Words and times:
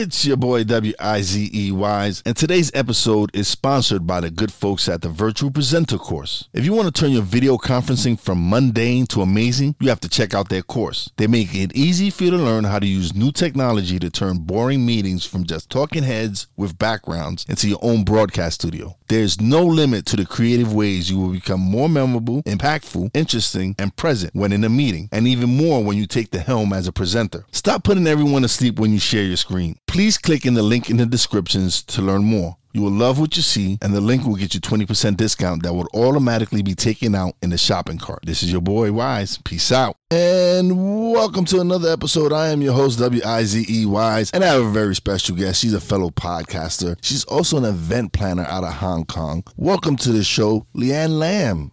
It's 0.00 0.24
your 0.24 0.36
boy 0.36 0.62
W 0.62 0.92
I 1.00 1.22
Z 1.22 1.50
E 1.52 1.72
Wise, 1.72 2.22
and 2.24 2.36
today's 2.36 2.70
episode 2.72 3.34
is 3.34 3.48
sponsored 3.48 4.06
by 4.06 4.20
the 4.20 4.30
good 4.30 4.52
folks 4.52 4.88
at 4.88 5.02
the 5.02 5.08
Virtual 5.08 5.50
Presenter 5.50 5.98
course. 5.98 6.48
If 6.52 6.64
you 6.64 6.72
want 6.72 6.86
to 6.86 7.00
turn 7.00 7.10
your 7.10 7.22
video 7.22 7.56
conferencing 7.56 8.16
from 8.16 8.48
mundane 8.48 9.08
to 9.08 9.22
amazing, 9.22 9.74
you 9.80 9.88
have 9.88 9.98
to 10.02 10.08
check 10.08 10.34
out 10.34 10.50
their 10.50 10.62
course. 10.62 11.10
They 11.16 11.26
make 11.26 11.52
it 11.52 11.74
easy 11.74 12.10
for 12.10 12.22
you 12.22 12.30
to 12.30 12.36
learn 12.36 12.62
how 12.62 12.78
to 12.78 12.86
use 12.86 13.12
new 13.12 13.32
technology 13.32 13.98
to 13.98 14.08
turn 14.08 14.38
boring 14.38 14.86
meetings 14.86 15.26
from 15.26 15.42
just 15.42 15.68
talking 15.68 16.04
heads 16.04 16.46
with 16.56 16.78
backgrounds 16.78 17.44
into 17.48 17.66
your 17.66 17.80
own 17.82 18.04
broadcast 18.04 18.60
studio. 18.60 18.96
There's 19.08 19.40
no 19.40 19.64
limit 19.64 20.06
to 20.06 20.16
the 20.16 20.26
creative 20.26 20.72
ways 20.72 21.10
you 21.10 21.18
will 21.18 21.32
become 21.32 21.60
more 21.60 21.88
memorable, 21.88 22.44
impactful, 22.44 23.10
interesting, 23.14 23.74
and 23.80 23.96
present 23.96 24.32
when 24.34 24.52
in 24.52 24.62
a 24.62 24.68
meeting, 24.68 25.08
and 25.10 25.26
even 25.26 25.56
more 25.56 25.82
when 25.82 25.96
you 25.96 26.06
take 26.06 26.30
the 26.30 26.38
helm 26.38 26.72
as 26.72 26.86
a 26.86 26.92
presenter. 26.92 27.46
Stop 27.50 27.82
putting 27.82 28.06
everyone 28.06 28.42
to 28.42 28.48
sleep 28.48 28.78
when 28.78 28.92
you 28.92 29.00
share 29.00 29.24
your 29.24 29.36
screen. 29.36 29.76
Please 29.88 30.18
click 30.18 30.44
in 30.44 30.52
the 30.52 30.62
link 30.62 30.90
in 30.90 30.98
the 30.98 31.06
descriptions 31.06 31.82
to 31.82 32.02
learn 32.02 32.22
more. 32.22 32.56
You 32.72 32.82
will 32.82 32.92
love 32.92 33.18
what 33.18 33.36
you 33.36 33.42
see, 33.42 33.78
and 33.80 33.94
the 33.94 34.02
link 34.02 34.24
will 34.24 34.36
get 34.36 34.52
you 34.52 34.60
20% 34.60 35.16
discount 35.16 35.62
that 35.62 35.72
will 35.72 35.88
automatically 35.94 36.62
be 36.62 36.74
taken 36.74 37.14
out 37.14 37.32
in 37.42 37.48
the 37.48 37.56
shopping 37.56 37.96
cart. 37.96 38.20
This 38.22 38.42
is 38.42 38.52
your 38.52 38.60
boy 38.60 38.92
Wise. 38.92 39.38
Peace 39.38 39.72
out. 39.72 39.96
And 40.10 41.10
welcome 41.10 41.46
to 41.46 41.60
another 41.60 41.90
episode. 41.90 42.34
I 42.34 42.48
am 42.48 42.60
your 42.60 42.74
host, 42.74 42.98
W 42.98 43.22
I 43.24 43.44
Z 43.44 43.64
E 43.68 43.86
Wise, 43.86 44.30
and 44.32 44.44
I 44.44 44.48
have 44.48 44.62
a 44.62 44.70
very 44.70 44.94
special 44.94 45.34
guest. 45.34 45.62
She's 45.62 45.74
a 45.74 45.80
fellow 45.80 46.10
podcaster. 46.10 46.96
She's 47.00 47.24
also 47.24 47.56
an 47.56 47.64
event 47.64 48.12
planner 48.12 48.44
out 48.44 48.64
of 48.64 48.74
Hong 48.74 49.06
Kong. 49.06 49.42
Welcome 49.56 49.96
to 49.96 50.12
the 50.12 50.22
show, 50.22 50.66
Leanne 50.76 51.18
Lamb. 51.18 51.72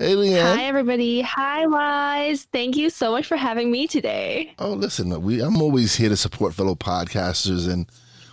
Hey, 0.00 0.14
Leanne. 0.14 0.56
Hi, 0.56 0.64
everybody. 0.64 1.20
Hi, 1.20 1.66
Wise. 1.66 2.44
Thank 2.44 2.74
you 2.74 2.88
so 2.88 3.10
much 3.10 3.26
for 3.26 3.36
having 3.36 3.70
me 3.70 3.86
today. 3.86 4.54
Oh, 4.58 4.72
listen, 4.72 5.20
we 5.20 5.42
I'm 5.42 5.60
always 5.60 5.94
here 5.94 6.08
to 6.08 6.16
support 6.16 6.54
fellow 6.54 6.74
podcasters, 6.74 7.70
and 7.70 7.86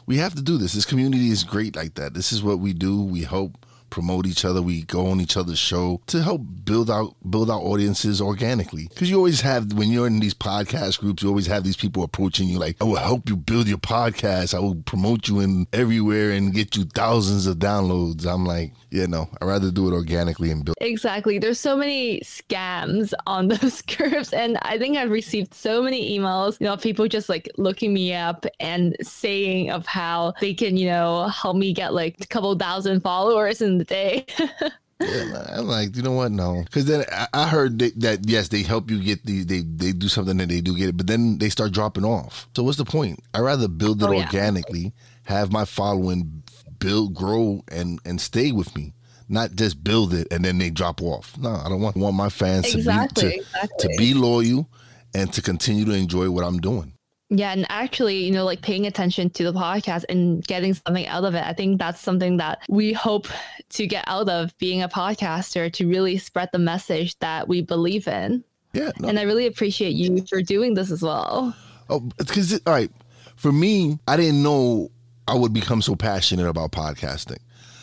we 0.05 0.15
have 0.15 0.33
to 0.35 0.41
do 0.41 0.57
this. 0.57 0.71
This 0.71 0.85
community 0.85 1.29
is 1.29 1.43
great 1.43 1.75
like 1.75 1.95
that. 1.95 2.13
This 2.13 2.31
is 2.31 2.41
what 2.41 2.59
we 2.59 2.71
do. 2.71 3.03
We 3.03 3.23
help 3.23 3.65
promote 3.89 4.25
each 4.25 4.45
other. 4.45 4.61
We 4.61 4.83
go 4.83 5.07
on 5.07 5.21
each 5.21 5.37
other's 5.37 5.59
show 5.59 6.01
to 6.07 6.21
help 6.21 6.41
build 6.63 6.89
out 6.89 7.15
build 7.29 7.49
our 7.49 7.59
audiences 7.59 8.21
organically. 8.21 8.87
Because 8.89 9.09
you 9.09 9.17
always 9.17 9.41
have 9.41 9.73
when 9.73 9.89
you're 9.89 10.07
in 10.07 10.19
these 10.19 10.33
podcast 10.33 10.99
groups, 10.99 11.23
you 11.23 11.29
always 11.29 11.47
have 11.47 11.63
these 11.63 11.77
people 11.77 12.03
approaching 12.03 12.47
you 12.47 12.59
like, 12.59 12.77
"I 12.81 12.85
will 12.85 12.95
help 12.95 13.29
you 13.29 13.35
build 13.35 13.67
your 13.67 13.77
podcast. 13.77 14.53
I 14.53 14.59
will 14.59 14.75
promote 14.75 15.27
you 15.27 15.39
in 15.39 15.67
everywhere 15.73 16.31
and 16.31 16.53
get 16.53 16.75
you 16.75 16.85
thousands 16.85 17.47
of 17.47 17.57
downloads." 17.57 18.25
I'm 18.25 18.45
like, 18.45 18.73
yeah, 18.89 19.05
no, 19.05 19.29
I'd 19.41 19.45
rather 19.45 19.69
do 19.69 19.87
it 19.89 19.93
organically 19.93 20.49
and 20.51 20.63
build. 20.63 20.77
Exactly. 20.79 21.39
There's 21.39 21.59
so 21.59 21.75
many 21.75 22.21
scams 22.21 23.13
on 23.25 23.47
those 23.49 23.81
groups, 23.81 24.33
and 24.33 24.57
I 24.61 24.77
think 24.77 24.97
I've 24.97 25.11
received 25.11 25.53
so 25.53 25.81
many 25.81 26.17
emails. 26.17 26.59
You 26.59 26.67
know, 26.67 26.77
people 26.77 27.07
just 27.07 27.29
like 27.29 27.49
looking 27.57 27.93
me 27.93 28.13
up 28.13 28.45
and 28.59 28.95
saying 29.01 29.71
of 29.71 29.85
how 29.85 30.33
they 30.39 30.53
can, 30.53 30.77
you 30.77 30.87
know, 30.87 31.27
help 31.27 31.57
me 31.57 31.73
get 31.73 31.93
like 31.93 32.15
a 32.21 32.27
couple 32.27 32.55
thousand 32.55 33.01
followers 33.01 33.61
in 33.77 33.79
the 33.79 33.85
day. 33.85 34.25
Yeah, 34.99 35.45
I'm 35.53 35.67
like, 35.67 35.95
you 35.95 36.01
know 36.01 36.13
what? 36.13 36.31
No, 36.31 36.63
because 36.65 36.85
then 36.85 37.05
I, 37.11 37.27
I 37.31 37.47
heard 37.47 37.77
they, 37.77 37.91
that 37.97 38.27
yes, 38.27 38.47
they 38.47 38.63
help 38.63 38.89
you 38.89 38.99
get 38.99 39.23
the 39.27 39.43
they 39.43 39.59
they 39.61 39.91
do 39.91 40.07
something 40.07 40.41
and 40.41 40.49
they 40.49 40.59
do 40.59 40.75
get 40.75 40.89
it, 40.89 40.97
but 40.97 41.05
then 41.05 41.37
they 41.37 41.49
start 41.49 41.71
dropping 41.71 42.03
off. 42.03 42.47
So 42.55 42.63
what's 42.63 42.79
the 42.79 42.83
point? 42.85 43.19
I 43.35 43.41
rather 43.41 43.67
build 43.67 44.01
it 44.01 44.07
Oh, 44.07 44.11
yeah. 44.11 44.25
organically, 44.25 44.93
have 45.25 45.51
my 45.51 45.65
following 45.65 46.41
build, 46.79 47.13
grow, 47.13 47.61
and 47.71 47.99
and 48.05 48.19
stay 48.19 48.51
with 48.51 48.75
me, 48.75 48.95
not 49.29 49.53
just 49.53 49.83
build 49.83 50.15
it 50.15 50.27
and 50.31 50.43
then 50.43 50.57
they 50.57 50.71
drop 50.71 50.99
off. 51.03 51.37
No, 51.37 51.51
I 51.51 51.69
don't 51.69 51.79
want 51.79 51.95
want 51.95 52.15
my 52.15 52.29
fans 52.29 52.73
Exactly, 52.73 53.21
to 53.23 53.29
be 53.29 53.35
to, 53.35 53.39
exactly. 53.41 53.87
to 53.93 53.97
be 53.99 54.13
loyal 54.15 54.67
and 55.13 55.31
to 55.33 55.43
continue 55.43 55.85
to 55.85 55.91
enjoy 55.93 56.31
what 56.31 56.43
I'm 56.43 56.57
doing. 56.59 56.93
Yeah, 57.29 57.51
and 57.51 57.65
actually, 57.69 58.23
you 58.23 58.31
know, 58.31 58.45
like 58.45 58.61
paying 58.61 58.85
attention 58.85 59.29
to 59.31 59.43
the 59.43 59.53
podcast 59.53 60.05
and 60.07 60.43
getting 60.45 60.73
something 60.73 61.05
out 61.07 61.25
of 61.25 61.35
it. 61.35 61.43
I 61.43 61.53
think 61.53 61.77
that's 61.77 61.99
something 61.99 62.37
that 62.37 62.59
we 62.69 62.93
hope 62.93 63.27
to 63.71 63.85
get 63.85 64.05
out 64.07 64.29
of 64.29 64.57
being 64.59 64.81
a 64.81 64.87
podcaster 64.87 65.71
to 65.73 65.87
really 65.87 66.17
spread 66.17 66.49
the 66.53 66.59
message 66.59 67.19
that 67.19 67.47
we 67.47 67.61
believe 67.61 68.07
in. 68.07 68.45
Yeah, 68.71 68.91
no, 68.99 69.09
And 69.09 69.19
I 69.19 69.23
really 69.23 69.45
appreciate 69.45 69.93
you 69.93 70.25
for 70.27 70.41
doing 70.41 70.73
this 70.73 70.89
as 70.89 71.01
well. 71.01 71.55
Oh, 71.89 72.01
because 72.17 72.53
all 72.65 72.73
right, 72.73 72.91
for 73.35 73.51
me, 73.51 73.99
I 74.07 74.15
didn't 74.15 74.41
know 74.41 74.91
I 75.27 75.35
would 75.35 75.53
become 75.53 75.81
so 75.81 75.95
passionate 75.95 76.47
about 76.47 76.71
podcasting. 76.71 77.39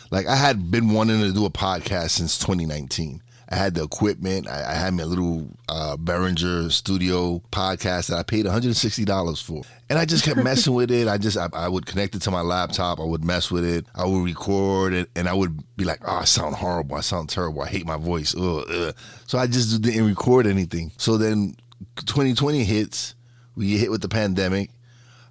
Like 0.09 0.27
I 0.27 0.35
had 0.35 0.71
been 0.71 0.89
wanting 0.93 1.21
to 1.21 1.31
do 1.31 1.45
a 1.45 1.49
podcast 1.49 2.11
since 2.11 2.39
2019. 2.39 3.21
I 3.49 3.55
had 3.55 3.75
the 3.75 3.83
equipment. 3.83 4.47
I, 4.47 4.71
I 4.71 4.73
had 4.73 4.93
my 4.93 5.03
little 5.03 5.47
uh, 5.69 5.97
Behringer 5.97 6.71
Studio 6.71 7.41
podcast 7.51 8.07
that 8.09 8.17
I 8.17 8.23
paid 8.23 8.45
160 8.45 9.05
dollars 9.05 9.41
for, 9.41 9.63
and 9.89 9.99
I 9.99 10.05
just 10.05 10.25
kept 10.25 10.43
messing 10.43 10.73
with 10.73 10.91
it. 10.91 11.07
I 11.07 11.17
just 11.17 11.37
I, 11.37 11.49
I 11.53 11.67
would 11.67 11.85
connect 11.85 12.15
it 12.15 12.21
to 12.23 12.31
my 12.31 12.41
laptop. 12.41 12.99
I 12.99 13.03
would 13.03 13.23
mess 13.23 13.51
with 13.51 13.65
it. 13.65 13.85
I 13.93 14.05
would 14.05 14.23
record 14.23 14.93
it, 14.93 15.09
and 15.15 15.27
I 15.29 15.33
would 15.33 15.61
be 15.77 15.85
like, 15.85 16.01
"Oh, 16.05 16.17
I 16.17 16.25
sound 16.25 16.55
horrible. 16.55 16.95
I 16.95 17.01
sound 17.01 17.29
terrible. 17.29 17.61
I 17.61 17.67
hate 17.67 17.85
my 17.85 17.97
voice." 17.97 18.35
Ugh, 18.35 18.65
ugh. 18.69 18.95
So 19.27 19.37
I 19.37 19.47
just 19.47 19.81
didn't 19.81 20.05
record 20.05 20.47
anything. 20.47 20.91
So 20.97 21.17
then 21.17 21.55
2020 21.97 22.63
hits. 22.63 23.15
We 23.55 23.69
get 23.69 23.79
hit 23.79 23.91
with 23.91 24.01
the 24.01 24.09
pandemic. 24.09 24.69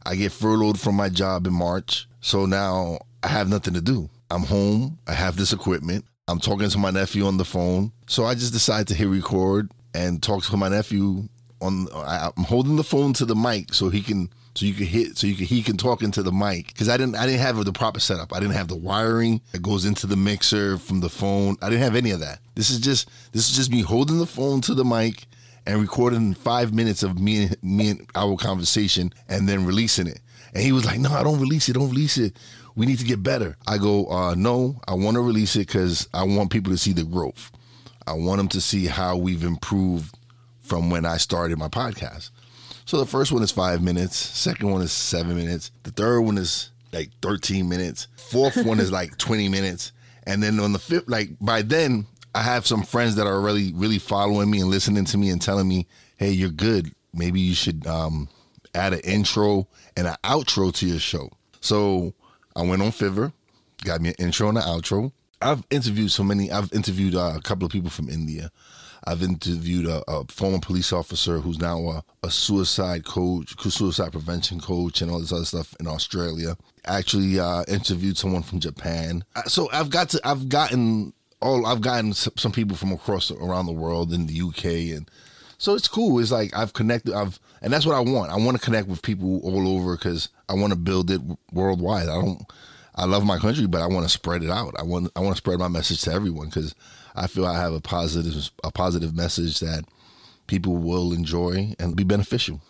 I 0.07 0.17
get 0.17 0.33
furloughed 0.33 0.81
from 0.81 0.95
my 0.95 1.09
job 1.09 1.47
in 1.47 1.53
March. 1.53 2.09
So 2.21 2.47
now 2.47 2.99
I 3.23 3.29
have 3.29 3.49
nothing 3.49 3.75
to 3.75 3.81
do. 3.81 4.09
I'm 4.31 4.43
home. 4.43 4.99
I 5.07 5.13
have 5.13 5.37
this 5.37 5.53
equipment. 5.53 6.05
I'm 6.27 6.41
talking 6.41 6.69
to 6.69 6.79
my 6.79 6.91
nephew 6.91 7.27
on 7.27 7.37
the 7.37 7.45
phone. 7.45 7.93
So 8.07 8.25
I 8.25 8.35
just 8.35 8.53
decided 8.53 8.89
to 8.89 8.95
hit 8.95 9.09
record 9.09 9.71
and 9.95 10.23
talk 10.23 10.45
to 10.45 10.57
my 10.57 10.69
nephew 10.69 11.29
on 11.61 11.87
I'm 11.95 12.45
holding 12.45 12.77
the 12.77 12.85
phone 12.85 13.13
to 13.15 13.25
the 13.25 13.37
mic 13.37 13.75
so 13.75 13.91
he 13.91 14.01
can 14.01 14.31
so 14.55 14.67
you 14.67 14.75
can 14.75 14.87
hit 14.87 15.19
so 15.19 15.27
you 15.27 15.35
can 15.35 15.47
he 15.47 15.63
can 15.63 15.77
talk 15.77 16.03
into 16.03 16.23
the 16.23 16.33
mic 16.33 16.75
cuz 16.77 16.89
I 16.89 16.97
didn't 16.97 17.17
I 17.17 17.27
didn't 17.27 17.41
have 17.41 17.63
the 17.63 17.73
proper 17.73 18.01
setup. 18.01 18.35
I 18.35 18.41
didn't 18.41 18.55
have 18.55 18.69
the 18.69 18.77
wiring 18.77 19.43
that 19.53 19.63
goes 19.63 19.85
into 19.85 20.07
the 20.07 20.17
mixer 20.17 20.79
from 20.79 21.01
the 21.01 21.11
phone. 21.11 21.57
I 21.61 21.69
didn't 21.69 21.83
have 21.83 21.97
any 21.97 22.11
of 22.11 22.21
that. 22.21 22.41
This 22.55 22.71
is 22.71 22.81
just 22.81 23.09
this 23.33 23.51
is 23.51 23.57
just 23.57 23.71
me 23.71 23.83
holding 23.83 24.19
the 24.19 24.27
phone 24.27 24.63
to 24.63 24.75
the 24.75 24.85
mic 24.85 25.27
and 25.67 25.81
recording 25.81 26.35
5 26.35 26.75
minutes 26.75 27.03
of 27.03 27.19
me 27.19 27.45
and 27.45 27.57
me 27.63 27.91
and 27.91 28.07
our 28.15 28.37
conversation 28.37 29.13
and 29.29 29.49
then 29.49 29.65
releasing 29.65 30.07
it. 30.07 30.21
And 30.55 30.63
he 30.63 30.73
was 30.73 30.85
like, 30.85 31.01
"No, 31.01 31.13
I 31.13 31.23
don't 31.23 31.41
release 31.41 31.69
it. 31.69 31.73
Don't 31.73 31.89
release 31.91 32.17
it. 32.17 32.37
We 32.77 32.87
need 32.87 32.99
to 32.99 33.05
get 33.05 33.23
better." 33.23 33.57
I 33.67 33.79
go, 33.79 34.07
uh, 34.07 34.35
"No, 34.35 34.81
I 34.89 34.95
want 34.95 35.17
to 35.17 35.21
release 35.21 35.57
it 35.57 35.69
cuz 35.69 36.09
I 36.13 36.25
want 36.25 36.51
people 36.51 36.73
to 36.73 36.79
see 36.79 36.93
the 36.93 37.05
growth. 37.05 37.51
I 38.07 38.13
want 38.13 38.39
them 38.39 38.49
to 38.49 38.61
see 38.61 38.87
how 38.87 39.17
we've 39.17 39.45
improved 39.45 40.17
from 40.61 40.91
when 40.91 41.07
I 41.07 41.17
started 41.19 41.59
my 41.59 41.69
podcast. 41.69 42.31
So 42.87 42.99
the 42.99 43.07
first 43.07 43.33
one 43.33 43.43
is 43.43 43.51
five 43.51 43.83
minutes, 43.83 44.17
second 44.17 44.71
one 44.71 44.83
is 44.83 44.93
seven 44.93 45.37
minutes, 45.37 45.71
the 45.85 45.91
third 45.91 46.21
one 46.21 46.37
is 46.37 46.71
like 46.93 47.11
13 47.23 47.69
minutes, 47.69 48.09
fourth 48.17 48.57
one 48.65 48.79
is 48.79 48.93
like 48.93 49.17
20 49.19 49.49
minutes. 49.49 49.93
And 50.27 50.43
then 50.43 50.61
on 50.61 50.73
the 50.73 50.79
fifth, 50.79 51.09
like 51.09 51.31
by 51.41 51.63
then, 51.63 52.07
I 52.35 52.43
have 52.43 52.67
some 52.67 52.83
friends 52.83 53.17
that 53.17 53.27
are 53.27 53.41
really, 53.41 53.73
really 53.75 53.99
following 53.99 54.51
me 54.51 54.61
and 54.61 54.71
listening 54.71 55.05
to 55.07 55.19
me 55.19 55.31
and 55.31 55.41
telling 55.41 55.69
me, 55.69 55.87
hey, 56.17 56.31
you're 56.31 56.51
good. 56.51 56.93
Maybe 57.13 57.41
you 57.41 57.55
should 57.55 57.87
um, 57.87 58.29
add 58.75 58.93
an 58.93 59.01
intro 59.01 59.69
and 59.97 60.07
an 60.07 60.17
outro 60.25 60.75
to 60.75 60.87
your 60.87 60.99
show. 60.99 61.31
So 61.61 62.13
I 62.57 62.63
went 62.63 62.83
on 62.83 62.89
Fiverr, 62.91 63.33
got 63.85 64.01
me 64.01 64.11
an 64.11 64.15
intro 64.19 64.49
and 64.49 64.59
an 64.59 64.65
outro. 64.65 65.13
I've 65.43 65.65
interviewed 65.71 66.11
so 66.11 66.23
many. 66.23 66.51
I've 66.51 66.73
interviewed 66.73 67.15
uh, 67.15 67.35
a 67.37 67.43
couple 67.43 67.67
of 67.67 67.73
people 67.73 67.91
from 67.91 68.09
India. 68.09 68.51
I've 69.07 69.23
interviewed 69.23 69.87
a, 69.87 70.03
a 70.11 70.25
former 70.29 70.59
police 70.59 70.93
officer 70.93 71.39
who's 71.39 71.59
now 71.59 71.79
a, 71.89 72.05
a 72.23 72.31
suicide 72.31 73.05
coach, 73.05 73.55
suicide 73.71 74.13
prevention 74.13 74.61
coach, 74.61 75.03
and 75.03 75.11
all 75.11 75.21
this 75.21 75.33
other 75.33 75.45
stuff 75.45 75.75
in 75.79 75.87
Australia. 75.87 76.57
Actually, 76.87 77.39
uh, 77.39 77.65
interviewed 77.69 78.17
someone 78.17 78.43
from 78.43 78.61
Japan. 78.61 79.25
Uh, 79.37 79.43
So 79.43 79.71
I've 79.73 79.91
got 79.91 80.09
to. 80.11 80.21
I've 80.25 80.49
gotten 80.49 81.13
all. 81.43 81.67
I've 81.67 81.83
gotten 81.83 82.15
some 82.15 82.53
people 82.53 82.77
from 82.77 82.93
across 82.93 83.31
around 83.31 83.67
the 83.67 83.73
world 83.73 84.13
in 84.15 84.27
the 84.27 84.41
UK, 84.41 84.97
and 84.97 85.11
so 85.59 85.75
it's 85.75 85.89
cool. 85.89 86.19
It's 86.21 86.31
like 86.31 86.57
I've 86.57 86.73
connected. 86.73 87.13
I've 87.13 87.39
and 87.61 87.73
that's 87.73 87.85
what 87.85 87.97
I 87.97 88.01
want. 88.01 88.31
I 88.31 88.37
want 88.37 88.57
to 88.59 88.65
connect 88.65 88.89
with 88.89 89.03
people 89.03 89.41
all 89.41 89.69
over 89.69 89.97
because 89.97 90.31
I 90.49 90.55
want 90.55 90.73
to 90.73 90.79
build 90.79 91.11
it 91.11 91.21
worldwide. 91.53 92.09
I 92.09 92.21
don't. 92.21 92.43
I 92.97 93.07
love 93.07 93.25
my 93.25 93.39
country, 93.39 93.67
but 93.67 93.83
I 93.83 93.89
want 93.89 94.05
to 94.05 94.09
spread 94.09 94.45
it 94.45 94.51
out. 94.51 94.75
I 94.79 94.83
want. 94.83 95.11
I 95.17 95.21
want 95.21 95.35
to 95.35 95.39
spread 95.39 95.59
my 95.59 95.69
message 95.69 96.03
to 96.03 96.13
everyone 96.13 96.47
because 96.47 96.75
I 97.15 97.27
feel 97.27 97.47
I 97.47 97.59
have 97.59 97.73
a 97.73 97.81
positive, 97.81 98.51
a 98.63 98.71
positive 98.71 99.17
message 99.17 99.61
that 99.61 99.85
people 100.47 100.77
will 100.77 101.13
enjoy 101.13 101.75
and 101.79 101.97
be 101.97 102.05
beneficial. 102.05 102.61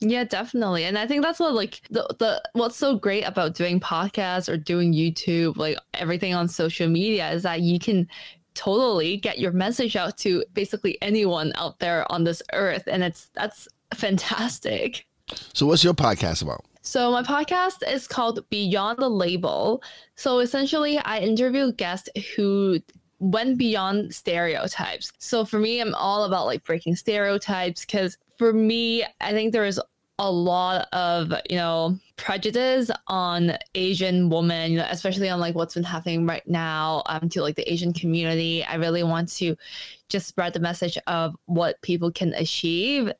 Yeah, 0.00 0.24
definitely. 0.24 0.84
And 0.84 0.96
I 0.96 1.06
think 1.06 1.24
that's 1.24 1.40
what 1.40 1.54
like 1.54 1.82
the, 1.90 2.06
the 2.18 2.42
what's 2.52 2.76
so 2.76 2.96
great 2.96 3.24
about 3.24 3.54
doing 3.54 3.80
podcasts 3.80 4.48
or 4.48 4.56
doing 4.56 4.92
YouTube, 4.92 5.56
like 5.56 5.76
everything 5.94 6.34
on 6.34 6.46
social 6.48 6.88
media 6.88 7.30
is 7.32 7.42
that 7.42 7.62
you 7.62 7.80
can 7.80 8.08
totally 8.54 9.16
get 9.16 9.38
your 9.38 9.52
message 9.52 9.96
out 9.96 10.16
to 10.18 10.44
basically 10.52 10.98
anyone 11.02 11.52
out 11.56 11.78
there 11.80 12.10
on 12.12 12.24
this 12.24 12.42
earth 12.52 12.84
and 12.86 13.02
it's 13.02 13.30
that's 13.34 13.68
fantastic. 13.94 15.04
So 15.52 15.66
what's 15.66 15.82
your 15.82 15.94
podcast 15.94 16.42
about? 16.42 16.64
So 16.88 17.12
my 17.12 17.22
podcast 17.22 17.86
is 17.86 18.06
called 18.06 18.48
Beyond 18.48 19.00
the 19.00 19.10
Label. 19.10 19.82
So 20.14 20.38
essentially 20.38 20.96
I 20.96 21.18
interview 21.18 21.70
guests 21.70 22.08
who 22.34 22.80
went 23.18 23.58
beyond 23.58 24.14
stereotypes. 24.14 25.12
So 25.18 25.44
for 25.44 25.58
me, 25.58 25.82
I'm 25.82 25.94
all 25.94 26.24
about 26.24 26.46
like 26.46 26.64
breaking 26.64 26.96
stereotypes 26.96 27.82
because 27.82 28.16
for 28.38 28.54
me, 28.54 29.04
I 29.20 29.32
think 29.32 29.52
there 29.52 29.66
is 29.66 29.78
a 30.18 30.32
lot 30.32 30.88
of 30.94 31.30
you 31.50 31.56
know 31.56 31.96
prejudice 32.16 32.90
on 33.06 33.56
asian 33.76 34.28
women 34.28 34.72
you 34.72 34.78
know 34.78 34.86
especially 34.90 35.28
on 35.28 35.38
like 35.38 35.54
what's 35.54 35.74
been 35.74 35.84
happening 35.84 36.26
right 36.26 36.42
now 36.48 37.04
um 37.06 37.28
to 37.28 37.40
like 37.40 37.54
the 37.54 37.72
asian 37.72 37.92
community 37.92 38.64
i 38.64 38.74
really 38.74 39.04
want 39.04 39.28
to 39.28 39.54
just 40.08 40.26
spread 40.26 40.52
the 40.52 40.58
message 40.58 40.98
of 41.06 41.36
what 41.44 41.80
people 41.82 42.10
can 42.10 42.34
achieve 42.34 43.12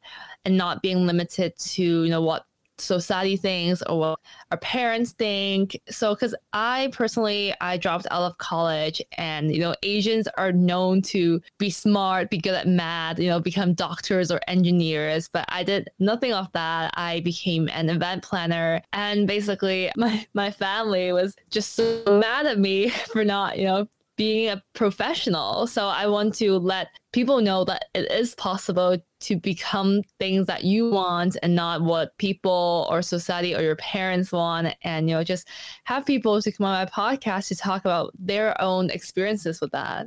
and 0.45 0.57
not 0.57 0.83
being 0.83 1.07
limited 1.07 1.57
to 1.57 2.03
you 2.03 2.11
know 2.11 2.21
what 2.21 2.47
society 2.81 3.37
thinks 3.37 3.83
or 3.83 3.99
what 3.99 4.21
our 4.51 4.59
parents 4.59 5.13
think. 5.13 5.81
So, 5.89 6.15
because 6.15 6.35
I 6.53 6.91
personally, 6.93 7.55
I 7.61 7.77
dropped 7.77 8.07
out 8.11 8.23
of 8.23 8.39
college, 8.39 9.03
and 9.17 9.53
you 9.55 9.61
know, 9.61 9.75
Asians 9.83 10.29
are 10.37 10.53
known 10.53 11.03
to 11.03 11.41
be 11.59 11.71
smart, 11.71 12.31
be 12.31 12.39
good 12.39 12.55
at 12.55 12.69
math, 12.69 13.19
you 13.19 13.29
know, 13.29 13.41
become 13.41 13.75
doctors 13.75 14.31
or 14.31 14.41
engineers. 14.49 15.29
But 15.29 15.45
I 15.49 15.63
did 15.63 15.89
nothing 15.99 16.33
of 16.33 16.51
that. 16.53 16.93
I 16.97 17.21
became 17.21 17.69
an 17.69 17.91
event 17.91 18.23
planner, 18.23 18.83
and 18.93 19.27
basically, 19.27 19.91
my 19.97 20.27
my 20.35 20.51
family 20.51 21.13
was 21.13 21.37
just 21.51 21.75
so 21.75 22.03
mad 22.07 22.47
at 22.47 22.59
me 22.59 22.89
for 23.13 23.25
not, 23.25 23.59
you 23.59 23.65
know, 23.65 23.89
being 24.19 24.51
a 24.51 24.63
professional. 24.75 25.67
So 25.67 25.87
I 25.87 26.07
want 26.09 26.35
to 26.35 26.59
let 26.59 26.89
people 27.13 27.41
know 27.41 27.65
that 27.65 27.87
it 27.95 28.11
is 28.13 28.35
possible 28.35 28.99
to 29.21 29.37
become 29.37 30.03
things 30.19 30.47
that 30.49 30.65
you 30.65 30.91
want 30.91 31.39
and 31.43 31.55
not 31.55 31.83
what 31.83 32.19
people 32.19 32.87
or 32.91 33.01
society 33.01 33.55
or 33.55 33.63
your 33.63 33.77
parents 33.77 34.33
want. 34.33 34.75
And, 34.83 35.09
you 35.09 35.15
know, 35.15 35.25
just 35.25 35.49
have 35.85 36.05
people 36.05 36.43
to 36.43 36.53
come 36.53 36.67
on 36.67 36.85
my 36.85 36.91
podcast 36.91 37.49
to 37.49 37.57
talk 37.57 37.83
about 37.83 38.13
their 38.19 38.61
own 38.61 38.91
experiences 38.91 39.61
with 39.61 39.71
that. 39.71 40.07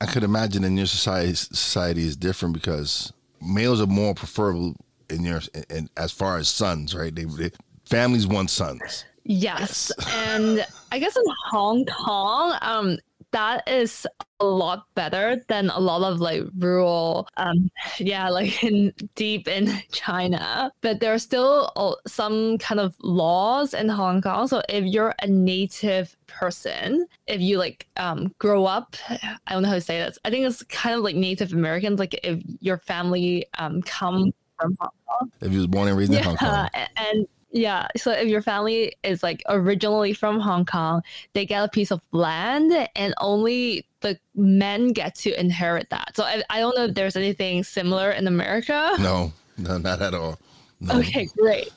I 0.00 0.06
could 0.06 0.24
imagine 0.24 0.64
in 0.64 0.76
your 0.76 0.86
society, 0.86 1.32
society 1.32 2.02
is 2.02 2.16
different 2.16 2.54
because 2.54 3.12
males 3.40 3.80
are 3.80 3.86
more 3.86 4.14
preferable 4.14 4.74
in 5.08 5.24
your, 5.24 5.40
in, 5.70 5.88
as 5.96 6.10
far 6.10 6.38
as 6.38 6.48
sons, 6.48 6.94
right? 6.94 7.14
They, 7.14 7.24
they 7.24 7.52
families 7.84 8.26
want 8.26 8.50
sons. 8.50 9.04
Yes. 9.24 9.92
And 10.08 10.66
I 10.90 10.98
guess 10.98 11.16
in 11.16 11.22
Hong 11.50 11.84
Kong, 11.84 12.58
um, 12.60 12.98
that 13.32 13.68
is 13.68 14.06
a 14.40 14.44
lot 14.44 14.86
better 14.94 15.42
than 15.48 15.70
a 15.70 15.78
lot 15.78 16.02
of 16.02 16.20
like 16.20 16.42
rural 16.58 17.28
um 17.36 17.70
yeah 17.98 18.28
like 18.28 18.62
in 18.64 18.92
deep 19.14 19.48
in 19.48 19.80
china. 19.92 20.72
But 20.80 21.00
there 21.00 21.12
are 21.12 21.18
still 21.18 21.96
some 22.06 22.58
kind 22.58 22.80
of 22.80 22.94
laws 23.00 23.74
in 23.74 23.88
hong 23.88 24.22
kong. 24.22 24.48
So 24.48 24.62
if 24.68 24.84
you're 24.84 25.14
a 25.20 25.26
native 25.26 26.16
person 26.26 27.06
if 27.26 27.40
you 27.40 27.58
like 27.58 27.86
um 27.96 28.34
grow 28.38 28.64
up 28.64 28.96
i 29.08 29.38
don't 29.50 29.62
know 29.62 29.68
how 29.68 29.74
to 29.74 29.80
say 29.80 29.98
this. 29.98 30.18
I 30.24 30.30
think 30.30 30.46
it's 30.46 30.62
kind 30.64 30.96
of 30.96 31.02
like 31.02 31.16
native 31.16 31.52
americans 31.52 31.98
like 31.98 32.18
if 32.24 32.42
your 32.60 32.78
family 32.78 33.46
um 33.58 33.82
come 33.82 34.32
from 34.62 34.76
hong 34.80 34.90
kong. 35.08 35.32
If 35.40 35.52
you 35.52 35.58
was 35.58 35.66
born 35.66 35.88
and 35.88 35.96
raised 35.96 36.12
yeah, 36.12 36.18
in 36.18 36.24
hong 36.24 36.36
kong. 36.36 36.68
and 36.96 37.26
yeah. 37.52 37.86
So 37.96 38.10
if 38.10 38.28
your 38.28 38.42
family 38.42 38.94
is 39.02 39.22
like 39.22 39.42
originally 39.48 40.12
from 40.12 40.40
Hong 40.40 40.64
Kong, 40.64 41.02
they 41.34 41.46
get 41.46 41.64
a 41.64 41.68
piece 41.68 41.90
of 41.90 42.00
land 42.12 42.88
and 42.96 43.14
only 43.20 43.86
the 44.00 44.18
men 44.34 44.92
get 44.92 45.14
to 45.16 45.38
inherit 45.38 45.88
that. 45.90 46.16
So 46.16 46.24
I, 46.24 46.42
I 46.50 46.60
don't 46.60 46.76
know 46.76 46.86
if 46.86 46.94
there's 46.94 47.16
anything 47.16 47.62
similar 47.62 48.10
in 48.10 48.26
America. 48.26 48.92
No, 48.98 49.32
no, 49.58 49.78
not 49.78 50.02
at 50.02 50.14
all. 50.14 50.38
No. 50.80 50.98
Okay, 50.98 51.28
great. 51.36 51.70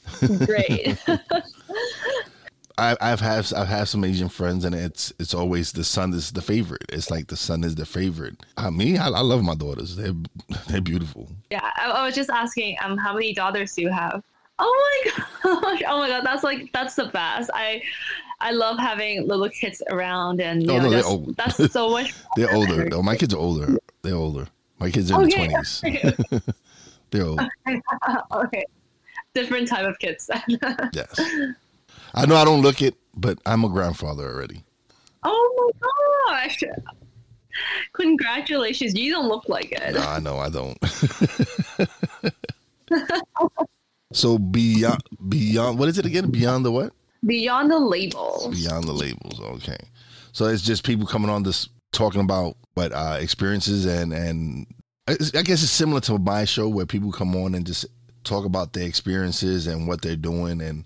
Great. 0.45 0.97
I, 2.77 2.97
I've 2.99 3.21
had 3.21 3.53
I've 3.53 3.67
had 3.67 3.87
some 3.87 4.03
Asian 4.03 4.27
friends, 4.29 4.65
and 4.65 4.75
it's 4.75 5.13
it's 5.19 5.33
always 5.33 5.71
the 5.71 5.83
son 5.83 6.13
is 6.13 6.31
the 6.31 6.41
favorite. 6.41 6.83
It's 6.89 7.09
like 7.09 7.27
the 7.27 7.37
son 7.37 7.63
is 7.63 7.75
the 7.75 7.85
favorite. 7.85 8.43
I 8.57 8.69
mean, 8.69 8.97
I, 8.97 9.07
I 9.07 9.21
love 9.21 9.43
my 9.43 9.55
daughters. 9.55 9.95
They're 9.95 10.13
they're 10.67 10.81
beautiful. 10.81 11.29
Yeah, 11.49 11.69
I, 11.77 11.89
I 11.89 12.05
was 12.05 12.15
just 12.15 12.29
asking, 12.29 12.77
um, 12.83 12.97
how 12.97 13.13
many 13.13 13.33
daughters 13.33 13.73
do 13.73 13.83
you 13.83 13.91
have? 13.91 14.23
Oh 14.57 15.01
my 15.05 15.11
gosh! 15.43 15.83
Oh 15.87 15.99
my 15.99 16.07
god, 16.07 16.25
that's 16.25 16.43
like 16.43 16.71
that's 16.71 16.95
the 16.95 17.05
best. 17.05 17.49
I 17.53 17.81
I 18.39 18.51
love 18.51 18.77
having 18.77 19.27
little 19.27 19.49
kids 19.49 19.81
around, 19.89 20.39
and 20.39 20.69
oh, 20.69 20.73
you 20.73 20.79
oh, 20.79 20.83
know, 20.83 20.89
no, 20.89 21.33
that's, 21.37 21.57
that's 21.57 21.73
so 21.73 21.89
much. 21.89 22.13
they're 22.35 22.53
older. 22.53 22.87
Oh, 22.93 23.01
my 23.01 23.15
kids 23.15 23.33
are 23.33 23.37
older. 23.37 23.77
They're 24.01 24.15
older. 24.15 24.47
My 24.79 24.89
kids 24.91 25.11
are 25.11 25.21
in 25.23 25.25
oh, 25.25 25.25
okay. 25.25 25.47
the 25.47 25.53
twenties. 25.81 26.53
they're 27.11 27.25
old. 27.25 27.41
okay, 28.31 28.65
different 29.33 29.67
type 29.67 29.85
of 29.85 29.99
kids. 29.99 30.29
yes, 30.93 31.19
I 32.13 32.25
know 32.25 32.35
I 32.35 32.45
don't 32.45 32.61
look 32.61 32.81
it, 32.81 32.95
but 33.15 33.39
I'm 33.45 33.65
a 33.65 33.69
grandfather 33.69 34.23
already. 34.25 34.63
Oh 35.23 35.73
my 35.77 36.37
gosh! 36.37 36.63
Congratulations! 37.93 38.95
You 38.95 39.11
don't 39.11 39.27
look 39.27 39.49
like 39.49 39.71
it. 39.71 39.95
No, 39.95 40.01
I 40.01 40.19
know 40.19 40.37
I 40.37 40.49
don't. 40.49 40.77
So 44.15 44.39
beyond 44.39 45.03
beyond 45.27 45.77
what 45.77 45.89
is 45.89 45.97
it 45.97 46.05
again? 46.05 46.31
Beyond 46.31 46.65
the 46.65 46.71
what? 46.71 46.93
Beyond 47.25 47.69
the 47.69 47.79
labels. 47.79 48.47
Beyond 48.47 48.85
the 48.85 48.93
labels. 48.93 49.41
Okay. 49.41 49.77
So 50.31 50.45
it's 50.45 50.61
just 50.61 50.85
people 50.85 51.05
coming 51.05 51.29
on 51.29 51.43
this 51.43 51.67
talking 51.91 52.21
about 52.21 52.55
what 52.75 52.93
uh, 52.93 53.17
experiences 53.19 53.85
and 53.85 54.13
and 54.13 54.67
I 55.07 55.15
guess 55.41 55.61
it's 55.63 55.69
similar 55.69 55.99
to 56.01 56.17
my 56.17 56.45
show 56.45 56.69
where 56.69 56.85
people 56.85 57.11
come 57.11 57.35
on 57.35 57.55
and 57.55 57.65
just 57.65 57.85
talk 58.23 58.45
about 58.45 58.71
their 58.71 58.87
experiences 58.87 59.67
and 59.67 59.85
what 59.85 60.01
they're 60.01 60.15
doing 60.15 60.61
and 60.61 60.85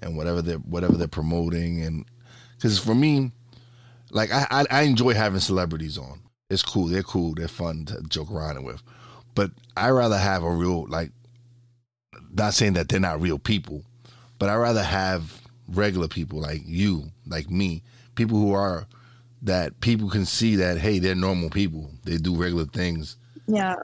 and 0.00 0.16
whatever 0.16 0.40
they're 0.40 0.58
whatever 0.58 0.96
they're 0.96 1.08
promoting 1.08 1.82
and 1.82 2.04
because 2.56 2.78
for 2.78 2.94
me, 2.94 3.32
like 4.12 4.32
I, 4.32 4.46
I 4.50 4.64
I 4.70 4.82
enjoy 4.82 5.14
having 5.14 5.40
celebrities 5.40 5.98
on. 5.98 6.20
It's 6.48 6.62
cool. 6.62 6.86
They're 6.86 7.02
cool. 7.02 7.34
They're 7.34 7.48
fun 7.48 7.86
to 7.86 8.00
joke 8.08 8.30
around 8.30 8.62
with. 8.62 8.82
But 9.34 9.50
I 9.76 9.90
rather 9.90 10.16
have 10.16 10.44
a 10.44 10.50
real 10.50 10.86
like 10.88 11.10
not 12.38 12.54
saying 12.54 12.74
that 12.74 12.88
they're 12.88 13.00
not 13.00 13.20
real 13.20 13.38
people, 13.38 13.84
but 14.38 14.48
I 14.48 14.56
rather 14.56 14.82
have 14.82 15.40
regular 15.68 16.08
people 16.08 16.40
like 16.40 16.62
you, 16.64 17.04
like 17.26 17.50
me, 17.50 17.82
people 18.14 18.38
who 18.38 18.54
are 18.54 18.86
that 19.42 19.80
people 19.80 20.08
can 20.08 20.24
see 20.24 20.56
that 20.56 20.78
hey, 20.78 20.98
they're 20.98 21.14
normal 21.14 21.50
people. 21.50 21.90
They 22.04 22.16
do 22.16 22.34
regular 22.34 22.64
things. 22.64 23.16
Yeah. 23.46 23.76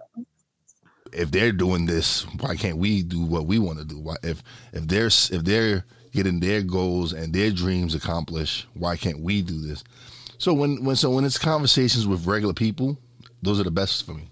If 1.12 1.30
they're 1.30 1.52
doing 1.52 1.87
this, 1.87 2.23
why 2.40 2.56
can't 2.56 2.78
we 2.78 3.02
do 3.02 3.23
what 3.23 3.46
we 3.46 3.58
want 3.58 3.78
to 3.78 3.84
do? 3.84 4.00
Why, 4.00 4.16
if 4.23 4.42
if 4.73 4.87
they're 4.87 5.06
if 5.06 5.44
they're 5.44 5.84
getting 6.12 6.40
their 6.40 6.62
goals 6.62 7.12
and 7.12 7.32
their 7.32 7.50
dreams 7.50 7.94
accomplished, 7.94 8.66
why 8.75 8.96
can't 8.96 9.20
we 9.20 9.42
do 9.42 9.61
this? 9.61 9.84
So 10.38 10.52
when 10.52 10.84
when 10.84 10.96
so 10.96 11.11
when 11.11 11.25
it's 11.25 11.38
conversations 11.38 12.06
with 12.06 12.26
regular 12.26 12.54
people, 12.54 12.99
those 13.42 13.61
are 13.61 13.64
the 13.64 13.70
best 13.70 14.04
for 14.04 14.14
me. 14.14 14.28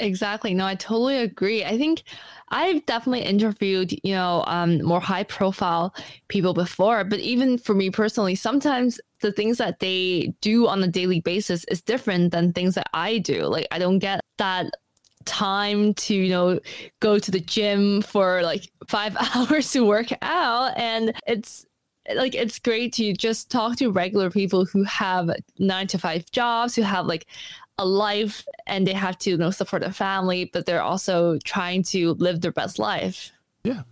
Exactly. 0.00 0.54
No, 0.54 0.64
I 0.64 0.74
totally 0.74 1.18
agree. 1.18 1.62
I 1.64 1.76
think 1.76 2.02
I've 2.48 2.84
definitely 2.86 3.22
interviewed, 3.22 3.92
you 4.02 4.14
know, 4.14 4.42
um, 4.46 4.82
more 4.82 5.00
high 5.00 5.24
profile 5.24 5.94
people 6.28 6.54
before, 6.54 7.04
but 7.04 7.20
even 7.20 7.58
for 7.58 7.74
me 7.74 7.90
personally, 7.90 8.34
sometimes 8.34 8.98
the 9.20 9.30
things 9.30 9.58
that 9.58 9.78
they 9.80 10.32
do 10.40 10.66
on 10.66 10.82
a 10.82 10.88
daily 10.88 11.20
basis 11.20 11.64
is 11.64 11.82
different 11.82 12.32
than 12.32 12.52
things 12.52 12.74
that 12.76 12.88
I 12.94 13.18
do. 13.18 13.44
Like 13.44 13.66
I 13.70 13.78
don't 13.78 13.98
get 13.98 14.20
that 14.38 14.72
time 15.26 15.92
to 15.92 16.14
you 16.14 16.30
know 16.30 16.58
go 17.00 17.18
to 17.18 17.30
the 17.30 17.40
gym 17.40 18.00
for 18.00 18.42
like 18.42 18.70
five 18.88 19.14
hours 19.36 19.70
to 19.70 19.84
work 19.84 20.08
out 20.22 20.72
and 20.78 21.12
it's 21.26 21.66
like 22.14 22.34
it's 22.34 22.58
great 22.58 22.92
to 22.94 23.12
just 23.12 23.50
talk 23.50 23.76
to 23.76 23.90
regular 23.90 24.30
people 24.30 24.64
who 24.64 24.82
have 24.84 25.30
nine 25.58 25.86
to 25.86 25.98
five 25.98 26.28
jobs 26.32 26.74
who 26.74 26.82
have 26.82 27.06
like 27.06 27.26
a 27.80 27.84
life 27.84 28.46
and 28.66 28.86
they 28.86 28.92
have 28.92 29.18
to 29.18 29.30
you 29.30 29.36
know 29.36 29.50
support 29.50 29.82
a 29.82 29.90
family, 29.90 30.44
but 30.44 30.66
they're 30.66 30.82
also 30.82 31.38
trying 31.44 31.82
to 31.82 32.14
live 32.14 32.42
their 32.42 32.52
best 32.52 32.78
life. 32.78 33.32
Yeah, 33.64 33.82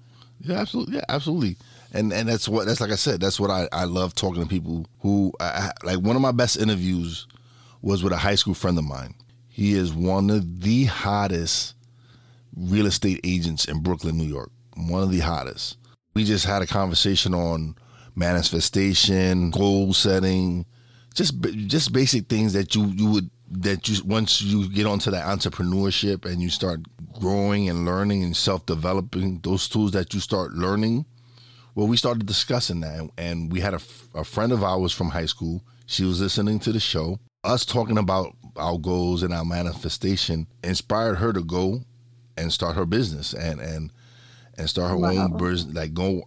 yeah, 0.40 0.60
absolutely, 0.60 0.96
yeah, 0.96 1.04
absolutely. 1.08 1.56
And 1.92 2.12
and 2.12 2.28
that's 2.28 2.48
what 2.48 2.66
that's 2.66 2.80
like 2.80 2.92
I 2.92 2.96
said. 2.96 3.20
That's 3.20 3.40
what 3.40 3.50
I 3.50 3.66
I 3.72 3.84
love 3.84 4.14
talking 4.14 4.42
to 4.42 4.48
people 4.48 4.86
who 5.00 5.32
I, 5.40 5.72
like. 5.82 6.00
One 6.00 6.16
of 6.16 6.22
my 6.22 6.32
best 6.32 6.58
interviews 6.58 7.26
was 7.80 8.04
with 8.04 8.12
a 8.12 8.18
high 8.18 8.34
school 8.34 8.54
friend 8.54 8.76
of 8.78 8.84
mine. 8.84 9.14
He 9.48 9.72
is 9.72 9.92
one 9.92 10.28
of 10.28 10.60
the 10.60 10.84
hottest 10.84 11.74
real 12.54 12.86
estate 12.86 13.20
agents 13.24 13.64
in 13.64 13.80
Brooklyn, 13.80 14.18
New 14.18 14.26
York. 14.26 14.50
One 14.76 15.02
of 15.02 15.10
the 15.10 15.20
hottest. 15.20 15.78
We 16.14 16.24
just 16.24 16.44
had 16.44 16.60
a 16.60 16.66
conversation 16.66 17.34
on 17.34 17.74
manifestation, 18.14 19.50
goal 19.50 19.94
setting, 19.94 20.66
just 21.14 21.40
just 21.66 21.92
basic 21.92 22.28
things 22.28 22.52
that 22.52 22.74
you 22.74 22.84
you 22.86 23.10
would 23.10 23.30
that 23.50 23.88
you 23.88 24.04
once 24.04 24.42
you 24.42 24.68
get 24.68 24.86
onto 24.86 25.10
that 25.10 25.26
entrepreneurship 25.26 26.24
and 26.24 26.42
you 26.42 26.50
start 26.50 26.80
growing 27.18 27.68
and 27.68 27.84
learning 27.84 28.22
and 28.22 28.36
self 28.36 28.66
developing 28.66 29.40
those 29.42 29.68
tools 29.68 29.92
that 29.92 30.14
you 30.14 30.20
start 30.20 30.52
learning. 30.52 31.04
Well, 31.74 31.86
we 31.86 31.96
started 31.96 32.26
discussing 32.26 32.80
that, 32.80 33.08
and 33.16 33.52
we 33.52 33.60
had 33.60 33.74
a, 33.74 33.80
a 34.14 34.24
friend 34.24 34.52
of 34.52 34.64
ours 34.64 34.92
from 34.92 35.10
high 35.10 35.26
school. 35.26 35.62
She 35.86 36.04
was 36.04 36.20
listening 36.20 36.58
to 36.60 36.72
the 36.72 36.80
show. 36.80 37.20
Us 37.44 37.64
talking 37.64 37.98
about 37.98 38.34
our 38.56 38.78
goals 38.78 39.22
and 39.22 39.32
our 39.32 39.44
manifestation 39.44 40.48
inspired 40.64 41.14
her 41.16 41.32
to 41.32 41.42
go 41.42 41.82
and 42.36 42.52
start 42.52 42.76
her 42.76 42.86
business 42.86 43.32
and 43.32 43.60
and 43.60 43.92
and 44.56 44.68
start 44.68 44.90
her 44.90 44.96
wow. 44.96 45.10
own 45.10 45.36
business, 45.36 45.74
like 45.74 45.94
go 45.94 46.22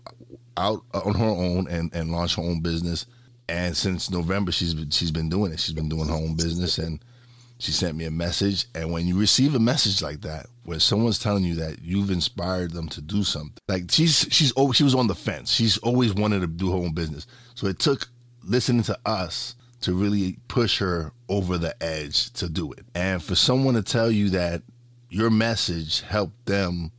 out 0.57 0.83
on 0.93 1.15
her 1.15 1.25
own 1.25 1.67
and 1.69 1.93
and 1.93 2.11
launch 2.11 2.35
her 2.35 2.43
own 2.43 2.61
business. 2.61 3.05
And 3.49 3.75
since 3.75 4.09
November, 4.09 4.51
she's 4.51 4.73
she's 4.91 5.11
been 5.11 5.29
doing 5.29 5.51
it. 5.51 5.59
She's 5.59 5.75
been 5.75 5.89
doing 5.89 6.07
her 6.07 6.15
own 6.15 6.35
business, 6.35 6.77
and 6.77 7.03
she 7.61 7.71
sent 7.71 7.95
me 7.95 8.05
a 8.05 8.11
message. 8.11 8.65
And 8.73 8.91
when 8.91 9.07
you 9.07 9.19
receive 9.19 9.53
a 9.53 9.59
message 9.59 10.01
like 10.01 10.21
that, 10.21 10.47
where 10.63 10.79
someone's 10.79 11.19
telling 11.19 11.43
you 11.43 11.55
that 11.55 11.79
you've 11.83 12.09
inspired 12.09 12.71
them 12.71 12.89
to 12.89 13.01
do 13.01 13.23
something, 13.23 13.53
like 13.67 13.91
she's 13.91 14.27
she's 14.31 14.51
oh 14.57 14.71
she 14.71 14.83
was 14.83 14.95
on 14.95 15.07
the 15.07 15.15
fence. 15.15 15.51
She's 15.51 15.77
always 15.79 16.13
wanted 16.13 16.41
to 16.41 16.47
do 16.47 16.71
her 16.71 16.77
own 16.77 16.93
business. 16.93 17.27
So 17.53 17.67
it 17.67 17.77
took 17.77 18.09
listening 18.43 18.83
to 18.83 18.97
us 19.05 19.55
to 19.81 19.93
really 19.93 20.37
push 20.47 20.79
her 20.79 21.11
over 21.29 21.57
the 21.57 21.81
edge 21.83 22.31
to 22.33 22.49
do 22.49 22.71
it. 22.71 22.85
And 22.95 23.21
for 23.21 23.35
someone 23.35 23.75
to 23.75 23.83
tell 23.83 24.09
you 24.09 24.29
that 24.31 24.63
your 25.09 25.29
message 25.29 26.01
helped 26.01 26.45
them 26.47 26.91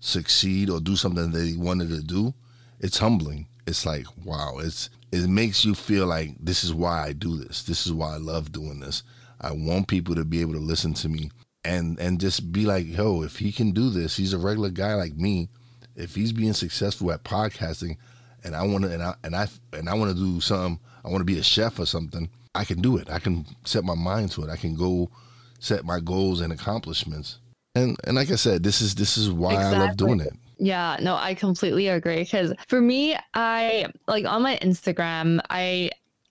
succeed 0.00 0.70
or 0.70 0.80
do 0.80 0.96
something 0.96 1.30
they 1.30 1.54
wanted 1.54 1.90
to 1.90 2.02
do, 2.02 2.34
it's 2.80 2.98
humbling. 2.98 3.46
It's 3.66 3.86
like, 3.86 4.06
wow, 4.24 4.58
it's 4.58 4.90
it 5.12 5.28
makes 5.28 5.64
you 5.64 5.74
feel 5.74 6.06
like 6.06 6.34
this 6.40 6.64
is 6.64 6.74
why 6.74 7.06
I 7.06 7.12
do 7.12 7.36
this. 7.36 7.62
This 7.62 7.86
is 7.86 7.92
why 7.92 8.14
I 8.14 8.18
love 8.18 8.50
doing 8.50 8.80
this. 8.80 9.02
I 9.40 9.52
want 9.52 9.88
people 9.88 10.14
to 10.14 10.24
be 10.24 10.40
able 10.40 10.54
to 10.54 10.60
listen 10.60 10.94
to 10.94 11.08
me 11.08 11.30
and 11.64 11.98
and 11.98 12.20
just 12.20 12.52
be 12.52 12.64
like, 12.64 12.86
yo, 12.86 13.22
if 13.22 13.36
he 13.36 13.52
can 13.52 13.72
do 13.72 13.90
this, 13.90 14.16
he's 14.16 14.32
a 14.32 14.38
regular 14.38 14.70
guy 14.70 14.94
like 14.94 15.14
me. 15.14 15.48
If 15.96 16.14
he's 16.14 16.32
being 16.32 16.52
successful 16.52 17.12
at 17.12 17.24
podcasting, 17.24 17.96
and 18.44 18.54
I 18.54 18.62
want 18.64 18.84
to 18.84 18.92
and 18.92 19.02
I 19.02 19.14
and 19.24 19.36
I 19.36 19.48
and 19.72 19.88
I 19.88 19.94
want 19.94 20.16
to 20.16 20.16
do 20.16 20.40
something, 20.40 20.80
I 21.04 21.08
want 21.08 21.20
to 21.20 21.26
be 21.26 21.38
a 21.38 21.42
chef 21.42 21.78
or 21.78 21.86
something. 21.86 22.30
I 22.54 22.64
can 22.64 22.80
do 22.80 22.96
it. 22.96 23.08
I 23.10 23.18
can 23.18 23.46
set 23.64 23.84
my 23.84 23.94
mind 23.94 24.32
to 24.32 24.42
it. 24.42 24.50
I 24.50 24.56
can 24.56 24.74
go 24.74 25.10
set 25.60 25.84
my 25.84 26.00
goals 26.00 26.40
and 26.40 26.52
accomplishments. 26.52 27.38
And 27.74 27.96
and 28.04 28.16
like 28.16 28.30
I 28.30 28.36
said, 28.36 28.62
this 28.62 28.80
is 28.80 28.94
this 28.94 29.16
is 29.16 29.30
why 29.30 29.54
exactly. 29.54 29.76
I 29.76 29.86
love 29.86 29.96
doing 29.96 30.20
it. 30.20 30.32
Yeah, 30.58 30.98
no, 31.00 31.16
I 31.16 31.34
completely 31.34 31.88
agree. 31.88 32.18
Because 32.18 32.52
for 32.68 32.80
me, 32.80 33.16
I 33.32 33.86
like 34.06 34.26
on 34.26 34.42
my 34.42 34.58
Instagram, 34.58 35.40
I 35.48 35.90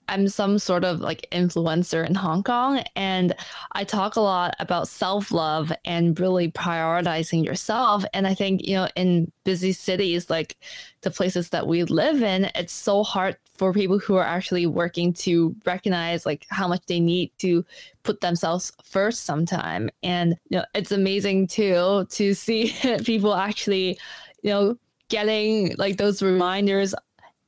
I'm 0.09 0.27
some 0.27 0.57
sort 0.57 0.83
of 0.83 0.99
like 0.99 1.27
influencer 1.31 2.05
in 2.05 2.15
Hong 2.15 2.43
Kong, 2.43 2.83
and 2.95 3.35
I 3.73 3.83
talk 3.83 4.15
a 4.15 4.21
lot 4.21 4.55
about 4.59 4.87
self 4.87 5.31
love 5.31 5.71
and 5.85 6.19
really 6.19 6.51
prioritizing 6.51 7.45
yourself. 7.45 8.03
And 8.13 8.25
I 8.27 8.33
think, 8.33 8.67
you 8.67 8.75
know, 8.75 8.87
in 8.95 9.31
busy 9.43 9.71
cities 9.71 10.29
like 10.29 10.57
the 11.01 11.11
places 11.11 11.49
that 11.51 11.67
we 11.67 11.83
live 11.83 12.23
in, 12.23 12.49
it's 12.55 12.73
so 12.73 13.03
hard 13.03 13.37
for 13.55 13.71
people 13.71 13.99
who 13.99 14.15
are 14.15 14.25
actually 14.25 14.65
working 14.65 15.13
to 15.13 15.55
recognize 15.65 16.25
like 16.25 16.45
how 16.49 16.67
much 16.67 16.81
they 16.87 16.99
need 16.99 17.31
to 17.37 17.63
put 18.03 18.21
themselves 18.21 18.71
first 18.83 19.25
sometime. 19.25 19.89
And, 20.01 20.35
you 20.49 20.57
know, 20.57 20.65
it's 20.73 20.91
amazing 20.91 21.47
too 21.47 22.07
to 22.09 22.33
see 22.33 22.73
people 23.03 23.35
actually, 23.35 23.99
you 24.41 24.49
know, 24.49 24.77
getting 25.09 25.75
like 25.77 25.97
those 25.97 26.21
reminders 26.21 26.95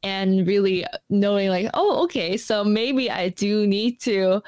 and 0.03 0.47
really 0.47 0.85
knowing 1.09 1.49
like 1.49 1.69
oh 1.73 2.03
okay 2.03 2.37
so 2.37 2.63
maybe 2.63 3.09
i 3.09 3.29
do 3.29 3.67
need 3.67 3.99
to 3.99 4.41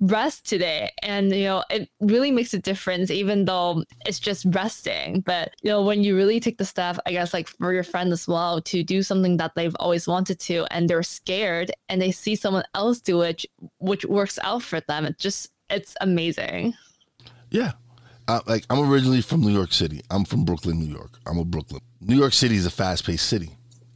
rest 0.00 0.48
today. 0.48 0.90
And 1.02 1.34
you 1.34 1.44
know 1.44 1.64
it 1.70 1.88
really 2.00 2.30
makes 2.30 2.54
a 2.54 2.58
difference 2.58 3.10
even 3.10 3.44
though 3.44 3.84
it's 4.06 4.18
just 4.18 4.46
resting. 4.50 5.20
But 5.20 5.54
you 5.62 5.70
know 5.70 5.82
when 5.82 6.02
you 6.02 6.16
really 6.16 6.40
take 6.40 6.58
the 6.58 6.64
step 6.64 6.98
i 7.06 7.12
guess 7.12 7.34
like 7.34 7.48
for 7.48 7.72
your 7.72 7.82
friend 7.82 8.12
as 8.12 8.26
well 8.26 8.60
to 8.62 8.82
do 8.82 9.02
something 9.02 9.36
that 9.36 9.52
they've 9.54 9.76
always 9.78 10.08
wanted 10.08 10.40
to 10.40 10.66
and 10.70 10.88
they're 10.88 11.02
scared 11.02 11.70
and 11.88 12.00
they 12.00 12.10
see 12.10 12.34
someone 12.34 12.64
else 12.74 13.00
do 13.00 13.22
it 13.22 13.44
which 13.78 14.04
works 14.04 14.38
out 14.42 14.62
for 14.62 14.80
them 14.80 15.04
it 15.04 15.18
just 15.18 15.50
it's 15.68 15.96
amazing. 16.00 16.74
Yeah. 17.50 17.72
Uh, 18.28 18.40
like 18.46 18.64
i'm 18.70 18.80
originally 18.90 19.22
from 19.22 19.40
new 19.40 19.52
york 19.52 19.72
city. 19.72 20.00
I'm 20.10 20.24
from 20.24 20.44
brooklyn 20.44 20.78
new 20.78 20.92
york. 20.92 21.18
I'm 21.26 21.38
a 21.38 21.44
brooklyn. 21.44 21.80
New 22.00 22.16
york 22.16 22.32
city 22.32 22.56
is 22.56 22.64
a 22.64 22.70
fast-paced 22.70 23.26
city 23.26 23.50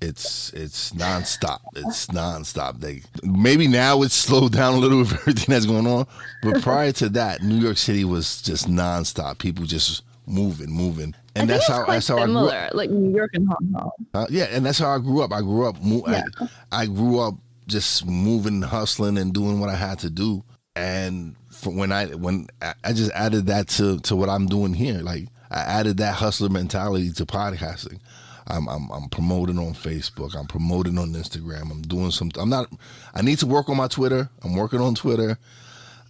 it's 0.04 0.52
it's 0.52 0.92
nonstop. 0.92 1.60
It's 1.74 2.06
nonstop. 2.08 2.80
They 2.80 3.02
maybe 3.22 3.66
now 3.66 4.02
it's 4.02 4.14
slowed 4.14 4.52
down 4.52 4.74
a 4.74 4.78
little 4.78 4.98
with 5.00 5.12
everything 5.12 5.46
that's 5.48 5.66
going 5.66 5.86
on, 5.86 6.06
but 6.42 6.62
prior 6.62 6.92
to 6.92 7.08
that, 7.10 7.42
New 7.42 7.56
York 7.56 7.76
City 7.76 8.04
was 8.04 8.42
just 8.42 8.68
nonstop. 8.68 9.38
People 9.38 9.64
just 9.64 10.02
moving, 10.26 10.70
moving, 10.70 11.14
and 11.34 11.48
that's 11.48 11.66
how 11.66 11.84
that's 11.86 12.08
how 12.08 12.18
similar, 12.18 12.50
I 12.50 12.58
grew 12.58 12.66
up. 12.68 12.74
like 12.74 12.90
New 12.90 13.14
York 13.14 13.30
and 13.34 13.48
Hong 13.48 13.72
Kong. 13.72 13.90
Uh, 14.12 14.26
yeah, 14.30 14.44
and 14.44 14.64
that's 14.64 14.78
how 14.78 14.90
I 14.90 14.98
grew 14.98 15.22
up. 15.22 15.32
I 15.32 15.40
grew 15.40 15.66
up. 15.66 15.76
yeah. 15.82 16.22
I, 16.70 16.82
I 16.82 16.86
grew 16.86 17.20
up 17.20 17.34
just 17.66 18.06
moving, 18.06 18.62
hustling, 18.62 19.18
and 19.18 19.32
doing 19.32 19.60
what 19.60 19.70
I 19.70 19.76
had 19.76 19.98
to 20.00 20.10
do. 20.10 20.44
And 20.76 21.36
when 21.64 21.92
I 21.92 22.06
when 22.06 22.48
I 22.62 22.92
just 22.92 23.12
added 23.12 23.46
that 23.46 23.68
to 23.68 23.98
to 24.00 24.16
what 24.16 24.28
I'm 24.28 24.46
doing 24.46 24.74
here, 24.74 25.00
like 25.00 25.28
I 25.50 25.60
added 25.60 25.98
that 25.98 26.14
hustler 26.14 26.48
mentality 26.48 27.12
to 27.12 27.26
podcasting. 27.26 28.00
I'm, 28.46 28.68
I'm, 28.68 28.90
I'm 28.90 29.08
promoting 29.08 29.58
on 29.58 29.74
Facebook. 29.74 30.36
I'm 30.36 30.46
promoting 30.46 30.98
on 30.98 31.12
Instagram. 31.12 31.70
I'm 31.70 31.82
doing 31.82 32.10
some. 32.10 32.30
I'm 32.38 32.50
not. 32.50 32.70
I 33.14 33.22
need 33.22 33.38
to 33.38 33.46
work 33.46 33.68
on 33.68 33.76
my 33.76 33.88
Twitter. 33.88 34.28
I'm 34.42 34.54
working 34.54 34.80
on 34.80 34.94
Twitter. 34.94 35.38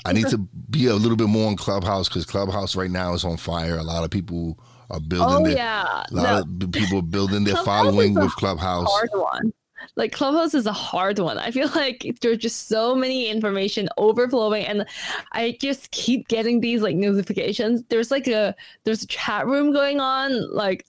I 0.04 0.12
need 0.12 0.28
to 0.28 0.38
be 0.70 0.86
a 0.86 0.94
little 0.94 1.16
bit 1.16 1.28
more 1.28 1.48
on 1.48 1.56
Clubhouse 1.56 2.08
because 2.08 2.26
Clubhouse 2.26 2.76
right 2.76 2.90
now 2.90 3.14
is 3.14 3.24
on 3.24 3.36
fire. 3.36 3.76
A 3.76 3.82
lot 3.82 4.04
of 4.04 4.10
people 4.10 4.58
are 4.90 5.00
building. 5.00 5.36
Oh 5.36 5.44
their, 5.44 5.56
yeah, 5.56 6.04
a 6.10 6.14
lot 6.14 6.48
no. 6.48 6.66
of 6.66 6.72
people 6.72 6.98
are 6.98 7.02
building 7.02 7.44
their 7.44 7.56
following 7.64 8.14
with 8.14 8.34
Clubhouse. 8.36 8.90
Hard 8.90 9.10
one. 9.12 9.52
Like 9.96 10.12
Clubhouse 10.12 10.54
is 10.54 10.66
a 10.66 10.72
hard 10.72 11.18
one. 11.18 11.38
I 11.38 11.50
feel 11.50 11.68
like 11.74 12.18
there's 12.20 12.38
just 12.38 12.68
so 12.68 12.94
many 12.94 13.28
information 13.28 13.88
overflowing, 13.96 14.64
and 14.64 14.86
I 15.32 15.56
just 15.60 15.90
keep 15.90 16.28
getting 16.28 16.60
these 16.60 16.82
like 16.82 16.96
notifications. 16.96 17.84
There's 17.88 18.10
like 18.10 18.26
a 18.26 18.54
there's 18.84 19.02
a 19.02 19.06
chat 19.06 19.46
room 19.46 19.72
going 19.72 20.00
on 20.00 20.52
like 20.52 20.86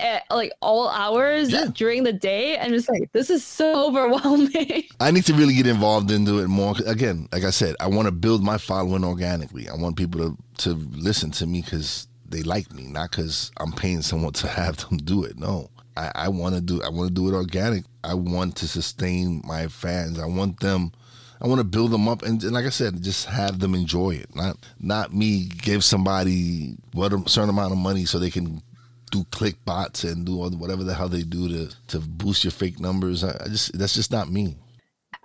at 0.00 0.24
like 0.30 0.52
all 0.60 0.88
hours 0.88 1.50
yeah. 1.50 1.66
during 1.74 2.02
the 2.02 2.12
day 2.12 2.56
and 2.56 2.72
just 2.72 2.88
like 2.88 3.10
this 3.12 3.30
is 3.30 3.44
so 3.44 3.86
overwhelming. 3.88 4.84
I 5.00 5.10
need 5.10 5.24
to 5.26 5.34
really 5.34 5.54
get 5.54 5.66
involved 5.66 6.10
into 6.10 6.38
it 6.40 6.48
more 6.48 6.74
again 6.86 7.28
like 7.32 7.44
i 7.44 7.50
said 7.50 7.76
i 7.80 7.86
want 7.86 8.06
to 8.06 8.12
build 8.12 8.42
my 8.42 8.58
following 8.58 9.04
organically. 9.04 9.68
I 9.68 9.74
want 9.74 9.96
people 9.96 10.20
to 10.20 10.36
to 10.58 10.74
listen 10.74 11.30
to 11.32 11.46
me 11.46 11.62
because 11.62 12.08
they 12.28 12.42
like 12.42 12.72
me 12.72 12.84
not 12.84 13.10
because 13.10 13.52
i'm 13.58 13.72
paying 13.72 14.02
someone 14.02 14.32
to 14.34 14.48
have 14.60 14.76
them 14.76 14.98
do 14.98 15.24
it. 15.24 15.38
No. 15.38 15.70
I, 15.96 16.12
I 16.14 16.28
want 16.28 16.54
to 16.54 16.60
do 16.60 16.82
i 16.82 16.88
want 16.88 17.08
to 17.08 17.14
do 17.14 17.28
it 17.28 17.34
organic. 17.34 17.84
I 18.04 18.14
want 18.14 18.56
to 18.56 18.68
sustain 18.68 19.42
my 19.44 19.68
fans. 19.68 20.18
I 20.18 20.26
want 20.26 20.60
them 20.60 20.92
I 21.40 21.46
want 21.46 21.58
to 21.60 21.64
build 21.64 21.90
them 21.90 22.08
up 22.08 22.22
and, 22.22 22.42
and, 22.42 22.52
like 22.52 22.64
I 22.64 22.70
said, 22.70 23.02
just 23.02 23.26
have 23.26 23.58
them 23.58 23.74
enjoy 23.74 24.12
it. 24.12 24.34
Not 24.34 24.56
not 24.80 25.14
me 25.14 25.44
give 25.44 25.84
somebody 25.84 26.76
what 26.92 27.12
a 27.12 27.22
certain 27.28 27.50
amount 27.50 27.72
of 27.72 27.78
money 27.78 28.04
so 28.04 28.18
they 28.18 28.30
can 28.30 28.62
do 29.10 29.24
click 29.30 29.56
bots 29.64 30.04
and 30.04 30.26
do 30.26 30.36
whatever 30.36 30.84
the 30.84 30.94
hell 30.94 31.08
they 31.08 31.22
do 31.22 31.48
to 31.48 31.74
to 31.88 32.00
boost 32.00 32.44
your 32.44 32.50
fake 32.50 32.80
numbers. 32.80 33.24
I, 33.24 33.36
I 33.44 33.48
just 33.48 33.76
that's 33.78 33.94
just 33.94 34.10
not 34.10 34.30
me. 34.30 34.56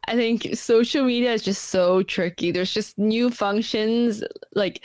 I 0.07 0.15
think 0.15 0.55
social 0.55 1.05
media 1.05 1.33
is 1.33 1.43
just 1.43 1.69
so 1.69 2.01
tricky. 2.03 2.51
There's 2.51 2.73
just 2.73 2.97
new 2.97 3.29
functions 3.29 4.23
like 4.55 4.83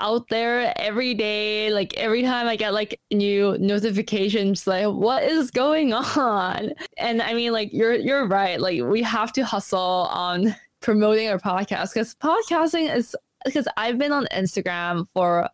out 0.00 0.28
there 0.28 0.72
every 0.76 1.14
day. 1.14 1.70
Like 1.70 1.94
every 1.96 2.22
time 2.22 2.46
I 2.46 2.56
get 2.56 2.72
like 2.72 3.00
new 3.12 3.56
notifications, 3.58 4.66
like 4.66 4.86
what 4.86 5.22
is 5.22 5.50
going 5.50 5.92
on? 6.16 6.72
And 6.96 7.22
I 7.22 7.34
mean, 7.34 7.52
like 7.52 7.72
you're 7.72 7.94
you're 7.94 8.26
right. 8.26 8.60
Like 8.60 8.82
we 8.82 9.02
have 9.02 9.32
to 9.34 9.44
hustle 9.44 10.08
on 10.10 10.54
promoting 10.80 11.28
our 11.28 11.38
podcast 11.38 11.94
because 11.94 12.14
podcasting 12.16 12.94
is 12.94 13.14
because 13.44 13.68
I've 13.76 13.98
been 13.98 14.12
on 14.12 14.26
Instagram 14.32 15.06
for 15.12 15.48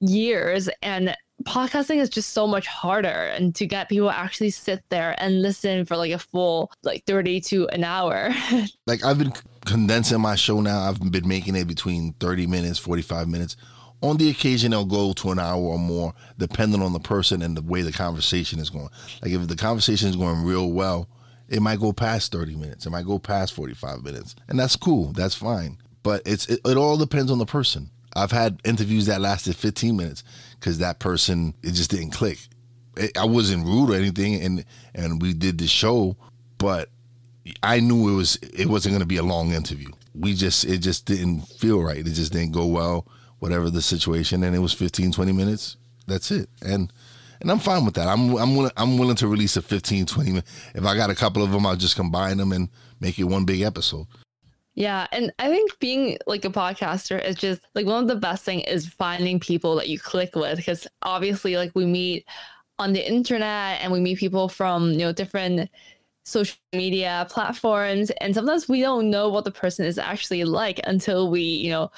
years 0.00 0.68
and 0.82 1.16
podcasting 1.46 1.98
is 1.98 2.08
just 2.08 2.30
so 2.32 2.46
much 2.46 2.66
harder 2.66 3.08
and 3.08 3.54
to 3.54 3.66
get 3.66 3.88
people 3.88 4.10
actually 4.10 4.50
sit 4.50 4.82
there 4.90 5.14
and 5.18 5.40
listen 5.40 5.84
for 5.86 5.96
like 5.96 6.12
a 6.12 6.18
full 6.18 6.70
like 6.82 7.04
30 7.06 7.40
to 7.40 7.68
an 7.68 7.84
hour. 7.84 8.30
Like 8.86 9.04
i've 9.04 9.18
been 9.18 9.32
condensing 9.64 10.20
my 10.20 10.36
show 10.36 10.60
now. 10.60 10.80
I've 10.80 11.00
been 11.10 11.26
making 11.26 11.56
it 11.56 11.66
between 11.66 12.12
30 12.20 12.46
minutes 12.46 12.78
45 12.78 13.28
minutes. 13.28 13.56
On 14.02 14.16
the 14.16 14.30
occasion 14.30 14.72
it'll 14.72 14.84
go 14.84 15.12
to 15.14 15.30
an 15.30 15.38
hour 15.38 15.60
or 15.60 15.78
more 15.78 16.12
depending 16.38 16.82
on 16.82 16.92
the 16.92 17.00
person 17.00 17.42
and 17.42 17.56
the 17.56 17.62
way 17.62 17.82
the 17.82 17.92
conversation 17.92 18.58
is 18.58 18.70
going. 18.70 18.88
Like 19.22 19.32
if 19.32 19.48
the 19.48 19.56
conversation 19.56 20.08
is 20.08 20.16
going 20.16 20.44
real 20.44 20.70
well 20.72 21.08
it 21.48 21.62
might 21.62 21.80
go 21.80 21.92
past 21.92 22.32
30 22.32 22.56
minutes. 22.56 22.86
It 22.86 22.90
might 22.90 23.06
go 23.06 23.18
past 23.18 23.52
45 23.54 24.02
minutes. 24.02 24.34
And 24.48 24.58
that's 24.58 24.74
cool. 24.74 25.12
That's 25.12 25.34
fine. 25.34 25.78
But 26.02 26.22
it's 26.26 26.46
it, 26.48 26.60
it 26.64 26.76
all 26.76 26.96
depends 26.96 27.30
on 27.30 27.38
the 27.38 27.46
person 27.46 27.90
I've 28.16 28.32
had 28.32 28.60
interviews 28.64 29.06
that 29.06 29.20
lasted 29.20 29.56
15 29.56 29.96
minutes 29.96 30.24
because 30.58 30.78
that 30.78 30.98
person 30.98 31.54
it 31.62 31.72
just 31.72 31.90
didn't 31.90 32.10
click. 32.10 32.38
It, 32.96 33.16
I 33.16 33.26
wasn't 33.26 33.66
rude 33.66 33.90
or 33.90 33.94
anything, 33.94 34.40
and 34.40 34.64
and 34.94 35.20
we 35.20 35.34
did 35.34 35.58
the 35.58 35.66
show, 35.66 36.16
but 36.58 36.88
I 37.62 37.80
knew 37.80 38.08
it 38.08 38.16
was 38.16 38.36
it 38.36 38.66
wasn't 38.66 38.94
going 38.94 39.00
to 39.00 39.06
be 39.06 39.18
a 39.18 39.22
long 39.22 39.52
interview. 39.52 39.88
we 40.14 40.34
just 40.34 40.64
it 40.64 40.78
just 40.78 41.04
didn't 41.06 41.42
feel 41.42 41.82
right. 41.82 41.98
It 41.98 42.14
just 42.14 42.32
didn't 42.32 42.52
go 42.52 42.66
well, 42.66 43.06
whatever 43.38 43.70
the 43.70 43.82
situation. 43.82 44.42
And 44.42 44.56
it 44.56 44.60
was 44.60 44.72
15, 44.72 45.12
20 45.12 45.32
minutes. 45.32 45.76
That's 46.06 46.30
it. 46.30 46.48
And 46.62 46.92
and 47.40 47.50
I'm 47.50 47.58
fine 47.58 47.84
with 47.84 47.94
that. 47.94 48.08
I'm 48.08 48.34
I'm 48.36 48.56
willing, 48.56 48.72
I'm 48.76 48.98
willing 48.98 49.16
to 49.16 49.28
release 49.28 49.56
a 49.56 49.62
15, 49.62 50.06
20 50.06 50.30
minutes. 50.30 50.50
If 50.74 50.84
I 50.84 50.96
got 50.96 51.10
a 51.10 51.14
couple 51.14 51.42
of 51.42 51.50
them, 51.50 51.66
I'll 51.66 51.76
just 51.76 51.96
combine 51.96 52.38
them 52.38 52.52
and 52.52 52.68
make 53.00 53.18
it 53.18 53.24
one 53.24 53.44
big 53.44 53.60
episode. 53.60 54.06
Yeah, 54.76 55.06
and 55.10 55.32
I 55.38 55.48
think 55.48 55.78
being 55.78 56.18
like 56.26 56.44
a 56.44 56.50
podcaster 56.50 57.22
is 57.24 57.36
just 57.36 57.62
like 57.74 57.86
one 57.86 58.02
of 58.02 58.08
the 58.08 58.16
best 58.16 58.44
thing 58.44 58.60
is 58.60 58.86
finding 58.86 59.40
people 59.40 59.74
that 59.76 59.88
you 59.88 59.98
click 59.98 60.36
with 60.36 60.58
because 60.58 60.86
obviously 61.00 61.56
like 61.56 61.72
we 61.74 61.86
meet 61.86 62.26
on 62.78 62.92
the 62.92 63.06
internet 63.08 63.80
and 63.80 63.90
we 63.90 64.00
meet 64.00 64.18
people 64.18 64.50
from 64.50 64.90
you 64.92 64.98
know 64.98 65.12
different 65.12 65.70
social 66.24 66.58
media 66.74 67.26
platforms 67.30 68.10
and 68.20 68.34
sometimes 68.34 68.68
we 68.68 68.82
don't 68.82 69.10
know 69.10 69.30
what 69.30 69.44
the 69.44 69.50
person 69.50 69.86
is 69.86 69.98
actually 69.98 70.44
like 70.44 70.78
until 70.84 71.30
we 71.30 71.40
you 71.40 71.70
know 71.70 71.90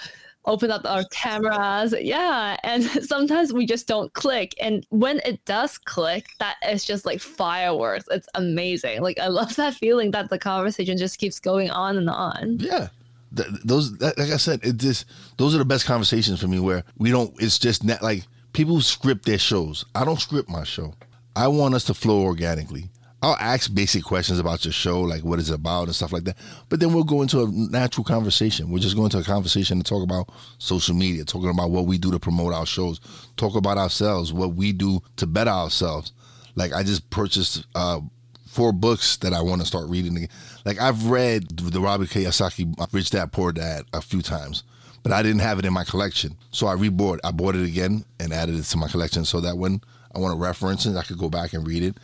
open 0.45 0.71
up 0.71 0.83
our 0.85 1.05
cameras 1.11 1.95
yeah 2.01 2.57
and 2.63 2.85
sometimes 3.05 3.53
we 3.53 3.67
just 3.67 3.87
don't 3.87 4.13
click 4.15 4.55
and 4.61 4.87
when 4.91 5.21
it 5.25 5.45
does 5.45 5.77
click 5.79 6.27
that 6.39 6.57
is 6.67 6.85
just 6.85 7.05
like 7.05 7.21
fireworks 7.21 8.07
it's 8.11 8.29
amazing 8.35 9.03
like 9.03 9.19
i 9.19 9.27
love 9.27 9.55
that 9.57 9.75
feeling 9.75 10.11
that 10.11 10.31
the 10.31 10.39
conversation 10.39 10.97
just 10.97 11.19
keeps 11.19 11.39
going 11.39 11.71
on 11.71 11.97
and 11.97 12.09
on 12.09 12.57
Yeah. 12.61 12.89
Th- 13.37 13.49
those 13.63 13.99
that, 13.99 14.17
like 14.17 14.31
I 14.31 14.39
said, 14.39 14.61
it 14.65 14.79
just 14.79 15.05
those 15.37 15.55
are 15.55 15.59
the 15.59 15.65
best 15.67 15.85
conversations 15.85 16.41
for 16.41 16.49
me 16.49 16.61
where 16.61 16.83
we 16.97 17.11
don't 17.11 17.35
it's 17.39 17.59
just 17.59 17.85
not 17.85 18.01
like 18.03 18.25
people 18.55 18.81
script 18.81 19.27
their 19.27 19.39
shows. 19.39 19.85
I 19.95 20.07
don't 20.07 20.19
script 20.19 20.49
my 20.49 20.65
show. 20.65 20.95
I 21.37 21.47
want 21.49 21.75
us 21.75 21.85
to 21.85 21.95
flow 21.95 22.23
organically. 22.23 22.89
I'll 23.21 23.37
ask 23.41 23.75
basic 23.75 24.05
questions 24.05 24.39
about 24.39 24.65
your 24.65 24.73
show, 24.73 25.01
like 25.01 25.25
what 25.25 25.41
it's 25.41 25.51
about 25.51 25.85
and 25.85 25.95
stuff 25.95 26.13
like 26.13 26.25
that. 26.25 26.37
But 26.69 26.79
then 26.79 26.93
we'll 26.93 27.03
go 27.03 27.23
into 27.23 27.43
a 27.43 27.49
natural 27.49 28.05
conversation. 28.05 28.71
We're 28.71 28.79
just 28.79 28.97
going 28.97 29.11
to 29.11 29.19
a 29.19 29.25
conversation 29.25 29.79
to 29.79 29.85
talk 29.85 30.05
about 30.05 30.29
social 30.59 30.95
media, 30.95 31.25
talking 31.25 31.51
about 31.51 31.71
what 31.71 31.87
we 31.87 31.99
do 31.99 32.13
to 32.13 32.21
promote 32.21 32.53
our 32.53 32.67
shows, 32.67 33.01
talk 33.37 33.57
about 33.57 33.77
ourselves, 33.77 34.33
what 34.33 34.55
we 34.55 34.73
do 34.73 35.01
to 35.17 35.27
better 35.27 35.51
ourselves. 35.51 36.13
Like 36.55 36.73
I 36.73 36.85
just 36.85 37.11
purchased 37.11 37.67
uh, 37.75 38.01
four 38.47 38.73
books 38.73 39.17
that 39.19 39.33
I 39.33 39.41
want 39.41 39.63
to 39.63 39.67
start 39.67 39.89
reading. 39.89 40.17
again. 40.17 40.29
Like 40.65 40.81
I've 40.81 41.07
read 41.07 41.49
the 41.57 41.81
Robert 41.81 42.11
Kiyosaki 42.11 42.73
Rich 42.93 43.11
Dad 43.11 43.33
Poor 43.33 43.51
Dad 43.51 43.85
a 43.93 44.01
few 44.01 44.23
times, 44.23 44.63
but 45.03 45.11
I 45.11 45.25
didn't 45.25 45.41
have 45.41 45.59
it 45.59 45.65
in 45.65 45.73
my 45.73 45.85
collection. 45.85 46.37
So 46.53 46.69
I 46.69 46.77
rebought. 46.77 47.19
I 47.25 47.33
bought 47.33 47.57
it 47.57 47.65
again 47.65 48.05
and 48.21 48.33
added 48.33 48.57
it 48.57 48.65
to 48.65 48.77
my 48.77 48.87
collection 48.87 49.25
so 49.25 49.41
that 49.41 49.59
when 49.59 49.81
I 50.15 50.21
want 50.21 50.35
to 50.37 50.41
reference 50.41 50.87
it, 50.87 50.97
I 50.97 51.03
could 51.03 51.19
go 51.19 51.29
back 51.29 51.53
and 51.53 51.67
read 51.67 51.83
it. 51.83 51.97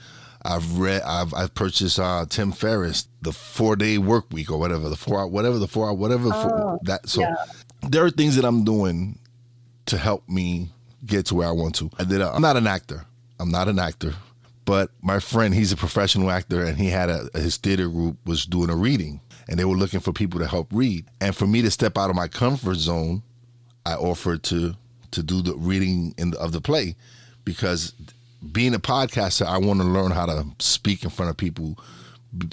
I've 0.45 0.79
read. 0.79 1.03
I've 1.03 1.33
I've 1.33 1.55
purchased 1.55 1.99
uh, 1.99 2.27
Tim 2.29 2.53
Ferriss, 2.53 3.09
the 3.23 3.33
Four 3.33 3.77
Day 3.77 3.99
Work 3.99 4.27
Week 4.33 4.51
or 4.51 4.59
whatever 4.59 4.89
the 4.89 4.97
four 4.97 5.21
hour, 5.21 5.27
whatever 5.27 5.59
the 5.59 5.69
four 5.69 5.89
hour, 5.89 5.95
whatever 5.95 6.31
four, 6.31 6.79
that. 6.83 7.09
So 7.09 7.25
there 7.89 8.05
are 8.05 8.11
things 8.11 8.37
that 8.37 8.45
I'm 8.45 8.65
doing 8.65 9.19
to 9.87 9.97
help 9.99 10.29
me 10.29 10.69
get 11.07 11.27
to 11.27 11.35
where 11.35 11.49
I 11.49 11.53
want 11.53 11.75
to. 11.77 11.91
I 11.99 12.05
did. 12.05 12.21
A, 12.21 12.31
I'm 12.31 12.43
not 12.43 12.57
an 12.57 12.67
actor. 12.67 13.07
I'm 13.41 13.51
not 13.51 13.69
an 13.69 13.79
actor, 13.79 14.15
but 14.65 14.91
my 15.03 15.19
friend, 15.19 15.55
he's 15.55 15.73
a 15.73 15.77
professional 15.77 16.31
actor, 16.31 16.63
and 16.63 16.77
he 16.77 16.89
had 16.89 17.09
a 17.09 17.29
his 17.35 17.57
theater 17.57 17.89
group 17.89 18.19
was 18.27 18.45
doing 18.45 18.71
a 18.71 18.77
reading, 18.77 19.21
and 19.49 19.59
they 19.59 19.65
were 19.65 19.77
looking 19.77 20.01
for 20.01 20.13
people 20.13 20.41
to 20.41 20.47
help 20.47 20.69
read. 20.73 21.07
And 21.21 21.35
for 21.35 21.47
me 21.47 21.63
to 21.63 21.71
step 21.71 21.97
out 21.97 22.11
of 22.11 22.17
my 22.17 22.29
comfort 22.29 22.77
zone, 22.77 23.23
I 23.87 23.95
offered 23.95 24.43
to 24.45 24.75
to 25.13 25.23
do 25.23 25.43
the 25.43 25.55
reading 25.55 26.15
in 26.19 26.33
the, 26.33 26.39
of 26.39 26.53
the 26.53 26.61
play 26.61 26.97
because 27.45 27.95
being 28.53 28.75
a 28.75 28.79
podcaster, 28.79 29.47
I 29.47 29.59
want 29.59 29.81
to 29.81 29.87
learn 29.87 30.11
how 30.11 30.27
to 30.27 30.47
speak 30.59 31.05
in 31.05 31.11
front 31.11 31.31
of 31.31 31.37
people, 31.37 31.79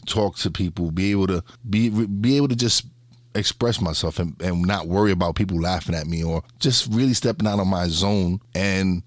talk 0.06 0.38
to 0.38 0.52
people, 0.52 0.92
be 0.92 1.12
able 1.12 1.28
to 1.28 1.44
be 1.70 1.90
be 1.90 2.38
able 2.38 2.48
to 2.50 2.56
just 2.56 2.86
express 3.34 3.80
myself 3.80 4.20
and, 4.20 4.40
and 4.42 4.62
not 4.64 4.88
worry 4.88 5.12
about 5.12 5.36
people 5.36 5.60
laughing 5.60 5.96
at 5.96 6.08
me 6.08 6.24
or 6.24 6.44
just 6.60 6.92
really 6.92 7.14
stepping 7.14 7.48
out 7.48 7.60
of 7.60 7.68
my 7.68 7.88
zone. 7.88 8.40
And 8.56 9.04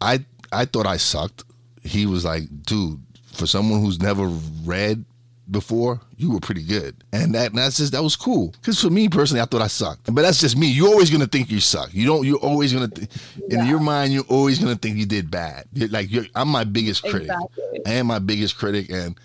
I 0.00 0.24
I 0.52 0.64
thought 0.64 0.86
I 0.86 0.96
sucked. 0.96 1.44
He 1.82 2.06
was 2.06 2.24
like, 2.24 2.44
dude, 2.62 3.00
for 3.32 3.46
someone 3.46 3.80
who's 3.80 4.00
never 4.00 4.26
read 4.64 5.04
before, 5.50 6.00
you 6.16 6.30
were 6.30 6.40
pretty 6.40 6.62
good. 6.62 7.02
And 7.12 7.34
that 7.34 7.50
and 7.50 7.58
that's 7.58 7.78
just 7.78 7.92
that 7.92 8.02
was 8.02 8.16
cool. 8.16 8.54
Cause 8.62 8.80
for 8.80 8.90
me 8.90 9.08
personally, 9.08 9.40
I 9.40 9.46
thought 9.46 9.62
I 9.62 9.66
sucked. 9.66 10.12
But 10.14 10.22
that's 10.22 10.40
just 10.40 10.56
me. 10.56 10.68
You're 10.68 10.88
always 10.88 11.10
gonna 11.10 11.26
think 11.26 11.50
you 11.50 11.60
suck. 11.60 11.92
You 11.92 12.06
don't 12.06 12.26
you're 12.26 12.38
always 12.38 12.72
gonna 12.72 12.88
th- 12.88 13.08
in 13.48 13.66
your 13.66 13.80
mind, 13.80 14.12
you're 14.12 14.24
always 14.28 14.58
gonna 14.58 14.76
think 14.76 14.96
you 14.96 15.06
did 15.06 15.30
bad. 15.30 15.66
You're 15.72 15.88
like 15.88 16.10
you're 16.10 16.26
I'm 16.34 16.48
my 16.48 16.64
biggest 16.64 17.02
critic. 17.02 17.30
Exactly. 17.30 17.80
I 17.86 17.92
am 17.92 18.06
my 18.06 18.18
biggest 18.18 18.56
critic 18.56 18.90
and 18.90 19.18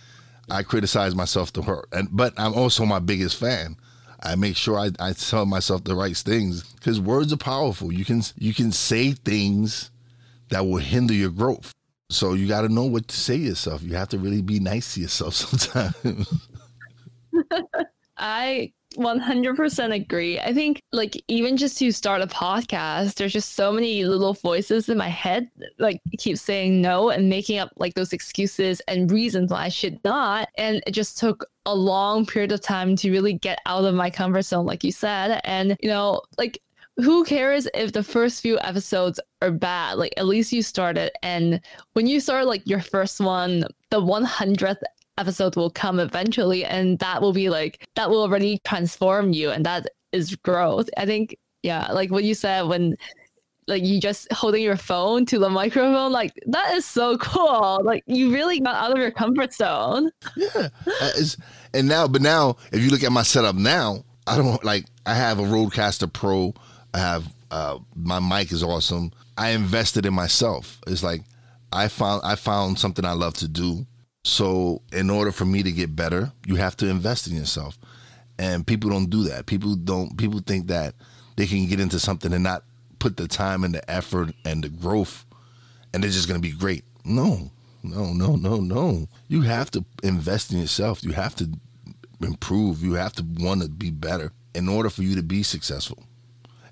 I 0.49 0.63
criticize 0.63 1.15
myself 1.15 1.53
to 1.53 1.61
her. 1.63 1.85
And 1.91 2.09
but 2.11 2.33
I'm 2.38 2.53
also 2.53 2.85
my 2.85 2.99
biggest 2.99 3.38
fan. 3.38 3.77
I 4.21 4.35
make 4.35 4.55
sure 4.55 4.79
I, 4.79 4.91
I 4.99 5.13
tell 5.13 5.45
myself 5.45 5.83
the 5.83 5.95
right 5.95 6.17
things 6.17 6.63
because 6.73 6.99
words 6.99 7.31
are 7.31 7.38
powerful. 7.38 7.91
You 7.91 8.05
can 8.05 8.21
you 8.38 8.53
can 8.53 8.71
say 8.71 9.11
things 9.11 9.91
that 10.49 10.65
will 10.65 10.77
hinder 10.77 11.13
your 11.13 11.29
growth. 11.29 11.74
So 12.09 12.33
you 12.33 12.47
got 12.47 12.61
to 12.61 12.69
know 12.69 12.85
what 12.85 13.07
to 13.07 13.15
say 13.15 13.37
to 13.37 13.43
yourself. 13.43 13.81
You 13.81 13.95
have 13.95 14.09
to 14.09 14.17
really 14.17 14.41
be 14.41 14.59
nice 14.59 14.93
to 14.93 15.01
yourself 15.01 15.33
sometimes. 15.33 16.47
I 18.17 18.71
100% 18.95 19.93
agree. 19.93 20.39
I 20.39 20.53
think, 20.53 20.81
like, 20.91 21.21
even 21.27 21.57
just 21.57 21.77
to 21.79 21.91
start 21.91 22.21
a 22.21 22.27
podcast, 22.27 23.15
there's 23.15 23.33
just 23.33 23.53
so 23.53 23.71
many 23.71 24.05
little 24.05 24.33
voices 24.33 24.89
in 24.89 24.97
my 24.97 25.09
head, 25.09 25.49
like, 25.79 26.01
keep 26.17 26.37
saying 26.37 26.81
no 26.81 27.09
and 27.09 27.29
making 27.29 27.59
up 27.59 27.71
like 27.77 27.93
those 27.93 28.13
excuses 28.13 28.81
and 28.87 29.11
reasons 29.11 29.51
why 29.51 29.65
I 29.65 29.69
should 29.69 29.99
not. 30.03 30.49
And 30.57 30.81
it 30.87 30.91
just 30.91 31.17
took 31.17 31.45
a 31.65 31.75
long 31.75 32.25
period 32.25 32.51
of 32.51 32.61
time 32.61 32.95
to 32.97 33.11
really 33.11 33.33
get 33.33 33.59
out 33.65 33.85
of 33.85 33.95
my 33.95 34.09
comfort 34.09 34.43
zone, 34.43 34.65
like 34.65 34.83
you 34.83 34.91
said. 34.91 35.41
And, 35.43 35.75
you 35.81 35.89
know, 35.89 36.21
like, 36.37 36.59
who 36.97 37.23
cares 37.23 37.67
if 37.73 37.91
the 37.91 38.03
first 38.03 38.41
few 38.41 38.60
episodes 38.60 39.19
are 39.41 39.51
bad? 39.51 39.97
Like, 39.97 40.13
at 40.17 40.25
least 40.25 40.53
you 40.53 40.62
started. 40.62 41.12
And 41.23 41.60
when 41.93 42.08
you 42.08 42.19
start 42.19 42.47
like 42.47 42.65
your 42.65 42.81
first 42.81 43.19
one, 43.19 43.65
the 43.89 44.01
100th 44.01 44.81
episode 45.17 45.55
will 45.55 45.69
come 45.69 45.99
eventually 45.99 46.65
and 46.65 46.99
that 46.99 47.21
will 47.21 47.31
be 47.31 47.47
like 47.47 47.88
that 47.95 48.10
will 48.10 48.21
already 48.21 48.60
transform 48.65 49.31
you 49.31 49.49
and 49.49 49.65
that 49.65 49.88
is 50.12 50.36
growth 50.36 50.89
i 50.97 51.05
think 51.05 51.38
yeah 51.63 51.89
like 51.93 52.12
what 52.12 52.25
you 52.25 52.34
said 52.34 52.63
when 52.63 52.97
like 53.69 53.81
you 53.81 53.97
just 53.97 54.29
holding 54.34 54.62
your 54.62 54.75
phone 54.75 55.25
to 55.25 55.39
the 55.39 55.49
microphone 55.49 56.12
like 56.12 56.34
that 56.47 56.73
is 56.73 56.84
so 56.84 57.17
cool 57.19 57.79
like 57.86 58.03
you 58.08 58.29
really 58.29 58.60
got 58.60 58.75
out 58.75 58.91
of 58.91 58.97
your 58.97 59.10
comfort 59.10 59.53
zone 59.53 60.12
yeah. 60.36 60.67
Uh, 60.86 61.12
and 61.75 61.89
now, 61.89 62.08
but 62.08 62.21
now, 62.21 62.55
if 62.71 62.81
you 62.81 62.89
look 62.89 63.03
at 63.03 63.12
my 63.12 63.21
setup 63.21 63.55
now, 63.55 64.05
I 64.25 64.38
don't 64.38 64.63
like. 64.63 64.86
I 65.05 65.13
have 65.13 65.39
a 65.39 65.43
RodeCaster 65.43 66.12
Pro. 66.12 66.53
I 66.95 66.99
have 66.99 67.36
uh, 67.51 67.79
my 67.93 68.19
mic 68.19 68.53
is 68.53 68.63
awesome. 68.63 69.12
I 69.38 69.49
invested 69.49 70.05
in 70.05 70.13
myself. 70.13 70.79
It's 70.88 71.03
like 71.03 71.23
I 71.73 71.89
found 71.89 72.21
I 72.23 72.36
found 72.36 72.79
something 72.79 73.03
I 73.03 73.12
love 73.12 73.34
to 73.36 73.49
do. 73.49 73.86
So 74.23 74.81
in 74.93 75.10
order 75.10 75.34
for 75.34 75.43
me 75.43 75.62
to 75.62 75.73
get 75.73 75.93
better, 75.93 76.31
you 76.45 76.55
have 76.55 76.77
to 76.77 76.88
invest 76.88 77.27
in 77.27 77.36
yourself. 77.36 77.77
And 78.39 78.65
people 78.65 78.89
don't 78.89 79.10
do 79.10 79.25
that. 79.25 79.45
People 79.45 79.75
don't. 79.75 80.17
People 80.17 80.39
think 80.39 80.67
that 80.67 80.95
they 81.36 81.45
can 81.45 81.67
get 81.67 81.81
into 81.81 81.99
something 81.99 82.31
and 82.31 82.43
not 82.43 82.63
put 82.99 83.17
the 83.17 83.27
time 83.27 83.65
and 83.65 83.75
the 83.75 83.91
effort 83.91 84.34
and 84.45 84.63
the 84.63 84.69
growth, 84.69 85.25
and 85.93 86.01
they're 86.01 86.12
just 86.12 86.29
gonna 86.29 86.39
be 86.39 86.51
great. 86.51 86.86
No, 87.03 87.51
no, 87.84 88.13
no, 88.13 88.38
no, 88.38 88.62
no. 88.62 89.10
You 89.27 89.41
have 89.41 89.69
to 89.71 89.84
invest 90.01 90.53
in 90.53 90.60
yourself. 90.60 91.03
You 91.03 91.12
have 91.12 91.36
to 91.36 91.49
improve. 92.21 92.81
You 92.81 92.93
have 92.93 93.12
to 93.13 93.25
want 93.39 93.63
to 93.63 93.67
be 93.67 93.91
better 93.91 94.31
in 94.53 94.69
order 94.69 94.89
for 94.89 95.03
you 95.03 95.15
to 95.15 95.23
be 95.23 95.43
successful. 95.43 96.01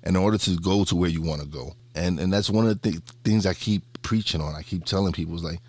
In 0.04 0.16
order 0.16 0.38
to 0.38 0.56
go 0.56 0.84
to 0.84 0.96
where 0.96 1.10
you 1.10 1.22
want 1.22 1.40
to 1.40 1.46
go. 1.48 1.72
And 1.94 2.20
and 2.20 2.32
that's 2.32 2.50
one 2.50 2.66
of 2.66 2.80
the 2.82 2.90
th- 2.90 3.02
things 3.24 3.46
I 3.46 3.54
keep 3.54 3.82
preaching 4.02 4.40
on. 4.40 4.54
I 4.54 4.62
keep 4.62 4.84
telling 4.84 5.12
people 5.12 5.34
is 5.34 5.44
like 5.44 5.60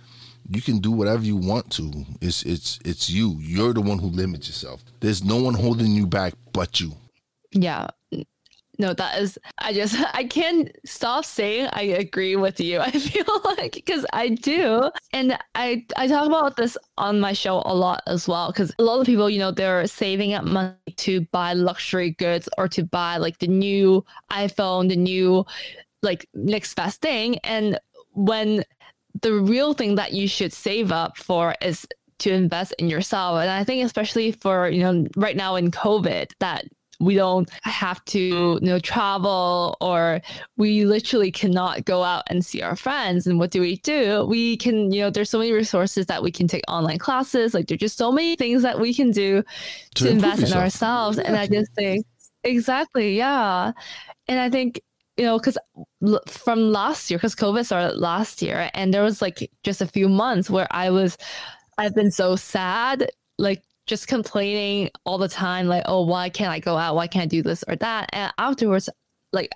you 0.50 0.62
can 0.62 0.80
do 0.80 0.92
whatever 0.92 1.24
you 1.24 1.38
want 1.38 1.72
to. 1.74 2.06
It's 2.22 2.44
it's 2.44 2.80
it's 2.84 3.10
you. 3.10 3.38
You're 3.40 3.74
the 3.74 3.82
one 3.82 4.00
who 4.00 4.08
limits 4.08 4.48
yourself. 4.48 4.84
There's 5.00 5.24
no 5.24 5.42
one 5.42 5.54
holding 5.54 5.92
you 5.94 6.06
back 6.06 6.34
but 6.54 6.80
you. 6.80 6.94
yeah 7.52 7.88
no 8.80 8.94
that 8.94 9.20
is 9.22 9.38
i 9.60 9.74
just 9.74 9.96
i 10.14 10.24
can't 10.24 10.72
stop 10.86 11.26
saying 11.26 11.70
i 11.74 11.82
agree 11.82 12.36
with 12.36 12.60
you. 12.60 12.80
I 12.86 12.92
feel 12.92 13.42
like 13.58 13.74
because 13.74 14.06
i 14.14 14.30
do. 14.30 14.90
And 15.14 15.38
i 15.56 15.86
i 15.98 16.08
talk 16.08 16.28
about 16.28 16.58
this 16.58 16.78
on 16.98 17.20
my 17.20 17.34
show 17.34 17.62
a 17.66 17.74
lot 17.74 18.04
as 18.08 18.28
well 18.28 18.52
because 18.52 18.74
a 18.80 18.84
lot 18.84 19.00
of 19.00 19.06
people 19.06 19.30
you 19.30 19.40
know 19.40 19.52
they're 19.52 19.88
saving 19.88 20.34
up 20.34 20.44
money 20.46 20.76
to 20.98 21.22
buy 21.32 21.54
luxury 21.54 22.12
goods 22.12 22.48
or 22.58 22.68
to 22.70 22.84
buy 22.84 23.18
like 23.18 23.40
the 23.40 23.48
new 23.48 24.06
iphone 24.32 24.90
the 24.90 24.96
new 24.96 25.46
like 26.06 26.30
next 26.34 26.76
best 26.76 27.02
thing. 27.02 27.38
And 27.40 27.78
when 28.14 28.64
the 29.22 29.34
real 29.34 29.74
thing 29.74 29.96
that 29.96 30.14
you 30.14 30.28
should 30.30 30.54
save 30.54 30.92
up 30.92 31.18
for 31.18 31.56
is 31.62 31.86
to 32.20 32.32
invest 32.32 32.74
in 32.80 32.90
yourself. 32.90 33.42
And 33.42 33.50
i 33.50 33.66
think 33.66 33.84
especially 33.84 34.32
for 34.32 34.70
you 34.70 34.82
know 34.82 35.06
right 35.18 35.36
now 35.36 35.56
in 35.56 35.70
covid 35.72 36.32
that 36.40 36.66
we 37.00 37.16
don't 37.16 37.50
have 37.64 38.04
to 38.06 38.20
you 38.20 38.60
know 38.62 38.80
travel 38.80 39.78
or 39.82 40.22
we 40.58 40.86
literally 40.86 41.32
cannot 41.32 41.86
go 41.86 42.04
out 42.04 42.24
and 42.28 42.46
see 42.46 42.62
our 42.62 42.76
friends 42.76 43.28
and 43.28 43.38
what 43.40 43.52
do 43.52 43.62
we 43.62 43.78
do 43.78 44.26
we 44.26 44.58
can 44.58 44.92
you 44.92 45.02
know 45.02 45.10
there's 45.10 45.30
so 45.30 45.40
many 45.40 45.52
resources 45.52 46.06
that 46.06 46.24
we 46.24 46.32
can 46.32 46.48
take 46.48 46.64
online 46.68 46.98
classes 46.98 47.54
like 47.54 47.68
there's 47.68 47.80
just 47.80 47.98
so 47.98 48.12
many 48.12 48.36
things 48.36 48.62
that 48.62 48.80
we 48.80 48.94
can 48.94 49.12
do 49.12 49.44
to, 49.96 50.04
To 50.06 50.10
invest 50.10 50.40
in 50.40 50.46
yourself. 50.46 50.64
ourselves 50.64 51.18
and 51.20 51.36
i 51.36 51.48
just 51.48 51.74
think 51.76 52.06
Exactly. 52.46 53.18
Yeah. 53.18 53.72
And 54.28 54.40
I 54.40 54.50
think, 54.50 54.80
you 55.18 55.26
know, 55.26 55.38
because 55.38 55.58
from 56.28 56.72
last 56.72 57.10
year, 57.10 57.18
because 57.18 57.36
COVID 57.36 57.66
started 57.66 57.98
last 57.98 58.42
year, 58.42 58.70
and 58.74 58.94
there 58.94 59.04
was 59.04 59.22
like 59.22 59.50
just 59.64 59.82
a 59.82 59.88
few 59.88 60.08
months 60.08 60.50
where 60.50 60.68
I 60.72 60.92
was, 60.92 61.18
I've 61.78 61.96
been 61.96 62.12
so 62.12 62.36
sad, 62.36 63.10
like 63.38 63.64
just 63.86 64.08
complaining 64.08 64.90
all 65.06 65.18
the 65.18 65.30
time, 65.30 65.68
like, 65.68 65.84
oh, 65.86 66.06
why 66.06 66.30
can't 66.30 66.52
I 66.52 66.60
go 66.60 66.78
out? 66.78 66.96
Why 66.96 67.08
can't 67.08 67.24
I 67.24 67.28
do 67.28 67.44
this 67.44 67.64
or 67.68 67.76
that? 67.78 68.10
And 68.14 68.32
afterwards, 68.38 68.90
like 69.36 69.52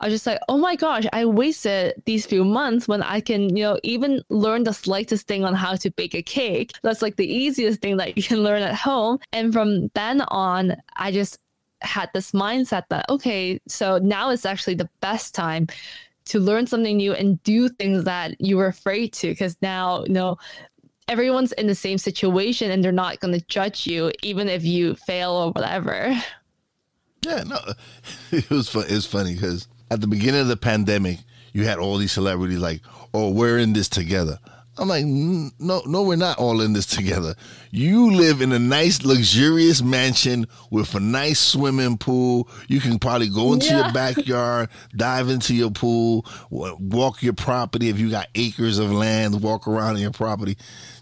I 0.00 0.06
was 0.06 0.14
just 0.14 0.26
like, 0.26 0.40
oh 0.48 0.58
my 0.58 0.74
gosh, 0.74 1.04
I 1.12 1.24
wasted 1.24 2.02
these 2.06 2.26
few 2.26 2.44
months 2.44 2.88
when 2.88 3.02
I 3.02 3.20
can, 3.20 3.54
you 3.54 3.62
know, 3.62 3.78
even 3.84 4.22
learn 4.30 4.64
the 4.64 4.72
slightest 4.72 5.28
thing 5.28 5.44
on 5.44 5.54
how 5.54 5.76
to 5.76 5.90
bake 5.92 6.14
a 6.14 6.22
cake. 6.22 6.72
That's 6.82 7.02
like 7.02 7.16
the 7.16 7.32
easiest 7.32 7.80
thing 7.80 7.98
that 7.98 8.16
you 8.16 8.22
can 8.22 8.38
learn 8.42 8.62
at 8.62 8.74
home. 8.74 9.18
And 9.32 9.52
from 9.52 9.88
then 9.94 10.22
on, 10.22 10.76
I 10.96 11.12
just 11.12 11.38
had 11.80 12.10
this 12.12 12.32
mindset 12.32 12.84
that, 12.88 13.06
okay, 13.08 13.60
so 13.68 13.98
now 13.98 14.30
is 14.30 14.44
actually 14.44 14.74
the 14.74 14.90
best 15.00 15.34
time 15.34 15.68
to 16.24 16.40
learn 16.40 16.66
something 16.66 16.96
new 16.96 17.12
and 17.14 17.42
do 17.42 17.68
things 17.68 18.04
that 18.04 18.40
you 18.40 18.56
were 18.56 18.66
afraid 18.66 19.12
to. 19.14 19.28
Because 19.28 19.56
now, 19.62 20.04
you 20.04 20.12
know, 20.12 20.38
everyone's 21.08 21.52
in 21.52 21.66
the 21.66 21.74
same 21.74 21.98
situation 21.98 22.70
and 22.70 22.84
they're 22.84 22.92
not 22.92 23.20
going 23.20 23.34
to 23.34 23.44
judge 23.46 23.86
you, 23.86 24.12
even 24.22 24.48
if 24.48 24.64
you 24.64 24.94
fail 24.94 25.32
or 25.32 25.50
whatever. 25.52 26.14
Yeah, 27.26 27.42
no, 27.44 27.58
it 28.32 28.48
was 28.50 28.68
fun. 28.68 28.84
It 28.84 28.92
was 28.92 29.06
funny 29.06 29.34
because 29.34 29.68
at 29.90 30.00
the 30.00 30.06
beginning 30.06 30.40
of 30.40 30.48
the 30.48 30.56
pandemic, 30.56 31.18
you 31.52 31.64
had 31.64 31.78
all 31.78 31.96
these 31.96 32.12
celebrities 32.12 32.58
like, 32.58 32.82
"Oh, 33.12 33.30
we're 33.30 33.58
in 33.58 33.72
this 33.72 33.88
together." 33.88 34.38
I'm 34.78 34.88
like, 34.88 35.04
no, 35.04 35.82
no, 35.86 36.02
we're 36.02 36.16
not 36.16 36.38
all 36.38 36.60
in 36.60 36.72
this 36.72 36.86
together. 36.86 37.34
You 37.70 38.12
live 38.12 38.40
in 38.40 38.52
a 38.52 38.58
nice, 38.58 39.02
luxurious 39.04 39.82
mansion 39.82 40.46
with 40.70 40.94
a 40.94 41.00
nice 41.00 41.40
swimming 41.40 41.98
pool. 41.98 42.48
You 42.68 42.80
can 42.80 42.98
probably 42.98 43.28
go 43.28 43.52
into 43.52 43.66
yeah. 43.66 43.84
your 43.84 43.92
backyard, 43.92 44.68
dive 44.96 45.28
into 45.28 45.54
your 45.54 45.70
pool, 45.70 46.24
walk 46.50 47.22
your 47.22 47.32
property. 47.32 47.88
If 47.88 47.98
you 47.98 48.10
got 48.10 48.28
acres 48.34 48.78
of 48.78 48.92
land, 48.92 49.42
walk 49.42 49.66
around 49.66 49.96
in 49.96 50.02
your 50.02 50.12
property. 50.12 50.56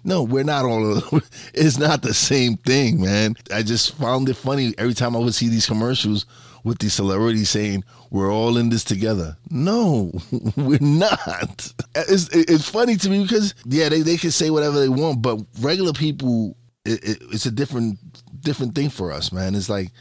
No, 0.05 0.23
we're 0.23 0.45
not 0.45 0.65
all. 0.65 1.03
It's 1.55 1.79
not 1.79 2.03
the 2.03 2.15
same 2.15 2.57
thing, 2.57 3.01
man. 3.01 3.35
I 3.53 3.63
just 3.63 3.95
found 3.97 4.29
it 4.29 4.35
funny 4.35 4.75
every 4.79 4.95
time 4.95 5.17
I 5.17 5.19
would 5.19 5.35
see 5.35 5.49
these 5.49 5.67
commercials 5.67 6.27
with 6.67 6.81
these 6.81 6.95
celebrities 6.95 7.49
saying 7.49 7.85
we're 8.11 8.33
all 8.33 8.57
in 8.57 8.71
this 8.71 8.83
together. 8.83 9.37
No, 9.51 10.11
we're 10.57 10.81
not. 10.81 11.73
It's, 11.95 12.29
it's 12.33 12.69
funny 12.69 12.97
to 12.97 13.09
me 13.09 13.23
because 13.23 13.55
yeah, 13.65 13.89
they, 13.89 14.03
they 14.03 14.17
can 14.17 14.33
say 14.33 14.51
whatever 14.51 14.81
they 14.81 14.89
want, 14.89 15.23
but 15.23 15.39
regular 15.61 15.93
people, 15.93 16.57
it, 16.85 17.05
it, 17.05 17.19
it's 17.31 17.47
a 17.47 17.53
different 17.53 18.01
different 18.41 18.75
thing 18.75 18.91
for 18.91 19.13
us, 19.13 19.31
man. 19.31 19.55
It's 19.55 19.69
like, 19.69 19.93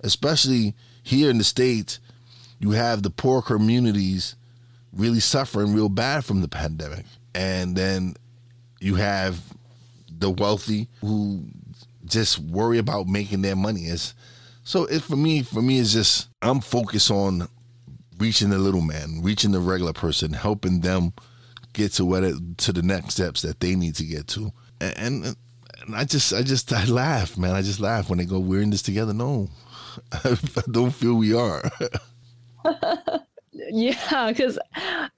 especially 0.00 0.74
here 1.02 1.28
in 1.28 1.38
the 1.38 1.44
states, 1.44 1.98
you 2.60 2.70
have 2.70 3.02
the 3.02 3.10
poor 3.10 3.42
communities 3.42 4.36
really 4.92 5.20
suffering 5.20 5.74
real 5.74 5.88
bad 5.88 6.24
from 6.24 6.40
the 6.40 6.48
pandemic, 6.48 7.04
and 7.34 7.74
then 7.74 8.14
you 8.78 8.94
have 8.94 9.40
the 10.08 10.30
wealthy 10.30 10.86
who 11.00 11.42
just 12.04 12.38
worry 12.38 12.78
about 12.78 13.08
making 13.08 13.42
their 13.42 13.56
money. 13.56 13.86
So 14.64 14.84
it 14.86 15.02
for 15.02 15.16
me, 15.16 15.42
for 15.42 15.62
me, 15.62 15.78
it's 15.78 15.92
just 15.92 16.28
I'm 16.40 16.60
focused 16.60 17.10
on 17.10 17.48
reaching 18.18 18.50
the 18.50 18.58
little 18.58 18.80
man, 18.80 19.20
reaching 19.22 19.52
the 19.52 19.60
regular 19.60 19.92
person, 19.92 20.32
helping 20.32 20.80
them 20.80 21.12
get 21.72 21.92
to 21.92 22.04
what 22.04 22.22
it, 22.22 22.36
to 22.58 22.72
the 22.72 22.82
next 22.82 23.14
steps 23.14 23.42
that 23.42 23.60
they 23.60 23.74
need 23.74 23.94
to 23.96 24.04
get 24.04 24.28
to. 24.28 24.52
And, 24.80 24.98
and, 24.98 25.36
and 25.80 25.96
I 25.96 26.04
just, 26.04 26.32
I 26.32 26.42
just, 26.42 26.72
I 26.72 26.84
laugh, 26.84 27.36
man. 27.36 27.54
I 27.54 27.62
just 27.62 27.80
laugh 27.80 28.08
when 28.08 28.18
they 28.18 28.24
go, 28.24 28.38
"We're 28.38 28.62
in 28.62 28.70
this 28.70 28.82
together." 28.82 29.12
No, 29.12 29.48
I 30.12 30.36
don't 30.70 30.92
feel 30.92 31.14
we 31.14 31.34
are. 31.34 31.62
Yeah, 33.54 34.28
because 34.28 34.58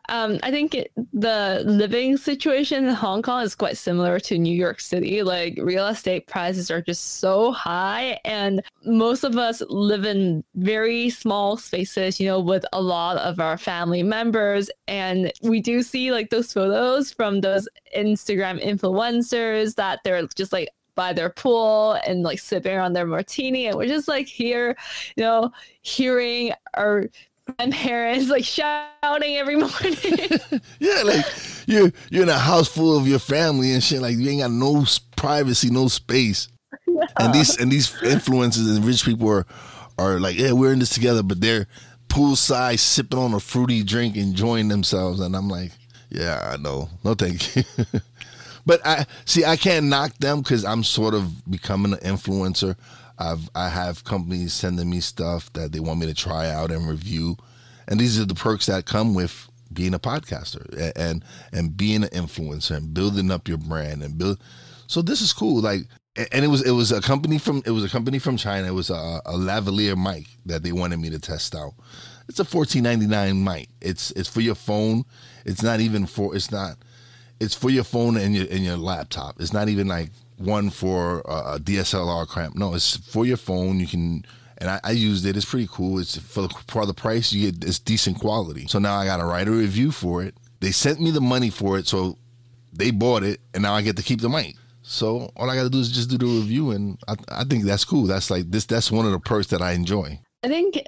um, 0.08 0.40
I 0.42 0.50
think 0.50 0.74
it, 0.74 0.90
the 1.12 1.62
living 1.64 2.16
situation 2.16 2.86
in 2.86 2.94
Hong 2.94 3.22
Kong 3.22 3.44
is 3.44 3.54
quite 3.54 3.76
similar 3.76 4.18
to 4.20 4.38
New 4.38 4.54
York 4.54 4.80
City. 4.80 5.22
Like 5.22 5.56
real 5.62 5.86
estate 5.86 6.26
prices 6.26 6.68
are 6.68 6.82
just 6.82 7.18
so 7.18 7.52
high, 7.52 8.18
and 8.24 8.60
most 8.84 9.22
of 9.22 9.36
us 9.36 9.62
live 9.68 10.04
in 10.04 10.42
very 10.56 11.10
small 11.10 11.56
spaces, 11.56 12.18
you 12.18 12.26
know, 12.26 12.40
with 12.40 12.64
a 12.72 12.82
lot 12.82 13.18
of 13.18 13.38
our 13.38 13.56
family 13.56 14.02
members. 14.02 14.68
And 14.88 15.32
we 15.42 15.60
do 15.60 15.82
see 15.82 16.10
like 16.10 16.30
those 16.30 16.52
photos 16.52 17.12
from 17.12 17.40
those 17.40 17.68
Instagram 17.96 18.60
influencers 18.60 19.76
that 19.76 20.00
they're 20.02 20.26
just 20.34 20.52
like 20.52 20.70
by 20.96 21.12
their 21.12 21.30
pool 21.30 21.98
and 22.06 22.22
like 22.22 22.38
sipping 22.38 22.78
on 22.78 22.92
their 22.92 23.06
martini 23.06 23.66
and 23.66 23.76
we're 23.76 23.84
just 23.84 24.06
like 24.06 24.28
here 24.28 24.76
you 25.16 25.24
know 25.24 25.50
hearing 25.82 26.52
our 26.74 27.06
grandparents 27.46 28.28
like 28.28 28.44
shouting 28.44 29.36
every 29.36 29.56
morning. 29.56 29.96
yeah, 30.78 31.02
like 31.04 31.24
you're 31.66 31.92
you're 32.10 32.22
in 32.22 32.28
a 32.28 32.38
house 32.38 32.68
full 32.68 32.96
of 32.96 33.06
your 33.06 33.18
family 33.18 33.72
and 33.72 33.82
shit. 33.82 34.00
Like 34.02 34.16
you 34.16 34.28
ain't 34.30 34.40
got 34.40 34.50
no 34.50 34.84
privacy, 35.16 35.70
no 35.70 35.88
space. 35.88 36.48
Yeah. 36.86 37.04
And 37.18 37.34
these 37.34 37.56
and 37.58 37.70
these 37.70 37.90
influencers 37.90 38.74
and 38.74 38.84
rich 38.84 39.04
people 39.04 39.28
are 39.28 39.46
are 39.98 40.18
like, 40.20 40.36
yeah, 40.38 40.52
we're 40.52 40.72
in 40.72 40.78
this 40.78 40.90
together, 40.90 41.22
but 41.22 41.40
they're 41.40 41.66
poolside 42.08 42.78
sipping 42.78 43.18
on 43.18 43.34
a 43.34 43.40
fruity 43.40 43.82
drink, 43.82 44.16
enjoying 44.16 44.68
themselves, 44.68 45.20
and 45.20 45.36
I'm 45.36 45.48
like, 45.48 45.72
yeah, 46.10 46.52
I 46.52 46.56
know, 46.56 46.88
no 47.02 47.14
thank 47.14 47.56
you. 47.56 47.62
but 48.66 48.84
I 48.86 49.06
see, 49.24 49.44
I 49.44 49.56
can't 49.56 49.86
knock 49.86 50.16
them 50.18 50.40
because 50.40 50.64
I'm 50.64 50.84
sort 50.84 51.14
of 51.14 51.50
becoming 51.50 51.92
an 51.92 51.98
influencer. 52.00 52.76
I've 53.18 53.48
I 53.54 53.68
have 53.68 54.04
companies 54.04 54.52
sending 54.52 54.90
me 54.90 55.00
stuff 55.00 55.52
that 55.52 55.72
they 55.72 55.80
want 55.80 56.00
me 56.00 56.06
to 56.06 56.14
try 56.14 56.48
out 56.48 56.70
and 56.70 56.88
review, 56.88 57.36
and 57.88 58.00
these 58.00 58.18
are 58.20 58.24
the 58.24 58.34
perks 58.34 58.66
that 58.66 58.86
come 58.86 59.14
with 59.14 59.48
being 59.72 59.94
a 59.94 59.98
podcaster 59.98 60.92
and 60.96 61.24
and 61.52 61.76
being 61.76 62.04
an 62.04 62.10
influencer 62.10 62.76
and 62.76 62.94
building 62.94 63.30
up 63.30 63.48
your 63.48 63.58
brand 63.58 64.02
and 64.02 64.18
build. 64.18 64.38
So 64.86 65.02
this 65.02 65.20
is 65.20 65.32
cool. 65.32 65.60
Like, 65.60 65.82
and 66.16 66.44
it 66.44 66.48
was 66.48 66.62
it 66.62 66.72
was 66.72 66.92
a 66.92 67.00
company 67.00 67.38
from 67.38 67.62
it 67.66 67.70
was 67.70 67.84
a 67.84 67.88
company 67.88 68.18
from 68.18 68.36
China. 68.36 68.68
It 68.68 68.74
was 68.74 68.90
a, 68.90 69.20
a 69.24 69.32
lavalier 69.32 69.96
mic 69.96 70.26
that 70.46 70.62
they 70.62 70.72
wanted 70.72 70.98
me 70.98 71.10
to 71.10 71.18
test 71.18 71.54
out. 71.54 71.74
It's 72.28 72.40
a 72.40 72.44
fourteen 72.44 72.82
ninety 72.84 73.06
nine 73.06 73.42
mic. 73.42 73.68
It's 73.80 74.10
it's 74.12 74.28
for 74.28 74.40
your 74.40 74.54
phone. 74.54 75.04
It's 75.44 75.62
not 75.62 75.80
even 75.80 76.06
for 76.06 76.34
it's 76.34 76.50
not. 76.50 76.76
It's 77.40 77.54
for 77.54 77.68
your 77.70 77.84
phone 77.84 78.16
and 78.16 78.34
your 78.34 78.46
and 78.50 78.64
your 78.64 78.76
laptop. 78.76 79.40
It's 79.40 79.52
not 79.52 79.68
even 79.68 79.88
like 79.88 80.10
one 80.36 80.70
for 80.70 81.20
a 81.20 81.58
DSLR 81.58 82.26
clamp. 82.26 82.56
No, 82.56 82.74
it's 82.74 82.96
for 82.96 83.24
your 83.26 83.36
phone. 83.36 83.80
You 83.80 83.86
can, 83.86 84.24
and 84.58 84.70
I, 84.70 84.80
I 84.82 84.90
used 84.92 85.24
it. 85.26 85.36
It's 85.36 85.46
pretty 85.46 85.68
cool. 85.70 85.98
It's 85.98 86.16
for 86.16 86.42
the, 86.42 86.48
for 86.68 86.86
the 86.86 86.94
price 86.94 87.32
you 87.32 87.50
get. 87.50 87.64
It's 87.64 87.78
decent 87.78 88.18
quality. 88.20 88.66
So 88.66 88.78
now 88.78 88.94
I 88.94 89.04
got 89.04 89.18
to 89.18 89.24
write 89.24 89.48
a 89.48 89.52
review 89.52 89.90
for 89.90 90.22
it. 90.22 90.34
They 90.60 90.72
sent 90.72 91.00
me 91.00 91.10
the 91.10 91.20
money 91.20 91.50
for 91.50 91.78
it, 91.78 91.86
so 91.86 92.18
they 92.72 92.90
bought 92.90 93.22
it, 93.22 93.40
and 93.52 93.62
now 93.62 93.74
I 93.74 93.82
get 93.82 93.96
to 93.96 94.02
keep 94.02 94.20
the 94.20 94.28
mic. 94.28 94.56
So 94.82 95.30
all 95.36 95.50
I 95.50 95.56
got 95.56 95.64
to 95.64 95.70
do 95.70 95.78
is 95.78 95.90
just 95.90 96.10
do 96.10 96.18
the 96.18 96.26
review, 96.26 96.70
and 96.70 96.98
I, 97.08 97.16
I 97.28 97.44
think 97.44 97.64
that's 97.64 97.84
cool. 97.84 98.04
That's 98.04 98.30
like 98.30 98.50
this. 98.50 98.66
That's 98.66 98.90
one 98.90 99.06
of 99.06 99.12
the 99.12 99.20
perks 99.20 99.48
that 99.48 99.62
I 99.62 99.72
enjoy. 99.72 100.20
I 100.42 100.48
think 100.48 100.82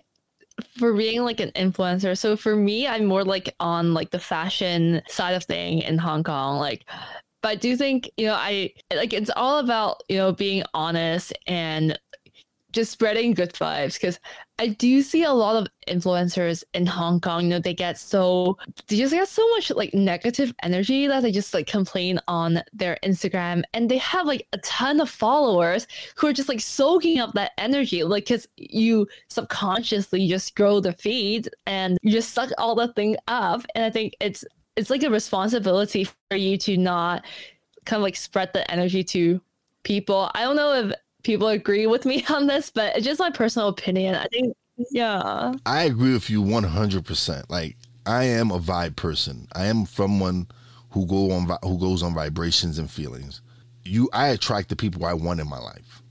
for 0.78 0.92
being 0.94 1.22
like 1.22 1.40
an 1.40 1.50
influencer 1.50 2.16
so 2.16 2.36
for 2.36 2.56
me 2.56 2.86
i'm 2.86 3.04
more 3.04 3.24
like 3.24 3.54
on 3.60 3.92
like 3.92 4.10
the 4.10 4.18
fashion 4.18 5.02
side 5.08 5.34
of 5.34 5.44
thing 5.44 5.80
in 5.80 5.98
hong 5.98 6.24
kong 6.24 6.58
like 6.58 6.86
but 7.46 7.50
I 7.52 7.54
do 7.54 7.76
think, 7.76 8.10
you 8.16 8.26
know, 8.26 8.34
I 8.34 8.72
like 8.92 9.12
it's 9.12 9.30
all 9.36 9.60
about, 9.60 10.02
you 10.08 10.16
know, 10.16 10.32
being 10.32 10.64
honest 10.74 11.32
and 11.46 11.96
just 12.72 12.90
spreading 12.90 13.34
good 13.34 13.52
vibes 13.52 13.94
because 13.94 14.18
I 14.58 14.66
do 14.66 15.00
see 15.00 15.22
a 15.22 15.32
lot 15.32 15.54
of 15.54 15.68
influencers 15.86 16.64
in 16.74 16.86
Hong 16.86 17.20
Kong, 17.20 17.44
you 17.44 17.50
know, 17.50 17.60
they 17.60 17.72
get 17.72 17.98
so 17.98 18.58
they 18.88 18.96
just 18.96 19.14
get 19.14 19.28
so 19.28 19.48
much 19.50 19.70
like 19.70 19.94
negative 19.94 20.52
energy 20.64 21.06
that 21.06 21.22
they 21.22 21.30
just 21.30 21.54
like 21.54 21.68
complain 21.68 22.18
on 22.26 22.62
their 22.72 22.98
Instagram 23.04 23.62
and 23.74 23.88
they 23.88 23.98
have 23.98 24.26
like 24.26 24.48
a 24.52 24.58
ton 24.58 25.00
of 25.00 25.08
followers 25.08 25.86
who 26.16 26.26
are 26.26 26.32
just 26.32 26.48
like 26.48 26.60
soaking 26.60 27.20
up 27.20 27.32
that 27.34 27.52
energy. 27.58 28.02
Like 28.02 28.26
cause 28.26 28.48
you 28.56 29.06
subconsciously 29.28 30.26
just 30.26 30.56
grow 30.56 30.80
the 30.80 30.94
feed 30.94 31.48
and 31.66 31.96
you 32.02 32.10
just 32.10 32.34
suck 32.34 32.50
all 32.58 32.74
the 32.74 32.88
thing 32.88 33.16
up. 33.28 33.64
And 33.76 33.84
I 33.84 33.90
think 33.90 34.14
it's 34.20 34.44
it's 34.76 34.90
like 34.90 35.02
a 35.02 35.10
responsibility 35.10 36.04
for 36.04 36.36
you 36.36 36.56
to 36.58 36.76
not 36.76 37.24
kind 37.84 37.98
of 37.98 38.02
like 38.02 38.16
spread 38.16 38.52
the 38.52 38.70
energy 38.70 39.02
to 39.04 39.40
people. 39.82 40.30
I 40.34 40.42
don't 40.42 40.56
know 40.56 40.72
if 40.74 40.92
people 41.22 41.48
agree 41.48 41.86
with 41.86 42.04
me 42.04 42.24
on 42.30 42.46
this, 42.46 42.70
but 42.70 42.96
it's 42.96 43.04
just 43.04 43.20
my 43.20 43.30
personal 43.30 43.68
opinion. 43.68 44.14
I 44.14 44.26
think, 44.26 44.54
yeah. 44.90 45.54
I 45.64 45.84
agree 45.84 46.12
with 46.12 46.28
you 46.28 46.42
100%. 46.42 47.44
Like, 47.48 47.76
I 48.04 48.24
am 48.24 48.50
a 48.50 48.58
vibe 48.58 48.96
person. 48.96 49.48
I 49.54 49.66
am 49.66 49.86
someone 49.86 50.48
who 50.90 51.06
go 51.06 51.32
on 51.32 51.50
who 51.62 51.78
goes 51.78 52.02
on 52.02 52.14
vibrations 52.14 52.78
and 52.78 52.90
feelings. 52.90 53.42
You, 53.84 54.08
I 54.12 54.28
attract 54.28 54.68
the 54.68 54.76
people 54.76 55.04
I 55.04 55.12
want 55.12 55.40
in 55.40 55.48
my 55.48 55.58
life. 55.58 56.02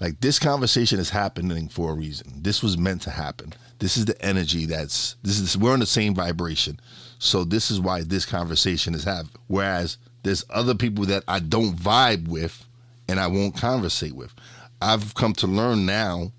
Like 0.00 0.20
this 0.20 0.38
conversation 0.38 1.00
is 1.00 1.10
happening 1.10 1.68
for 1.68 1.90
a 1.90 1.94
reason. 1.94 2.42
This 2.42 2.62
was 2.62 2.78
meant 2.78 3.02
to 3.02 3.10
happen. 3.10 3.54
This 3.78 3.96
is 3.96 4.04
the 4.04 4.20
energy 4.24 4.66
that's 4.66 5.16
this 5.22 5.40
is 5.40 5.56
we're 5.56 5.72
on 5.72 5.80
the 5.80 5.86
same 5.86 6.14
vibration. 6.14 6.78
So 7.18 7.44
this 7.44 7.70
is 7.70 7.80
why 7.80 8.02
this 8.02 8.24
conversation 8.24 8.94
is 8.94 9.04
happening. 9.04 9.32
Whereas 9.48 9.98
there's 10.22 10.44
other 10.50 10.74
people 10.74 11.04
that 11.06 11.24
I 11.26 11.40
don't 11.40 11.74
vibe 11.74 12.28
with 12.28 12.64
and 13.08 13.18
I 13.18 13.26
won't 13.26 13.56
conversate 13.56 14.14
with. 14.14 14.32
I've 14.80 15.14
come 15.14 15.32
to 15.34 15.46
learn 15.46 15.86
now, 15.86 16.32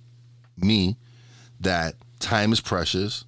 me, 0.58 0.96
that 1.60 1.96
time 2.20 2.54
is 2.54 2.62
precious 2.62 3.26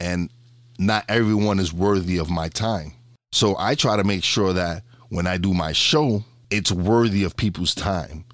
and 0.00 0.30
not 0.78 1.04
everyone 1.08 1.58
is 1.58 1.72
worthy 1.72 2.18
of 2.18 2.28
my 2.28 2.48
time. 2.48 2.92
So 3.32 3.56
I 3.58 3.74
try 3.74 3.96
to 3.96 4.04
make 4.04 4.24
sure 4.24 4.52
that 4.52 4.82
when 5.08 5.26
I 5.26 5.38
do 5.38 5.54
my 5.54 5.72
show, 5.72 6.24
it's 6.50 6.72
worthy 6.72 7.24
of 7.24 7.36
people's 7.36 7.74
time. 7.74 8.24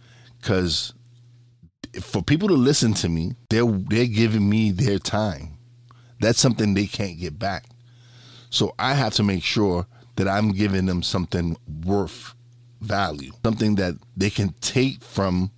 Cause 0.43 0.93
for 2.01 2.23
people 2.23 2.49
to 2.49 2.55
listen 2.55 2.95
to 2.95 3.09
me, 3.09 3.35
they're 3.51 3.67
they're 3.67 4.07
giving 4.07 4.49
me 4.49 4.71
their 4.71 4.99
time. 4.99 5.59
That's 6.21 6.41
something 6.41 6.75
they 6.75 6.87
can't 6.87 7.19
get 7.19 7.39
back. 7.39 7.65
So 8.53 8.75
I 8.79 8.93
have 8.93 9.15
to 9.15 9.23
make 9.23 9.43
sure 9.43 9.87
that 10.17 10.29
I'm 10.29 10.53
giving 10.53 10.85
them 10.85 11.03
something 11.03 11.57
worth 11.85 12.35
value, 12.83 13.33
something 13.45 13.77
that 13.77 13.95
they 14.15 14.29
can 14.29 14.55
take 14.61 15.03
from 15.03 15.51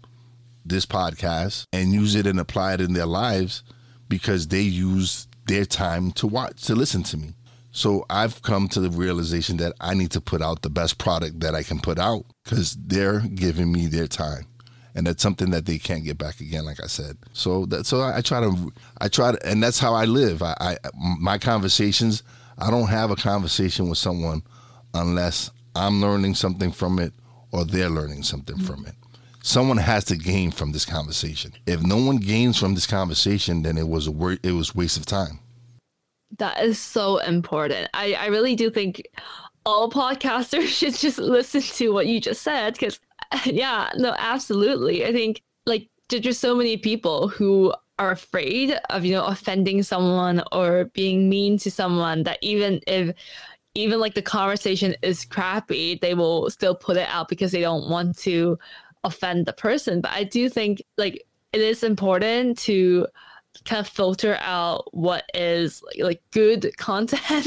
this 0.65 0.87
podcast 0.87 1.67
and 1.73 1.93
use 1.93 2.15
it 2.15 2.27
and 2.27 2.39
apply 2.39 2.75
it 2.75 2.81
in 2.81 2.93
their 2.93 3.05
lives 3.05 3.65
because 4.09 4.47
they 4.49 4.61
use 4.61 5.27
their 5.47 5.65
time 5.65 6.13
to 6.13 6.29
watch, 6.29 6.63
to 6.63 6.77
listen 6.77 7.03
to 7.03 7.17
me. 7.17 7.35
So 7.73 8.07
I've 8.09 8.41
come 8.43 8.69
to 8.69 8.81
the 8.81 8.91
realization 8.91 9.57
that 9.57 9.73
I 9.81 9.95
need 9.95 10.13
to 10.13 10.21
put 10.21 10.41
out 10.41 10.63
the 10.63 10.71
best 10.71 10.97
product 10.97 11.41
that 11.41 11.57
I 11.57 11.65
can 11.65 11.81
put 11.81 11.99
out 11.99 12.25
because 12.45 12.77
they're 12.77 13.21
giving 13.21 13.73
me 13.73 13.89
their 13.89 14.07
time. 14.07 14.47
And 14.95 15.09
that's 15.09 15.21
something 15.21 15.51
that 15.51 15.67
they 15.67 15.79
can't 15.79 16.05
get 16.05 16.17
back 16.17 16.41
again, 16.41 16.65
like 16.65 16.81
I 16.81 16.87
said. 16.87 17.19
So 17.33 17.67
that 17.67 17.87
so 17.87 18.01
I, 18.01 18.19
I 18.19 18.21
try 18.21 18.41
to 18.41 18.73
I 19.01 19.09
try 19.09 19.33
to 19.33 19.45
and 19.47 19.61
that's 19.61 19.81
how 19.81 19.93
I 19.93 20.05
live. 20.05 20.41
I, 20.41 20.55
I 20.61 20.77
my 20.95 21.37
conversations, 21.37 22.23
I 22.59 22.71
don't 22.71 22.89
have 22.89 23.11
a 23.11 23.17
conversation 23.17 23.89
with 23.89 23.99
someone 23.99 24.43
unless 24.93 25.51
I'm 25.75 26.01
learning 26.01 26.35
something 26.35 26.73
from 26.73 26.99
it 26.99 27.13
or 27.53 27.65
they're 27.65 27.91
learning 27.91 28.23
something 28.23 28.59
from 28.59 28.87
it. 28.87 28.95
Someone 29.43 29.77
has 29.77 30.05
to 30.05 30.17
gain 30.17 30.51
from 30.51 30.73
this 30.73 30.85
conversation. 30.85 31.53
If 31.67 31.83
no 31.83 31.97
one 31.99 32.17
gains 32.17 32.59
from 32.59 32.75
this 32.75 32.87
conversation, 32.87 33.63
then 33.63 33.77
it 33.77 33.87
was 33.87 34.07
a 34.07 34.11
wor- 34.11 34.39
it 34.43 34.53
was 34.53 34.75
waste 34.75 34.97
of 34.97 35.05
time. 35.05 35.41
That 36.39 36.63
is 36.63 36.79
so 36.79 37.19
important. 37.19 37.91
I, 37.93 38.15
I 38.15 38.27
really 38.27 38.57
do 38.57 38.71
think 38.71 39.03
all 39.67 39.91
podcasters 39.91 40.67
should 40.79 40.95
just 40.95 41.19
listen 41.19 41.61
to 41.61 41.91
what 41.91 42.07
you 42.07 42.21
just 42.21 42.43
said 42.43 42.75
because 42.75 42.99
yeah, 43.45 43.91
no, 43.97 44.15
absolutely. 44.19 45.05
I 45.05 45.13
think 45.13 45.43
like 45.67 45.89
there's 46.09 46.23
just 46.23 46.41
so 46.41 46.55
many 46.55 46.77
people 46.77 47.29
who 47.29 47.75
are 47.99 48.11
afraid 48.11 48.79
of, 48.91 49.05
you 49.05 49.13
know, 49.13 49.25
offending 49.25 49.83
someone 49.83 50.43
or 50.53 50.87
being 50.87 51.29
mean 51.29 51.59
to 51.59 51.71
someone 51.71 52.25
that 52.25 52.39
even 52.43 52.81
if 52.87 53.15
even 53.75 53.99
like 53.99 54.15
the 54.15 54.23
conversation 54.23 54.95
is 55.03 55.25
crappy, 55.25 55.97
they 55.97 56.15
will 56.15 56.49
still 56.51 56.75
put 56.75 56.97
it 56.97 57.09
out 57.09 57.29
because 57.29 57.53
they 57.53 57.61
don't 57.61 57.89
want 57.89 58.17
to 58.19 58.59
offend 59.03 59.47
the 59.47 59.53
person. 59.53 60.01
But 60.01 60.13
I 60.13 60.25
do 60.25 60.49
think 60.49 60.83
like 60.97 61.27
it 61.53 61.61
is 61.61 61.83
important 61.83 62.59
to 62.61 63.07
kind 63.65 63.81
of 63.81 63.89
filter 63.89 64.37
out 64.41 64.93
what 64.95 65.25
is 65.35 65.83
like, 65.83 65.99
like 65.99 66.23
good 66.31 66.77
content. 66.77 67.47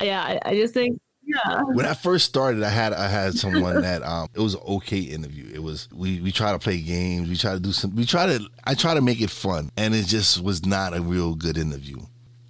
yeah, 0.00 0.22
I, 0.22 0.40
I 0.44 0.54
just 0.54 0.74
think 0.74 1.00
yeah. 1.26 1.62
When 1.62 1.86
I 1.86 1.94
first 1.94 2.26
started, 2.26 2.62
I 2.62 2.68
had 2.68 2.92
I 2.92 3.08
had 3.08 3.34
someone 3.34 3.80
that 3.82 4.02
um 4.02 4.28
it 4.34 4.40
was 4.40 4.54
an 4.54 4.60
okay 4.66 5.00
interview. 5.00 5.50
It 5.52 5.62
was 5.62 5.88
we 5.92 6.20
we 6.20 6.32
try 6.32 6.52
to 6.52 6.58
play 6.58 6.80
games, 6.80 7.28
we 7.28 7.36
try 7.36 7.52
to 7.52 7.60
do 7.60 7.72
some 7.72 7.94
we 7.94 8.04
try 8.04 8.26
to 8.26 8.46
I 8.64 8.74
try 8.74 8.94
to 8.94 9.00
make 9.00 9.20
it 9.20 9.30
fun, 9.30 9.70
and 9.76 9.94
it 9.94 10.06
just 10.06 10.42
was 10.42 10.64
not 10.64 10.96
a 10.96 11.00
real 11.00 11.34
good 11.34 11.56
interview. 11.58 11.98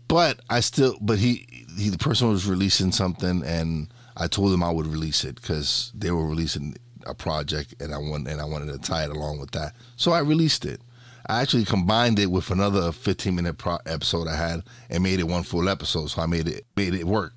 But 0.09 0.41
I 0.51 0.61
still 0.61 0.97
but 1.01 1.19
he 1.19 1.47
he 1.79 1.89
the 1.89 1.99
person 1.99 2.29
was 2.29 2.47
releasing 2.47 2.93
something, 2.93 3.43
and 3.45 3.93
I 4.17 4.27
told 4.27 4.53
him 4.53 4.63
I 4.63 4.71
would 4.71 4.87
release 4.87 5.25
it 5.25 5.37
because 5.37 5.93
they 5.95 6.11
were 6.11 6.27
releasing 6.27 6.77
a 7.07 7.15
project, 7.15 7.75
and 7.81 7.95
I 7.95 7.99
want 7.99 8.29
and 8.29 8.41
I 8.41 8.45
wanted 8.45 8.73
to 8.73 8.79
tie 8.79 9.05
it 9.05 9.11
along 9.11 9.41
with 9.41 9.51
that, 9.53 9.75
so 9.97 10.13
I 10.13 10.21
released 10.21 10.65
it. 10.65 10.81
I 11.27 11.41
actually 11.41 11.65
combined 11.65 12.19
it 12.19 12.31
with 12.31 12.51
another 12.51 12.93
15 12.93 13.35
minute 13.35 13.57
pro- 13.57 13.79
episode 13.87 14.29
I 14.29 14.37
had 14.37 14.63
and 14.91 15.03
made 15.03 15.21
it 15.21 15.27
one 15.27 15.43
full 15.43 15.71
episode. 15.71 16.09
So 16.11 16.21
I 16.21 16.27
made 16.27 16.47
it 16.49 16.67
made 16.77 16.93
it 16.95 17.05
work. 17.05 17.33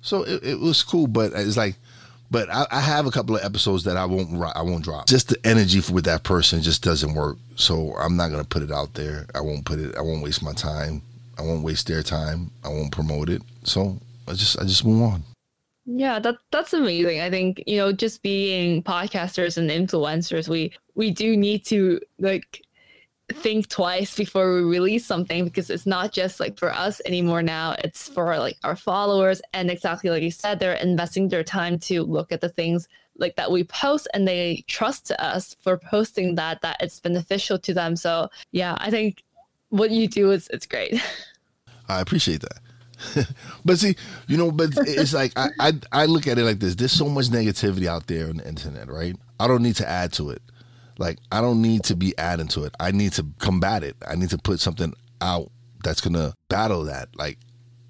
So 0.00 0.22
it, 0.22 0.42
it 0.42 0.60
was 0.60 0.82
cool, 0.82 1.06
but 1.06 1.32
it's 1.34 1.56
like, 1.56 1.76
but 2.30 2.48
I, 2.50 2.66
I, 2.70 2.80
have 2.80 3.06
a 3.06 3.10
couple 3.10 3.36
of 3.36 3.44
episodes 3.44 3.84
that 3.84 3.96
I 3.96 4.04
won't 4.04 4.30
I 4.54 4.62
won't 4.62 4.84
drop. 4.84 5.06
Just 5.06 5.28
the 5.28 5.46
energy 5.46 5.80
with 5.92 6.04
that 6.04 6.24
person 6.24 6.62
just 6.62 6.82
doesn't 6.82 7.14
work. 7.14 7.38
So 7.56 7.94
I'm 7.98 8.16
not 8.16 8.30
gonna 8.30 8.44
put 8.44 8.62
it 8.62 8.70
out 8.70 8.94
there. 8.94 9.26
I 9.34 9.40
won't 9.40 9.64
put 9.64 9.78
it. 9.78 9.96
I 9.96 10.02
won't 10.02 10.22
waste 10.22 10.42
my 10.42 10.52
time. 10.52 11.02
I 11.38 11.42
won't 11.42 11.62
waste 11.62 11.86
their 11.86 12.02
time. 12.02 12.50
I 12.64 12.68
won't 12.68 12.92
promote 12.92 13.30
it. 13.30 13.42
So 13.64 13.98
I 14.26 14.32
just 14.32 14.58
I 14.60 14.64
just 14.64 14.84
move 14.84 15.02
on. 15.02 15.22
Yeah, 15.86 16.18
that 16.18 16.36
that's 16.50 16.74
amazing. 16.74 17.20
I 17.20 17.30
think 17.30 17.62
you 17.66 17.78
know, 17.78 17.92
just 17.92 18.22
being 18.22 18.82
podcasters 18.82 19.56
and 19.56 19.70
influencers, 19.70 20.48
we 20.48 20.72
we 20.94 21.10
do 21.10 21.34
need 21.34 21.64
to 21.66 21.98
like 22.18 22.62
think 23.32 23.68
twice 23.68 24.16
before 24.16 24.54
we 24.54 24.62
release 24.62 25.04
something 25.04 25.44
because 25.44 25.70
it's 25.70 25.86
not 25.86 26.12
just 26.12 26.40
like 26.40 26.58
for 26.58 26.72
us 26.72 27.00
anymore 27.04 27.42
now. 27.42 27.74
It's 27.84 28.08
for 28.08 28.38
like 28.38 28.56
our 28.64 28.76
followers 28.76 29.42
and 29.52 29.70
exactly 29.70 30.10
like 30.10 30.22
you 30.22 30.30
said 30.30 30.58
they're 30.58 30.74
investing 30.74 31.28
their 31.28 31.44
time 31.44 31.78
to 31.80 32.02
look 32.02 32.32
at 32.32 32.40
the 32.40 32.48
things 32.48 32.88
like 33.16 33.36
that 33.36 33.50
we 33.50 33.64
post 33.64 34.08
and 34.14 34.26
they 34.26 34.64
trust 34.66 35.10
us 35.12 35.54
for 35.60 35.76
posting 35.76 36.36
that 36.36 36.62
that 36.62 36.76
it's 36.80 37.00
beneficial 37.00 37.58
to 37.58 37.74
them. 37.74 37.96
So 37.96 38.30
yeah 38.52 38.76
i 38.80 38.90
think 38.90 39.22
what 39.70 39.90
you 39.90 40.08
do 40.08 40.30
is 40.30 40.48
it's 40.50 40.66
great. 40.66 41.00
I 41.88 42.00
appreciate 42.00 42.42
that. 42.42 43.28
But 43.64 43.78
see 43.78 43.96
you 44.26 44.36
know 44.36 44.50
but 44.50 44.70
it's 44.76 45.12
like 45.12 45.32
I, 45.36 45.50
I 45.60 45.72
i 45.92 46.04
look 46.06 46.26
at 46.26 46.38
it 46.38 46.44
like 46.44 46.60
this. 46.60 46.74
There's 46.74 46.92
so 46.92 47.08
much 47.08 47.26
negativity 47.26 47.86
out 47.86 48.06
there 48.06 48.28
on 48.28 48.38
the 48.38 48.48
internet 48.48 48.88
right? 48.88 49.16
I 49.38 49.46
don't 49.46 49.62
need 49.62 49.76
to 49.76 49.88
add 49.88 50.12
to 50.14 50.30
it 50.30 50.42
like 50.98 51.18
I 51.32 51.40
don't 51.40 51.62
need 51.62 51.84
to 51.84 51.96
be 51.96 52.16
adding 52.18 52.48
to 52.48 52.64
it. 52.64 52.74
I 52.78 52.90
need 52.90 53.12
to 53.14 53.26
combat 53.38 53.82
it. 53.82 53.96
I 54.06 54.16
need 54.16 54.30
to 54.30 54.38
put 54.38 54.60
something 54.60 54.92
out 55.20 55.50
that's 55.84 56.00
gonna 56.00 56.34
battle 56.48 56.84
that. 56.84 57.08
Like 57.16 57.38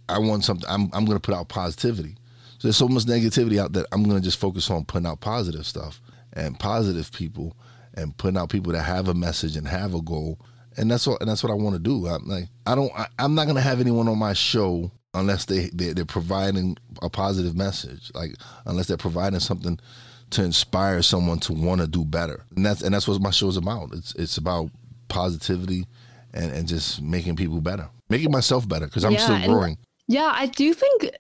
I 0.09 0.18
want 0.18 0.44
something. 0.44 0.68
I'm 0.68 0.90
I'm 0.92 1.05
gonna 1.05 1.21
put 1.21 1.35
out 1.35 1.49
positivity. 1.49 2.16
So 2.59 2.68
there's 2.68 2.77
so 2.77 2.88
much 2.88 3.05
negativity 3.05 3.59
out 3.59 3.73
there. 3.73 3.87
I'm 3.92 4.05
gonna 4.05 4.21
just 4.21 4.38
focus 4.38 4.71
on 4.71 4.85
putting 4.85 5.07
out 5.07 5.21
positive 5.21 5.66
stuff 5.66 6.01
and 6.35 6.59
positive 6.59 7.11
people 7.12 7.57
and 7.94 8.16
putting 8.16 8.37
out 8.37 8.51
people 8.51 8.73
that 8.73 8.83
have 8.83 9.09
a 9.09 9.14
message 9.14 9.57
and 9.57 9.66
have 9.66 9.94
a 9.94 10.03
goal. 10.03 10.38
And 10.77 10.90
that's 10.90 11.07
what 11.07 11.21
and 11.21 11.31
that's 11.31 11.42
what 11.42 11.51
I 11.51 11.57
want 11.57 11.77
to 11.77 11.81
do. 11.81 12.07
I'm 12.07 12.27
like 12.29 12.49
I 12.66 12.75
don't. 12.75 12.92
I, 12.97 13.07
I'm 13.18 13.35
not 13.35 13.47
gonna 13.47 13.61
have 13.61 13.81
anyone 13.81 14.09
on 14.09 14.18
my 14.18 14.35
show 14.35 14.92
unless 15.14 15.47
they, 15.47 15.71
they 15.73 15.92
they're 15.92 16.05
providing 16.05 16.77
a 17.01 17.09
positive 17.09 17.57
message. 17.57 18.11
Like 18.14 18.35
unless 18.66 18.87
they're 18.87 18.97
providing 18.97 19.40
something 19.40 19.81
to 20.31 20.45
inspire 20.45 21.03
someone 21.03 21.38
to 21.41 21.53
want 21.53 21.81
to 21.81 21.87
do 21.87 22.05
better. 22.05 22.45
And 22.57 22.64
that's 22.64 22.83
and 22.83 22.95
that's 22.95 23.09
what 23.09 23.21
my 23.21 23.31
show 23.31 23.49
is 23.49 23.57
about. 23.57 23.91
It's 23.93 24.14
it's 24.14 24.37
about 24.37 24.71
positivity 25.09 25.87
and, 26.35 26.53
and 26.53 26.69
just 26.69 27.01
making 27.03 27.37
people 27.37 27.61
better, 27.61 27.88
making 28.09 28.31
myself 28.31 28.69
better 28.69 28.87
because 28.87 29.05
I'm 29.05 29.12
yeah, 29.12 29.19
still 29.19 29.45
growing. 29.47 29.79
Yeah, 30.07 30.33
I 30.35 30.47
do 30.47 30.73
think 30.73 31.11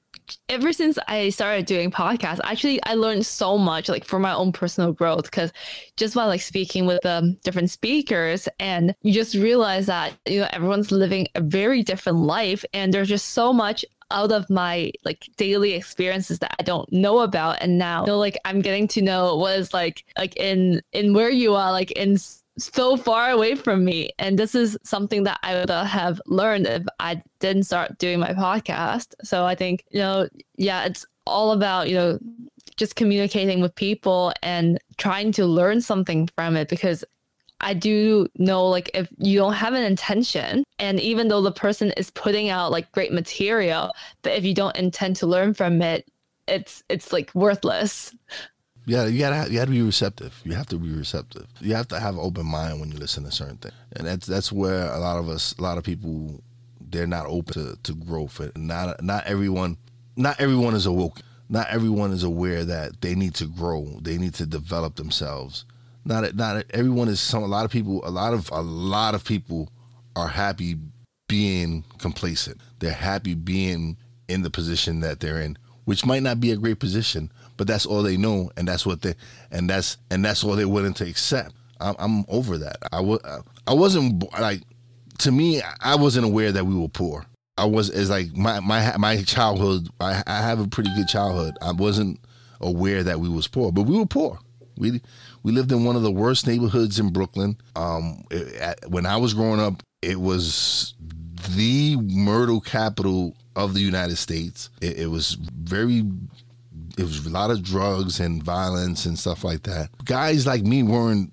ever 0.48 0.72
since 0.72 0.98
I 1.08 1.30
started 1.30 1.66
doing 1.66 1.90
podcasts, 1.90 2.40
actually 2.44 2.82
I 2.84 2.94
learned 2.94 3.24
so 3.26 3.58
much 3.58 3.88
like 3.88 4.04
for 4.04 4.18
my 4.18 4.32
own 4.32 4.52
personal 4.52 4.92
growth 4.92 5.24
because 5.24 5.52
just 5.96 6.14
by 6.14 6.24
like 6.24 6.40
speaking 6.40 6.86
with 6.86 7.04
um, 7.04 7.34
different 7.44 7.70
speakers 7.70 8.48
and 8.58 8.94
you 9.02 9.12
just 9.12 9.34
realize 9.34 9.86
that 9.86 10.14
you 10.26 10.40
know 10.40 10.48
everyone's 10.52 10.90
living 10.90 11.28
a 11.34 11.40
very 11.40 11.82
different 11.82 12.18
life 12.18 12.64
and 12.72 12.92
there's 12.92 13.08
just 13.08 13.30
so 13.30 13.52
much 13.52 13.84
out 14.10 14.32
of 14.32 14.48
my 14.48 14.92
like 15.04 15.28
daily 15.36 15.74
experiences 15.74 16.38
that 16.38 16.54
I 16.58 16.62
don't 16.62 16.90
know 16.92 17.20
about 17.20 17.58
and 17.60 17.78
now 17.78 18.02
you 18.02 18.06
know, 18.08 18.18
like 18.18 18.38
I'm 18.44 18.60
getting 18.60 18.88
to 18.88 19.02
know 19.02 19.36
what 19.36 19.58
is 19.58 19.74
like 19.74 20.04
like 20.16 20.36
in 20.36 20.82
in 20.92 21.14
where 21.14 21.30
you 21.30 21.54
are 21.54 21.72
like 21.72 21.90
in 21.92 22.18
so 22.58 22.96
far 22.96 23.30
away 23.30 23.54
from 23.54 23.84
me. 23.84 24.10
And 24.18 24.38
this 24.38 24.54
is 24.54 24.76
something 24.82 25.22
that 25.24 25.38
I 25.42 25.54
would 25.54 25.70
have 25.70 26.20
learned 26.26 26.66
if 26.66 26.82
I 26.98 27.22
didn't 27.38 27.64
start 27.64 27.98
doing 27.98 28.18
my 28.18 28.32
podcast. 28.32 29.14
So 29.22 29.44
I 29.44 29.54
think 29.54 29.84
you 29.90 30.00
know 30.00 30.28
yeah 30.56 30.84
it's 30.84 31.06
all 31.26 31.52
about 31.52 31.88
you 31.88 31.94
know 31.94 32.18
just 32.76 32.96
communicating 32.96 33.60
with 33.60 33.74
people 33.74 34.32
and 34.42 34.78
trying 34.98 35.32
to 35.32 35.44
learn 35.44 35.80
something 35.80 36.28
from 36.36 36.56
it 36.56 36.68
because 36.68 37.04
I 37.60 37.74
do 37.74 38.28
know 38.36 38.66
like 38.66 38.90
if 38.94 39.08
you 39.18 39.38
don't 39.38 39.54
have 39.54 39.74
an 39.74 39.82
intention 39.82 40.64
and 40.78 41.00
even 41.00 41.28
though 41.28 41.42
the 41.42 41.52
person 41.52 41.92
is 41.96 42.10
putting 42.10 42.50
out 42.50 42.70
like 42.70 42.90
great 42.92 43.12
material, 43.12 43.92
but 44.22 44.32
if 44.32 44.44
you 44.44 44.54
don't 44.54 44.76
intend 44.76 45.16
to 45.16 45.26
learn 45.26 45.54
from 45.54 45.82
it, 45.82 46.08
it's 46.46 46.82
it's 46.88 47.12
like 47.12 47.34
worthless. 47.34 48.14
Yeah, 48.86 49.06
you 49.06 49.18
gotta 49.18 49.50
you 49.50 49.58
gotta 49.58 49.70
be 49.70 49.82
receptive. 49.82 50.40
You 50.44 50.52
have 50.52 50.66
to 50.68 50.78
be 50.78 50.90
receptive. 50.90 51.46
You 51.60 51.74
have 51.74 51.88
to 51.88 52.00
have 52.00 52.14
an 52.14 52.20
open 52.20 52.46
mind 52.46 52.80
when 52.80 52.90
you 52.90 52.98
listen 52.98 53.24
to 53.24 53.30
certain 53.30 53.58
things, 53.58 53.74
and 53.92 54.06
that's 54.06 54.26
that's 54.26 54.50
where 54.52 54.90
a 54.92 54.98
lot 54.98 55.18
of 55.18 55.28
us, 55.28 55.54
a 55.58 55.62
lot 55.62 55.76
of 55.78 55.84
people, 55.84 56.42
they're 56.80 57.06
not 57.06 57.26
open 57.26 57.54
to, 57.54 57.78
to 57.82 57.94
growth. 57.94 58.40
And 58.40 58.56
not 58.56 59.02
not 59.02 59.26
everyone, 59.26 59.76
not 60.16 60.40
everyone 60.40 60.74
is 60.74 60.86
awoken. 60.86 61.24
Not 61.50 61.68
everyone 61.68 62.12
is 62.12 62.22
aware 62.22 62.64
that 62.64 63.00
they 63.00 63.14
need 63.14 63.34
to 63.36 63.46
grow. 63.46 63.98
They 64.00 64.16
need 64.16 64.34
to 64.34 64.46
develop 64.46 64.96
themselves 64.96 65.64
not 66.08 66.34
not 66.34 66.64
everyone 66.70 67.08
is 67.08 67.20
some 67.20 67.42
a 67.42 67.46
lot 67.46 67.64
of 67.64 67.70
people 67.70 68.00
a 68.04 68.10
lot 68.10 68.34
of 68.34 68.50
a 68.50 68.62
lot 68.62 69.14
of 69.14 69.24
people 69.24 69.68
are 70.16 70.28
happy 70.28 70.76
being 71.28 71.84
complacent. 71.98 72.60
They're 72.80 72.90
happy 72.90 73.34
being 73.34 73.96
in 74.28 74.42
the 74.42 74.50
position 74.50 75.00
that 75.00 75.20
they're 75.20 75.40
in, 75.40 75.56
which 75.84 76.04
might 76.04 76.22
not 76.22 76.40
be 76.40 76.50
a 76.50 76.56
great 76.56 76.80
position, 76.80 77.30
but 77.56 77.66
that's 77.66 77.86
all 77.86 78.02
they 78.02 78.16
know 78.16 78.50
and 78.56 78.66
that's 78.66 78.84
what 78.84 79.02
they 79.02 79.14
and 79.50 79.70
that's 79.70 79.98
and 80.10 80.24
that's 80.24 80.42
all 80.42 80.56
they're 80.56 80.68
willing 80.68 80.94
to 80.94 81.08
accept. 81.08 81.54
I'm, 81.80 81.94
I'm 81.98 82.24
over 82.28 82.58
that. 82.58 82.78
I 82.90 83.00
was 83.00 83.20
I 83.66 83.74
wasn't 83.74 84.24
like 84.40 84.62
to 85.20 85.30
me. 85.30 85.62
I 85.80 85.94
wasn't 85.94 86.24
aware 86.24 86.50
that 86.50 86.64
we 86.64 86.74
were 86.74 86.88
poor. 86.88 87.24
I 87.56 87.66
was 87.66 87.90
as 87.90 88.10
like 88.10 88.36
my 88.36 88.60
my 88.60 88.96
my 88.96 89.22
childhood. 89.22 89.88
I, 90.00 90.22
I 90.26 90.38
have 90.40 90.60
a 90.60 90.68
pretty 90.68 90.90
good 90.96 91.08
childhood. 91.08 91.54
I 91.60 91.72
wasn't 91.72 92.20
aware 92.60 93.04
that 93.04 93.20
we 93.20 93.28
was 93.28 93.46
poor, 93.46 93.70
but 93.70 93.82
we 93.82 93.98
were 93.98 94.06
poor. 94.06 94.38
We 94.78 95.02
we 95.42 95.52
lived 95.52 95.72
in 95.72 95.84
one 95.84 95.96
of 95.96 96.02
the 96.02 96.10
worst 96.10 96.46
neighborhoods 96.46 96.98
in 96.98 97.10
Brooklyn. 97.10 97.56
Um, 97.76 98.24
it, 98.30 98.84
when 98.88 99.06
I 99.06 99.16
was 99.16 99.34
growing 99.34 99.60
up, 99.60 99.82
it 100.02 100.20
was 100.20 100.94
the 101.56 101.96
murder 101.96 102.60
capital 102.60 103.36
of 103.56 103.74
the 103.74 103.80
United 103.80 104.16
States. 104.16 104.70
It, 104.80 104.98
it 104.98 105.06
was 105.06 105.32
very 105.32 106.02
it 106.96 107.02
was 107.02 107.24
a 107.24 107.30
lot 107.30 107.50
of 107.50 107.62
drugs 107.62 108.18
and 108.18 108.42
violence 108.42 109.06
and 109.06 109.18
stuff 109.18 109.44
like 109.44 109.62
that. 109.64 109.90
Guys 110.04 110.46
like 110.46 110.62
me 110.62 110.82
weren't 110.82 111.32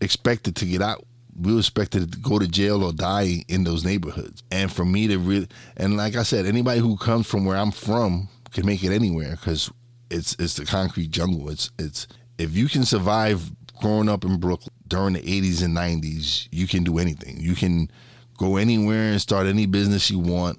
expected 0.00 0.56
to 0.56 0.64
get 0.64 0.80
out. 0.80 1.04
We 1.40 1.52
were 1.52 1.58
expected 1.58 2.12
to 2.12 2.18
go 2.18 2.38
to 2.38 2.46
jail 2.46 2.84
or 2.84 2.92
die 2.92 3.44
in 3.48 3.64
those 3.64 3.84
neighborhoods. 3.84 4.42
And 4.50 4.70
for 4.70 4.84
me 4.84 5.08
to 5.08 5.18
really, 5.18 5.48
and 5.76 5.96
like 5.96 6.14
I 6.14 6.22
said, 6.22 6.46
anybody 6.46 6.80
who 6.80 6.96
comes 6.96 7.26
from 7.26 7.44
where 7.44 7.56
I'm 7.56 7.72
from 7.72 8.28
can 8.52 8.66
make 8.66 8.84
it 8.84 8.92
anywhere 8.92 9.32
because 9.32 9.70
it's 10.10 10.36
it's 10.38 10.54
the 10.54 10.66
concrete 10.66 11.10
jungle. 11.10 11.48
It's 11.50 11.70
it's 11.78 12.06
if 12.38 12.56
you 12.56 12.68
can 12.68 12.84
survive 12.84 13.50
growing 13.80 14.08
up 14.08 14.24
in 14.24 14.38
Brooklyn 14.38 14.74
during 14.88 15.14
the 15.14 15.20
80s 15.20 15.62
and 15.62 15.76
90s, 15.76 16.48
you 16.50 16.66
can 16.66 16.84
do 16.84 16.98
anything. 16.98 17.38
You 17.40 17.54
can 17.54 17.90
go 18.38 18.56
anywhere 18.56 19.12
and 19.12 19.20
start 19.20 19.46
any 19.46 19.66
business 19.66 20.10
you 20.10 20.18
want. 20.18 20.58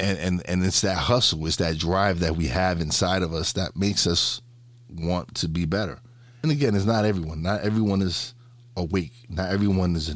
And, 0.00 0.18
and 0.18 0.42
and 0.48 0.64
it's 0.64 0.80
that 0.80 0.96
hustle, 0.96 1.46
it's 1.46 1.56
that 1.56 1.78
drive 1.78 2.18
that 2.20 2.36
we 2.36 2.48
have 2.48 2.80
inside 2.80 3.22
of 3.22 3.32
us 3.32 3.52
that 3.52 3.76
makes 3.76 4.08
us 4.08 4.42
want 4.88 5.36
to 5.36 5.48
be 5.48 5.66
better. 5.66 6.00
And 6.42 6.50
again, 6.50 6.74
it's 6.74 6.84
not 6.84 7.04
everyone. 7.04 7.42
Not 7.42 7.62
everyone 7.62 8.02
is 8.02 8.34
awake. 8.76 9.12
Not 9.28 9.50
everyone 9.50 9.94
is 9.94 10.12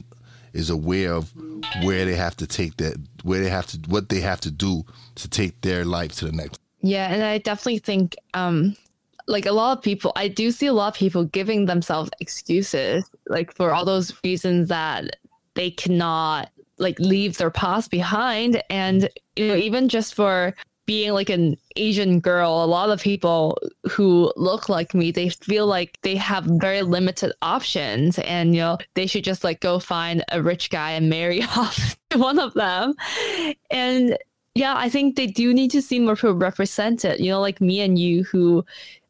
is 0.52 0.70
aware 0.70 1.12
of 1.12 1.32
where 1.82 2.04
they 2.04 2.14
have 2.14 2.36
to 2.36 2.46
take 2.46 2.76
that, 2.78 2.96
where 3.22 3.40
they 3.40 3.50
have 3.50 3.66
to, 3.66 3.78
what 3.88 4.08
they 4.08 4.20
have 4.20 4.40
to 4.40 4.50
do 4.50 4.84
to 5.14 5.28
take 5.28 5.60
their 5.60 5.84
life 5.84 6.12
to 6.16 6.24
the 6.24 6.32
next. 6.32 6.60
Yeah, 6.80 7.12
and 7.12 7.22
I 7.22 7.38
definitely 7.38 7.78
think, 7.78 8.16
um, 8.34 8.76
like 9.28 9.46
a 9.46 9.52
lot 9.52 9.76
of 9.76 9.84
people, 9.84 10.12
I 10.16 10.26
do 10.28 10.50
see 10.50 10.66
a 10.66 10.72
lot 10.72 10.88
of 10.88 10.94
people 10.94 11.24
giving 11.24 11.66
themselves 11.66 12.10
excuses, 12.18 13.08
like 13.28 13.54
for 13.54 13.72
all 13.72 13.84
those 13.84 14.12
reasons 14.24 14.68
that 14.68 15.16
they 15.54 15.70
cannot 15.70 16.50
like 16.78 16.98
leave 16.98 17.36
their 17.36 17.50
past 17.50 17.90
behind, 17.90 18.62
and 18.70 19.08
you 19.36 19.48
know, 19.48 19.56
even 19.56 19.88
just 19.88 20.14
for 20.14 20.54
being 20.86 21.12
like 21.12 21.28
an 21.28 21.54
Asian 21.76 22.18
girl, 22.18 22.64
a 22.64 22.66
lot 22.66 22.88
of 22.88 23.02
people 23.02 23.58
who 23.90 24.32
look 24.36 24.70
like 24.70 24.94
me, 24.94 25.10
they 25.10 25.28
feel 25.28 25.66
like 25.66 25.98
they 26.00 26.16
have 26.16 26.44
very 26.44 26.80
limited 26.80 27.30
options. 27.42 28.18
And 28.20 28.54
you 28.54 28.62
know, 28.62 28.78
they 28.94 29.06
should 29.06 29.22
just 29.22 29.44
like 29.44 29.60
go 29.60 29.78
find 29.80 30.24
a 30.32 30.42
rich 30.42 30.70
guy 30.70 30.92
and 30.92 31.10
marry 31.10 31.42
off 31.56 31.98
one 32.14 32.38
of 32.38 32.54
them. 32.54 32.94
And 33.70 34.16
yeah, 34.54 34.74
I 34.78 34.88
think 34.88 35.16
they 35.16 35.26
do 35.26 35.52
need 35.52 35.70
to 35.72 35.82
see 35.82 35.98
more 35.98 36.16
people 36.16 36.32
represented, 36.32 37.20
you 37.20 37.30
know, 37.30 37.40
like 37.42 37.60
me 37.60 37.80
and 37.80 37.98
you 37.98 38.24
who 38.24 38.64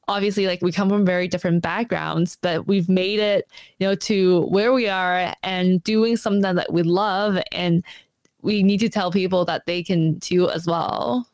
obviously 0.08 0.46
like 0.46 0.62
we 0.62 0.72
come 0.72 0.88
from 0.88 1.04
very 1.04 1.28
different 1.28 1.62
backgrounds, 1.62 2.36
but 2.40 2.66
we've 2.66 2.88
made 2.88 3.20
it, 3.20 3.48
you 3.78 3.86
know, 3.86 3.94
to 3.94 4.42
where 4.46 4.72
we 4.72 4.88
are 4.88 5.34
and 5.42 5.82
doing 5.84 6.16
something 6.16 6.54
that 6.54 6.72
we 6.72 6.82
love 6.82 7.38
and 7.52 7.84
we 8.42 8.62
need 8.62 8.78
to 8.78 8.88
tell 8.88 9.12
people 9.12 9.44
that 9.44 9.66
they 9.66 9.82
can 9.82 10.14
do 10.14 10.48
as 10.48 10.66
well 10.66 11.26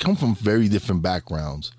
come 0.00 0.16
from 0.16 0.34
very 0.34 0.68
different 0.68 1.02
backgrounds, 1.02 1.72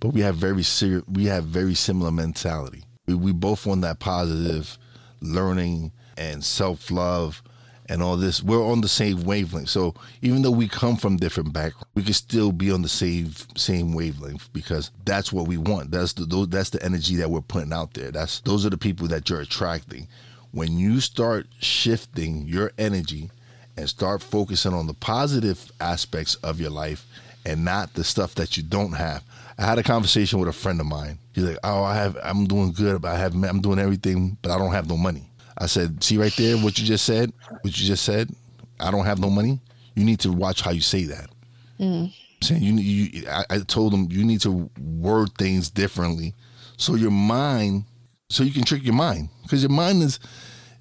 but 0.00 0.08
we 0.08 0.22
have 0.22 0.36
very 0.36 0.64
we 1.08 1.26
have 1.26 1.44
very 1.44 1.74
similar 1.74 2.10
mentality. 2.10 2.84
We, 3.06 3.14
we 3.14 3.32
both 3.32 3.66
want 3.66 3.82
that 3.82 4.00
positive 4.00 4.78
learning 5.20 5.92
and 6.16 6.42
self 6.42 6.90
love 6.90 7.42
and 7.88 8.02
all 8.02 8.16
this. 8.16 8.42
We're 8.42 8.64
on 8.64 8.80
the 8.80 8.88
same 8.88 9.24
wavelength. 9.24 9.68
So 9.68 9.94
even 10.22 10.42
though 10.42 10.50
we 10.50 10.68
come 10.68 10.96
from 10.96 11.16
different 11.16 11.52
backgrounds, 11.52 11.86
we 11.94 12.02
can 12.02 12.12
still 12.12 12.52
be 12.52 12.70
on 12.70 12.82
the 12.82 12.88
same 12.88 13.32
same 13.56 13.92
wavelength 13.92 14.52
because 14.52 14.90
that's 15.04 15.32
what 15.32 15.48
we 15.48 15.56
want. 15.56 15.90
That's 15.90 16.12
the 16.12 16.46
that's 16.48 16.70
the 16.70 16.82
energy 16.84 17.16
that 17.16 17.30
we're 17.30 17.40
putting 17.40 17.72
out 17.72 17.94
there. 17.94 18.10
That's 18.10 18.40
those 18.40 18.66
are 18.66 18.70
the 18.70 18.78
people 18.78 19.08
that 19.08 19.28
you're 19.28 19.40
attracting. 19.40 20.08
When 20.52 20.78
you 20.78 21.00
start 21.00 21.46
shifting 21.60 22.46
your 22.46 22.72
energy 22.78 23.30
and 23.76 23.88
start 23.88 24.22
focusing 24.22 24.72
on 24.72 24.86
the 24.86 24.94
positive 24.94 25.70
aspects 25.80 26.34
of 26.36 26.60
your 26.60 26.70
life 26.70 27.04
and 27.44 27.64
not 27.64 27.94
the 27.94 28.04
stuff 28.04 28.34
that 28.36 28.56
you 28.56 28.62
don't 28.62 28.92
have. 28.92 29.22
I 29.58 29.64
had 29.64 29.78
a 29.78 29.82
conversation 29.82 30.38
with 30.38 30.48
a 30.48 30.52
friend 30.52 30.80
of 30.80 30.86
mine. 30.86 31.18
He's 31.32 31.44
like, 31.44 31.58
"Oh, 31.62 31.82
I 31.82 31.94
have, 31.94 32.18
I'm 32.22 32.46
doing 32.46 32.72
good, 32.72 33.00
but 33.00 33.12
I 33.12 33.18
have, 33.18 33.34
I'm 33.34 33.60
doing 33.60 33.78
everything, 33.78 34.36
but 34.42 34.50
I 34.50 34.58
don't 34.58 34.72
have 34.72 34.88
no 34.88 34.96
money." 34.96 35.30
I 35.58 35.66
said, 35.66 36.02
"See 36.02 36.18
right 36.18 36.34
there, 36.36 36.56
what 36.56 36.78
you 36.78 36.84
just 36.84 37.04
said, 37.04 37.32
what 37.62 37.78
you 37.78 37.86
just 37.86 38.04
said. 38.04 38.30
I 38.78 38.90
don't 38.90 39.06
have 39.06 39.18
no 39.18 39.30
money. 39.30 39.60
You 39.94 40.04
need 40.04 40.20
to 40.20 40.32
watch 40.32 40.60
how 40.60 40.70
you 40.70 40.80
say 40.80 41.04
that." 41.04 41.30
Mm. 41.78 42.12
saying 42.42 42.62
you, 42.62 42.74
you 42.74 43.28
I, 43.28 43.44
I 43.50 43.58
told 43.58 43.92
him 43.92 44.08
you 44.10 44.24
need 44.24 44.40
to 44.42 44.70
word 44.80 45.30
things 45.38 45.68
differently, 45.70 46.34
so 46.76 46.94
your 46.94 47.10
mind, 47.10 47.84
so 48.30 48.44
you 48.44 48.52
can 48.52 48.64
trick 48.64 48.82
your 48.84 48.94
mind, 48.94 49.28
because 49.42 49.62
your 49.62 49.70
mind 49.70 50.02
is. 50.02 50.18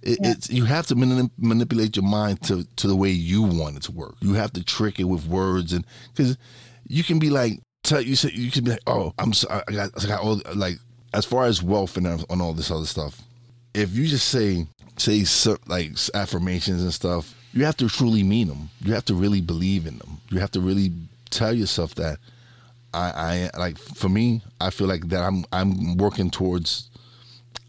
It, 0.02 0.20
yeah. 0.22 0.32
It's 0.32 0.52
you 0.52 0.66
have 0.66 0.86
to 0.88 0.96
manip- 0.96 1.32
manipulate 1.38 1.96
your 1.96 2.06
mind 2.06 2.44
to 2.44 2.64
to 2.76 2.88
the 2.88 2.96
way 2.96 3.10
you 3.10 3.42
want 3.42 3.78
it 3.78 3.84
to 3.84 3.92
work. 3.92 4.16
You 4.22 4.36
have 4.36 4.54
to 4.54 4.64
trick 4.64 5.00
it 5.00 5.06
with 5.06 5.26
words 5.26 5.74
and 5.74 5.84
because 6.14 6.38
you 6.88 7.04
can 7.04 7.18
be 7.18 7.32
like 7.32 7.60
tell 7.82 8.02
you 8.02 8.16
say 8.16 8.30
you 8.32 8.52
can 8.52 8.64
be 8.64 8.72
like 8.72 8.84
oh 8.86 9.14
I'm 9.18 9.34
so, 9.34 9.48
I 9.50 9.72
got 9.72 10.04
I 10.04 10.08
got 10.08 10.22
all 10.22 10.42
like 10.54 10.78
as 11.16 11.26
far 11.26 11.46
as 11.46 11.64
wealth 11.64 11.98
and 11.98 12.06
on 12.30 12.40
all 12.40 12.54
this 12.54 12.70
other 12.70 12.86
stuff. 12.86 13.20
If 13.76 13.96
you 13.96 14.08
just 14.08 14.28
say 14.30 14.66
say 14.98 15.26
like 15.68 15.92
affirmations 16.14 16.82
and 16.82 16.94
stuff, 16.94 17.36
you 17.54 17.66
have 17.66 17.78
to 17.78 17.90
truly 17.90 18.24
mean 18.24 18.48
them. 18.48 18.70
You 18.82 18.94
have 18.94 19.06
to 19.06 19.14
really 19.14 19.42
believe 19.42 19.86
in 19.86 19.98
them. 19.98 20.22
You 20.30 20.40
have 20.40 20.52
to 20.52 20.62
really 20.62 20.92
tell 21.30 21.54
yourself 21.54 21.96
that 21.96 22.18
I, 22.94 23.50
I 23.54 23.60
like 23.60 23.78
for 23.78 24.10
me, 24.10 24.42
I 24.62 24.70
feel 24.70 24.88
like 24.88 25.10
that 25.10 25.22
I'm 25.22 25.46
I'm 25.52 25.98
working 25.98 26.30
towards 26.30 26.90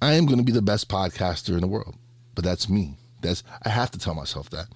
I 0.00 0.14
am 0.14 0.26
going 0.26 0.38
to 0.38 0.44
be 0.44 0.52
the 0.52 0.62
best 0.62 0.88
podcaster 0.88 1.50
in 1.50 1.60
the 1.60 1.66
world 1.66 1.96
but 2.36 2.44
that's 2.44 2.68
me. 2.68 2.94
That's 3.22 3.42
I 3.64 3.70
have 3.70 3.90
to 3.90 3.98
tell 3.98 4.14
myself 4.14 4.50
that. 4.50 4.68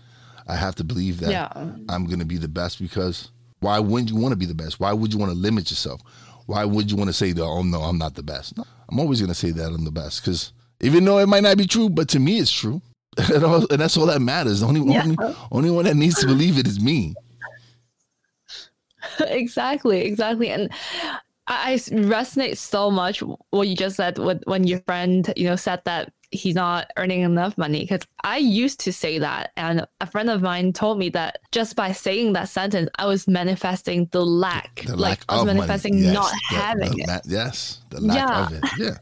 I 0.49 0.57
have 0.57 0.75
to 0.77 0.85
believe 0.85 1.21
that 1.21 1.31
yeah. 1.31 1.53
I'm 1.89 2.07
going 2.07 2.19
to 2.19 2.25
be 2.25 2.39
the 2.39 2.49
best 2.49 2.81
because 2.81 3.31
why 3.61 3.79
wouldn't 3.79 4.11
you 4.11 4.17
want 4.17 4.33
to 4.33 4.37
be 4.37 4.47
the 4.47 4.55
best? 4.55 4.81
Why 4.81 4.93
would 4.93 5.13
you 5.13 5.19
want 5.21 5.31
to 5.31 5.39
limit 5.39 5.71
yourself? 5.71 6.01
Why 6.47 6.65
would 6.65 6.91
you 6.91 6.97
want 6.97 7.09
to 7.09 7.15
say, 7.15 7.33
"Oh 7.39 7.63
no, 7.63 7.83
I'm 7.83 7.99
not 7.99 8.17
the 8.17 8.25
best"? 8.25 8.57
No, 8.57 8.65
I'm 8.89 8.99
always 8.99 9.21
going 9.21 9.29
to 9.29 9.35
say 9.35 9.53
that 9.53 9.67
I'm 9.67 9.85
the 9.85 9.93
best 9.93 10.25
because 10.25 10.53
even 10.81 11.05
though 11.05 11.19
it 11.19 11.29
might 11.29 11.43
not 11.43 11.57
be 11.57 11.67
true, 11.67 11.89
but 11.89 12.09
to 12.11 12.21
me 12.21 12.39
it's 12.39 12.51
true, 12.51 12.81
and, 13.33 13.45
all, 13.45 13.67
and 13.71 13.81
that's 13.81 13.97
all 13.97 14.07
that 14.07 14.21
matters. 14.21 14.61
The 14.61 14.67
only, 14.67 14.93
yeah. 14.93 15.03
only 15.03 15.37
only 15.53 15.71
one 15.71 15.85
that 15.85 15.97
needs 15.97 16.19
to 16.21 16.27
believe 16.27 16.59
it 16.59 16.67
is 16.67 16.81
me. 16.81 17.15
exactly, 19.21 20.03
exactly, 20.03 20.51
and 20.51 20.71
I 21.47 21.75
resonate 21.75 22.57
so 22.57 22.91
much 22.91 23.23
what 23.51 23.67
you 23.67 23.75
just 23.75 23.97
said 23.97 24.19
when, 24.19 24.41
when 24.45 24.65
your 24.65 24.81
friend, 24.81 25.33
you 25.37 25.49
know, 25.49 25.57
said 25.57 25.83
that 25.85 26.13
he's 26.31 26.55
not 26.55 26.89
earning 26.97 27.23
enough 27.23 27.59
money 27.59 27.81
because 27.81 28.03
I 28.23 28.37
used 28.37 28.79
to 28.81 28.93
say 28.93 29.19
that. 29.19 29.51
And 29.57 29.85
a 30.01 30.07
friend 30.07 30.31
of 30.31 30.43
mine 30.43 30.73
told 30.73 30.99
me 30.99 31.09
that 31.11 31.41
just 31.51 31.75
by 31.75 31.91
saying 31.91 32.35
that 32.35 32.49
sentence 32.49 32.89
I 33.01 33.07
was 33.07 33.27
manifesting 33.27 34.09
the 34.13 34.25
lack. 34.25 34.83
The 34.87 34.97
like 34.97 35.01
lack 35.01 35.25
I 35.29 35.37
was 35.39 35.47
manifesting 35.47 35.99
yes, 35.99 36.15
not 36.15 36.33
the, 36.51 36.57
having 36.57 36.97
the, 36.99 37.15
it 37.15 37.21
yes. 37.27 37.81
The 37.91 38.01
lack 38.01 38.17
yeah. 38.17 38.47
of 38.47 38.53
it. 38.53 38.65
Yeah 38.79 38.99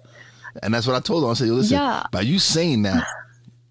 and 0.63 0.73
that's 0.73 0.87
what 0.87 0.97
I 0.97 1.01
told 1.01 1.25
him 1.25 1.31
I 1.31 1.35
said 1.35 1.49
listen 1.49 1.77
yeah. 1.77 2.05
by 2.11 2.23
you 2.23 2.39
saying 2.39 2.83
that 2.83 3.07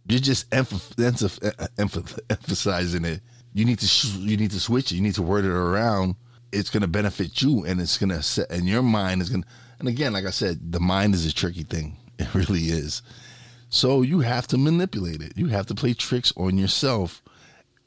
you're 0.08 0.20
just 0.20 0.50
emph- 0.52 0.96
emph- 0.96 2.20
emphasizing 2.30 3.06
it 3.06 3.22
you 3.54 3.66
need 3.66 3.80
to 3.80 3.88
sh- 3.88 4.16
you 4.18 4.38
need 4.38 4.52
to 4.52 4.60
switch 4.60 4.92
it 4.92 4.96
you 4.96 5.02
need 5.02 5.16
to 5.16 5.24
word 5.24 5.46
it 5.46 5.52
around 5.52 6.16
it's 6.52 6.70
going 6.70 6.82
to 6.82 6.88
benefit 6.88 7.42
you 7.42 7.66
and 7.66 7.82
it's 7.82 7.98
going 7.98 8.10
to 8.10 8.22
set 8.24 8.50
and 8.52 8.68
your 8.68 8.82
mind 8.82 9.22
is 9.22 9.30
going 9.30 9.44
to 9.44 9.50
and 9.80 9.88
again 9.88 10.14
like 10.14 10.26
I 10.26 10.32
said 10.32 10.72
the 10.72 10.80
mind 10.80 11.14
is 11.16 11.26
a 11.26 11.34
tricky 11.34 11.64
thing 11.64 11.98
it 12.20 12.34
really 12.34 12.66
is 12.66 13.02
so 13.70 14.02
you 14.02 14.22
have 14.22 14.48
to 14.48 14.58
manipulate 14.58 15.22
it. 15.22 15.34
You 15.36 15.48
have 15.48 15.66
to 15.68 15.76
play 15.76 15.94
tricks 15.94 16.34
on 16.38 16.58
yourself 16.58 17.22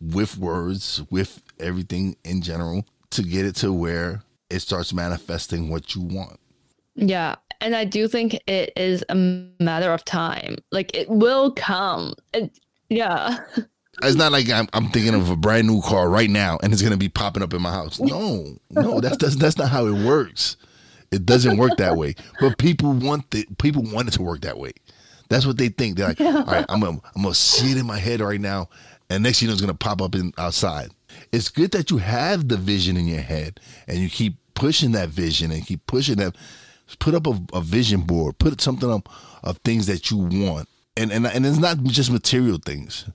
with 0.00 0.36
words, 0.36 1.02
with 1.10 1.42
everything 1.58 2.16
in 2.24 2.42
general 2.42 2.84
to 3.10 3.22
get 3.22 3.46
it 3.46 3.56
to 3.56 3.72
where 3.72 4.22
it 4.50 4.60
starts 4.60 4.92
manifesting 4.92 5.68
what 5.68 5.94
you 5.94 6.02
want. 6.02 6.38
Yeah. 7.00 7.36
And 7.60 7.76
I 7.76 7.84
do 7.84 8.08
think 8.08 8.40
it 8.46 8.72
is 8.76 9.04
a 9.08 9.14
matter 9.14 9.92
of 9.92 10.04
time. 10.04 10.56
Like 10.72 10.96
it 10.96 11.08
will 11.08 11.52
come. 11.52 12.14
It, 12.32 12.58
yeah. 12.88 13.38
It's 14.02 14.16
not 14.16 14.32
like 14.32 14.48
I'm, 14.48 14.66
I'm 14.72 14.88
thinking 14.88 15.14
of 15.14 15.28
a 15.28 15.36
brand 15.36 15.66
new 15.66 15.82
car 15.82 16.08
right 16.08 16.30
now 16.30 16.58
and 16.62 16.72
it's 16.72 16.80
going 16.80 16.92
to 16.92 16.98
be 16.98 17.10
popping 17.10 17.42
up 17.42 17.52
in 17.52 17.60
my 17.60 17.70
house. 17.70 18.00
No, 18.00 18.46
no, 18.70 18.98
that's, 18.98 19.18
that's, 19.18 19.36
that's 19.36 19.58
not 19.58 19.68
how 19.68 19.84
it 19.88 20.06
works. 20.06 20.56
It 21.10 21.26
doesn't 21.26 21.56
work 21.56 21.76
that 21.78 21.96
way. 21.96 22.14
But 22.40 22.58
people 22.58 22.92
want 22.92 23.30
the 23.30 23.46
people 23.58 23.82
want 23.82 24.08
it 24.08 24.12
to 24.12 24.22
work 24.22 24.42
that 24.42 24.58
way. 24.58 24.72
That's 25.28 25.46
what 25.46 25.58
they 25.58 25.68
think. 25.68 25.96
They're 25.96 26.08
like, 26.08 26.20
yeah. 26.20 26.36
all 26.36 26.44
right, 26.44 26.64
I'm 26.68 26.80
gonna, 26.80 27.00
I'm 27.14 27.22
gonna 27.22 27.34
see 27.34 27.72
it 27.72 27.78
in 27.78 27.86
my 27.86 27.98
head 27.98 28.20
right 28.20 28.40
now, 28.40 28.68
and 29.08 29.22
next 29.22 29.42
you 29.42 29.48
know 29.48 29.52
it's 29.52 29.60
gonna 29.60 29.74
pop 29.74 30.00
up 30.00 30.14
in 30.14 30.32
outside. 30.38 30.90
It's 31.32 31.48
good 31.48 31.72
that 31.72 31.90
you 31.90 31.98
have 31.98 32.48
the 32.48 32.56
vision 32.56 32.96
in 32.96 33.06
your 33.06 33.20
head 33.20 33.60
and 33.88 33.98
you 33.98 34.08
keep 34.08 34.36
pushing 34.54 34.92
that 34.92 35.08
vision 35.08 35.50
and 35.50 35.66
keep 35.66 35.84
pushing 35.86 36.16
that. 36.16 36.36
Put 36.98 37.14
up 37.14 37.26
a, 37.26 37.40
a 37.52 37.60
vision 37.60 38.00
board. 38.00 38.38
Put 38.38 38.60
something 38.60 38.90
up 38.90 39.08
of 39.42 39.58
things 39.58 39.86
that 39.86 40.10
you 40.10 40.18
want 40.18 40.68
and 40.96 41.12
and 41.12 41.26
and 41.26 41.46
it's 41.46 41.58
not 41.58 41.82
just 41.84 42.10
material 42.10 42.58
things. 42.58 43.08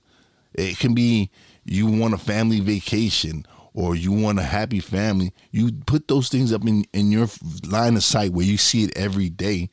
It 0.54 0.78
can 0.78 0.94
be 0.94 1.30
you 1.64 1.86
want 1.86 2.14
a 2.14 2.18
family 2.18 2.60
vacation 2.60 3.46
or 3.74 3.94
you 3.94 4.12
want 4.12 4.38
a 4.38 4.42
happy 4.42 4.80
family. 4.80 5.32
You 5.50 5.70
put 5.86 6.08
those 6.08 6.28
things 6.28 6.52
up 6.52 6.66
in 6.66 6.84
in 6.92 7.10
your 7.10 7.28
line 7.66 7.96
of 7.96 8.04
sight 8.04 8.32
where 8.32 8.46
you 8.46 8.56
see 8.56 8.84
it 8.84 8.96
every 8.96 9.28
day, 9.28 9.70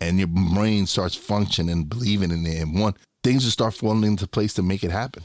and 0.00 0.18
your 0.18 0.28
brain 0.28 0.86
starts 0.86 1.14
functioning 1.14 1.84
believing 1.84 2.30
in 2.30 2.46
it. 2.46 2.62
And 2.62 2.78
one 2.78 2.94
things 3.22 3.44
will 3.44 3.52
start 3.52 3.74
falling 3.74 4.04
into 4.04 4.26
place 4.26 4.54
to 4.54 4.62
make 4.62 4.82
it 4.82 4.90
happen. 4.90 5.22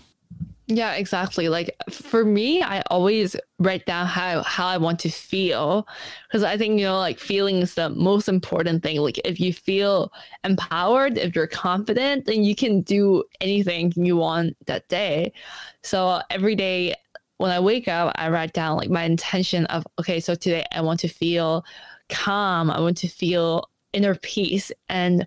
Yeah, 0.69 0.93
exactly. 0.95 1.47
Like 1.47 1.73
for 1.89 2.25
me, 2.25 2.61
I 2.61 2.81
always 2.89 3.37
write 3.57 3.85
down 3.85 4.05
how 4.05 4.43
how 4.43 4.67
I 4.67 4.77
want 4.77 4.99
to 5.01 5.09
feel 5.09 5.87
because 6.27 6.43
I 6.43 6.57
think 6.57 6.77
you 6.79 6.85
know 6.85 6.97
like 6.97 7.19
feeling 7.19 7.57
is 7.61 7.75
the 7.75 7.89
most 7.89 8.27
important 8.27 8.83
thing. 8.83 8.97
Like 8.99 9.17
if 9.23 9.39
you 9.39 9.53
feel 9.53 10.11
empowered, 10.43 11.17
if 11.17 11.35
you're 11.35 11.47
confident, 11.47 12.25
then 12.25 12.43
you 12.43 12.53
can 12.53 12.81
do 12.81 13.23
anything 13.39 13.93
you 13.95 14.17
want 14.17 14.57
that 14.65 14.89
day. 14.89 15.31
So 15.83 16.21
every 16.29 16.55
day 16.55 16.95
when 17.37 17.51
I 17.51 17.61
wake 17.61 17.87
up, 17.87 18.11
I 18.15 18.27
write 18.29 18.51
down 18.51 18.75
like 18.77 18.89
my 18.89 19.03
intention 19.03 19.65
of 19.67 19.87
okay, 19.99 20.19
so 20.19 20.35
today 20.35 20.65
I 20.73 20.81
want 20.81 20.99
to 21.01 21.07
feel 21.07 21.63
calm. 22.09 22.69
I 22.69 22.81
want 22.81 22.97
to 22.97 23.07
feel 23.07 23.69
inner 23.93 24.15
peace 24.15 24.69
and 24.89 25.25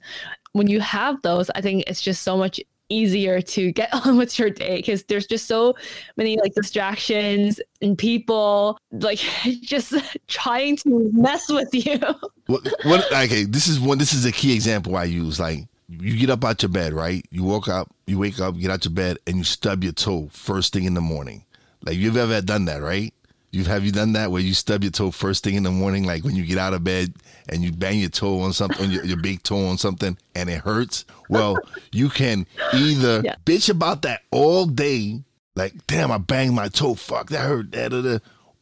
when 0.53 0.67
you 0.69 0.81
have 0.81 1.21
those, 1.23 1.51
I 1.51 1.61
think 1.61 1.85
it's 1.87 2.03
just 2.03 2.23
so 2.23 2.37
much 2.37 2.61
easier 2.91 3.41
to 3.41 3.73
get 3.73 3.89
on 4.07 4.19
with 4.19 4.39
your 4.39 4.51
day 4.51 4.77
because 4.77 5.05
there's 5.05 5.27
just 5.27 5.47
so 5.47 5.75
many 6.17 6.37
like 6.37 6.55
distractions 6.55 7.61
and 7.81 7.97
people 7.97 8.79
like 8.93 9.19
just 9.63 9.95
trying 10.29 10.77
to 10.77 11.11
mess 11.15 11.49
with 11.49 11.73
you. 11.73 11.99
What, 12.47 12.67
what 12.83 13.13
okay, 13.13 13.45
this 13.45 13.69
is 13.69 13.81
one 13.81 13.99
this 13.99 14.13
is 14.13 14.27
a 14.27 14.33
key 14.33 14.55
example 14.55 14.97
I 14.97 15.05
use. 15.05 15.41
Like 15.41 15.67
you 15.89 16.17
get 16.17 16.31
up 16.31 16.45
out 16.45 16.63
your 16.63 16.71
bed, 16.71 16.93
right? 16.93 17.25
You 17.31 17.45
woke 17.45 17.69
up, 17.69 17.91
you 18.07 18.19
wake 18.19 18.41
up, 18.41 18.59
get 18.59 18.71
out 18.71 18.85
your 18.85 18.93
bed, 18.93 19.19
and 19.27 19.39
you 19.39 19.45
stub 19.45 19.83
your 19.83 19.93
toe 19.93 20.29
first 20.33 20.73
thing 20.73 20.85
in 20.85 20.95
the 20.95 21.01
morning. 21.01 21.45
Like 21.83 21.97
you've 21.97 22.17
ever 22.17 22.41
done 22.43 22.67
that, 22.67 22.83
right? 22.83 23.15
You 23.53 23.65
have 23.65 23.85
you 23.85 23.91
done 23.91 24.13
that 24.13 24.31
where 24.31 24.41
you 24.41 24.55
stub 24.55 24.85
your 24.85 24.93
toe 24.93 25.11
first 25.11 25.43
thing 25.43 25.57
in 25.57 25.65
the 25.65 25.73
morning, 25.73 26.05
like 26.05 26.25
when 26.25 26.37
you 26.37 26.45
get 26.45 26.59
out 26.59 26.73
of 26.73 26.85
bed 26.85 27.15
and 27.49 27.65
you 27.65 27.73
bang 27.73 27.99
your 27.99 28.09
toe 28.09 28.41
on 28.41 28.53
something, 28.53 28.85
on 28.85 28.93
your, 28.93 29.05
your 29.05 29.17
big 29.17 29.43
toe 29.43 29.67
on 29.67 29.77
something, 29.77 30.17
and 30.37 30.49
it 30.49 30.61
hurts? 30.61 31.05
Well, 31.29 31.59
you 31.91 32.11
can 32.11 32.47
either 32.73 33.23
yeah. 33.25 33.35
bitch 33.45 33.69
about 33.69 34.03
that 34.03 34.23
all 34.31 34.67
day, 34.67 35.23
like 35.57 35.75
damn, 35.89 36.13
I 36.13 36.19
banged 36.19 36.55
my 36.55 36.69
toe, 36.69 36.95
fuck 36.95 37.31
that 37.31 37.41
hurt, 37.41 37.73
da, 37.73 37.89
da, 37.89 38.03
da. 38.03 38.19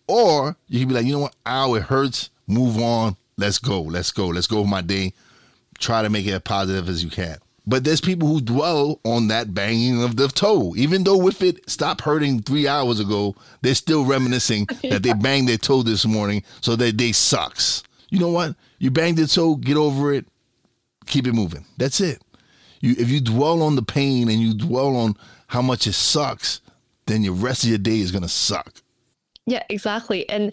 or 0.06 0.56
you 0.68 0.80
can 0.80 0.88
be 0.88 0.94
like, 0.94 1.04
you 1.04 1.12
know 1.12 1.20
what, 1.20 1.36
ow, 1.46 1.74
it 1.74 1.82
hurts, 1.82 2.30
move 2.46 2.78
on, 2.78 3.16
let's 3.36 3.58
go, 3.58 3.82
let's 3.82 4.10
go, 4.10 4.28
let's 4.28 4.46
go 4.46 4.62
with 4.62 4.70
my 4.70 4.80
day. 4.80 5.12
Try 5.78 6.02
to 6.02 6.10
make 6.10 6.26
it 6.26 6.32
as 6.32 6.42
positive 6.42 6.88
as 6.88 7.04
you 7.04 7.10
can. 7.10 7.36
But 7.68 7.84
there's 7.84 8.00
people 8.00 8.28
who 8.28 8.40
dwell 8.40 8.98
on 9.04 9.28
that 9.28 9.52
banging 9.52 10.02
of 10.02 10.16
the 10.16 10.28
toe. 10.28 10.74
Even 10.74 11.04
though 11.04 11.28
if 11.28 11.42
it 11.42 11.68
stopped 11.68 12.00
hurting 12.00 12.40
three 12.40 12.66
hours 12.66 12.98
ago, 12.98 13.36
they're 13.60 13.74
still 13.74 14.06
reminiscing 14.06 14.64
that 14.88 15.02
they 15.02 15.12
banged 15.12 15.50
their 15.50 15.58
toe 15.58 15.82
this 15.82 16.06
morning, 16.06 16.42
so 16.62 16.76
their 16.76 16.92
day 16.92 17.12
sucks. 17.12 17.82
You 18.08 18.20
know 18.20 18.30
what? 18.30 18.56
You 18.78 18.90
banged 18.90 19.18
your 19.18 19.26
toe, 19.26 19.56
get 19.56 19.76
over 19.76 20.14
it, 20.14 20.24
keep 21.04 21.26
it 21.26 21.34
moving. 21.34 21.66
That's 21.76 22.00
it. 22.00 22.22
You 22.80 22.94
if 22.98 23.10
you 23.10 23.20
dwell 23.20 23.62
on 23.62 23.76
the 23.76 23.82
pain 23.82 24.30
and 24.30 24.40
you 24.40 24.54
dwell 24.54 24.96
on 24.96 25.14
how 25.48 25.60
much 25.60 25.86
it 25.86 25.92
sucks, 25.92 26.62
then 27.04 27.22
your 27.22 27.34
rest 27.34 27.64
of 27.64 27.68
your 27.68 27.78
day 27.78 27.98
is 27.98 28.12
gonna 28.12 28.28
suck. 28.28 28.80
Yeah, 29.44 29.62
exactly. 29.68 30.26
And 30.30 30.52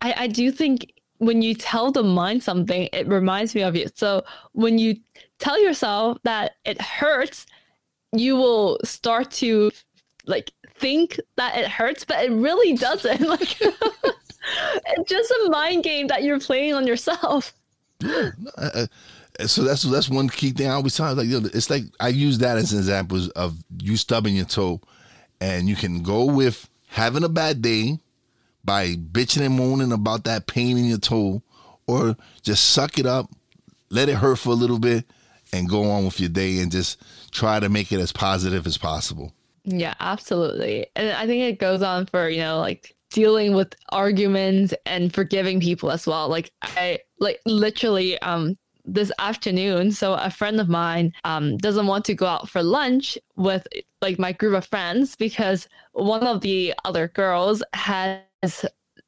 I, 0.00 0.14
I 0.16 0.26
do 0.26 0.50
think 0.50 0.92
when 1.18 1.42
you 1.42 1.54
tell 1.54 1.92
the 1.92 2.02
mind 2.02 2.42
something, 2.42 2.88
it 2.92 3.06
reminds 3.06 3.54
me 3.54 3.62
of 3.62 3.76
you. 3.76 3.88
So 3.94 4.24
when 4.52 4.78
you 4.78 4.96
tell 5.38 5.60
yourself 5.62 6.18
that 6.24 6.56
it 6.64 6.80
hurts, 6.80 7.46
you 8.12 8.36
will 8.36 8.78
start 8.84 9.30
to 9.30 9.70
like 10.26 10.52
think 10.76 11.18
that 11.36 11.56
it 11.56 11.68
hurts, 11.68 12.04
but 12.04 12.24
it 12.24 12.32
really 12.32 12.74
doesn't. 12.74 13.20
Like 13.28 13.60
it's 14.86 15.10
just 15.10 15.30
a 15.30 15.50
mind 15.50 15.84
game 15.84 16.06
that 16.06 16.22
you're 16.22 16.40
playing 16.40 16.72
on 16.74 16.86
yourself. 16.86 17.52
Yeah. 18.00 18.30
Uh, 18.56 18.86
so 19.46 19.62
that's 19.62 19.82
that's 19.82 20.08
one 20.08 20.28
key 20.28 20.50
thing 20.50 20.68
I 20.68 20.74
always 20.74 20.96
tell. 20.96 21.14
Like 21.14 21.26
you 21.26 21.40
know, 21.40 21.50
it's 21.52 21.70
like 21.70 21.84
I 22.00 22.08
use 22.08 22.38
that 22.38 22.56
as 22.56 22.72
an 22.72 22.78
example 22.78 23.28
of 23.36 23.56
you 23.80 23.96
stubbing 23.96 24.34
your 24.34 24.46
toe, 24.46 24.80
and 25.40 25.68
you 25.68 25.76
can 25.76 26.02
go 26.02 26.24
with 26.24 26.68
having 26.88 27.24
a 27.24 27.28
bad 27.28 27.62
day 27.62 27.98
by 28.64 28.94
bitching 28.94 29.44
and 29.44 29.56
moaning 29.56 29.92
about 29.92 30.24
that 30.24 30.46
pain 30.46 30.78
in 30.78 30.86
your 30.86 30.98
toe, 30.98 31.42
or 31.86 32.16
just 32.42 32.70
suck 32.70 32.98
it 32.98 33.06
up, 33.06 33.30
let 33.90 34.08
it 34.08 34.16
hurt 34.16 34.38
for 34.38 34.50
a 34.50 34.54
little 34.54 34.78
bit, 34.78 35.04
and 35.52 35.68
go 35.68 35.90
on 35.90 36.04
with 36.04 36.20
your 36.20 36.28
day 36.28 36.58
and 36.58 36.70
just 36.70 37.02
try 37.30 37.60
to 37.60 37.68
make 37.68 37.92
it 37.92 38.00
as 38.00 38.12
positive 38.12 38.66
as 38.66 38.78
possible. 38.78 39.32
Yeah, 39.64 39.94
absolutely. 40.00 40.86
And 40.96 41.10
I 41.10 41.26
think 41.26 41.42
it 41.42 41.58
goes 41.58 41.82
on 41.82 42.06
for, 42.06 42.28
you 42.28 42.40
know, 42.40 42.58
like 42.58 42.94
dealing 43.10 43.54
with 43.54 43.74
arguments 43.90 44.74
and 44.86 45.12
forgiving 45.12 45.60
people 45.60 45.90
as 45.90 46.06
well. 46.06 46.28
Like 46.28 46.52
I 46.62 47.00
like 47.18 47.40
literally 47.46 48.20
um 48.22 48.56
this 48.84 49.12
afternoon, 49.18 49.92
so 49.92 50.14
a 50.14 50.30
friend 50.30 50.60
of 50.60 50.68
mine 50.68 51.12
um 51.24 51.58
doesn't 51.58 51.86
want 51.86 52.04
to 52.06 52.14
go 52.14 52.26
out 52.26 52.48
for 52.48 52.62
lunch 52.62 53.18
with 53.36 53.66
like 54.00 54.18
my 54.18 54.32
group 54.32 54.54
of 54.54 54.64
friends 54.66 55.16
because 55.16 55.68
one 55.92 56.26
of 56.26 56.40
the 56.40 56.74
other 56.84 57.08
girls 57.08 57.62
has 57.74 58.20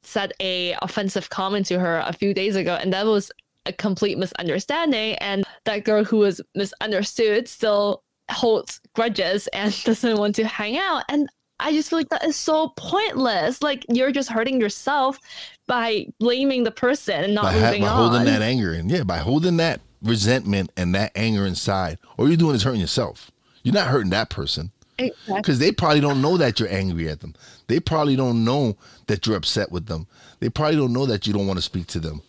said 0.03 0.33
a 0.39 0.75
offensive 0.81 1.29
comment 1.29 1.65
to 1.67 1.79
her 1.79 2.03
a 2.05 2.13
few 2.13 2.33
days 2.33 2.55
ago 2.55 2.75
and 2.81 2.91
that 2.91 3.05
was 3.05 3.31
a 3.65 3.73
complete 3.73 4.17
misunderstanding 4.17 5.15
and 5.15 5.43
that 5.65 5.83
girl 5.83 6.03
who 6.03 6.17
was 6.17 6.41
misunderstood 6.55 7.47
still 7.47 8.03
holds 8.29 8.79
grudges 8.95 9.47
and 9.47 9.75
doesn't 9.83 10.17
want 10.17 10.35
to 10.35 10.45
hang 10.45 10.77
out 10.77 11.03
and 11.09 11.29
I 11.61 11.73
just 11.73 11.91
feel 11.91 11.99
like 11.99 12.09
that 12.09 12.23
is 12.23 12.35
so 12.35 12.69
pointless. 12.75 13.61
Like 13.61 13.85
you're 13.87 14.11
just 14.11 14.29
hurting 14.29 14.59
yourself 14.59 15.19
by 15.67 16.07
blaming 16.19 16.63
the 16.63 16.71
person 16.71 17.23
and 17.23 17.35
not 17.35 17.43
by, 17.43 17.53
moving 17.53 17.81
by 17.83 17.87
on. 17.87 17.97
holding 17.97 18.25
that 18.25 18.41
anger 18.41 18.73
and 18.73 18.89
Yeah, 18.89 19.03
by 19.03 19.19
holding 19.19 19.57
that 19.57 19.79
resentment 20.01 20.71
and 20.75 20.95
that 20.95 21.11
anger 21.15 21.45
inside. 21.45 21.99
All 22.17 22.27
you're 22.27 22.35
doing 22.35 22.55
is 22.55 22.63
hurting 22.63 22.81
yourself. 22.81 23.29
You're 23.61 23.75
not 23.75 23.87
hurting 23.87 24.09
that 24.09 24.31
person. 24.31 24.71
Because 24.97 25.13
exactly. 25.27 25.55
they 25.55 25.71
probably 25.71 25.99
don't 25.99 26.21
know 26.21 26.37
that 26.37 26.59
you're 26.59 26.71
angry 26.71 27.09
at 27.09 27.21
them. 27.21 27.35
They 27.67 27.79
probably 27.79 28.15
don't 28.15 28.43
know 28.43 28.77
that 29.07 29.25
you're 29.25 29.37
upset 29.37 29.71
with 29.71 29.85
them. 29.85 30.07
They 30.39 30.49
probably 30.49 30.77
don't 30.77 30.93
know 30.93 31.05
that 31.05 31.27
you 31.27 31.33
don't 31.33 31.47
want 31.47 31.57
to 31.57 31.63
speak 31.63 31.87
to 31.87 31.99
them 31.99 32.21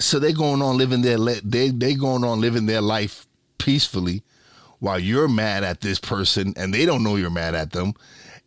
so 0.00 0.18
they're 0.18 0.32
going 0.32 0.62
on 0.62 0.76
living 0.76 1.02
their 1.02 1.18
they 1.18 1.70
they 1.70 1.94
going 1.94 2.24
on 2.24 2.40
living 2.40 2.66
their 2.66 2.80
life 2.80 3.26
peacefully 3.58 4.22
while 4.78 4.98
you're 4.98 5.28
mad 5.28 5.62
at 5.62 5.80
this 5.80 5.98
person 5.98 6.54
and 6.56 6.72
they 6.72 6.86
don't 6.86 7.02
know 7.02 7.16
you're 7.16 7.30
mad 7.30 7.54
at 7.54 7.70
them 7.70 7.92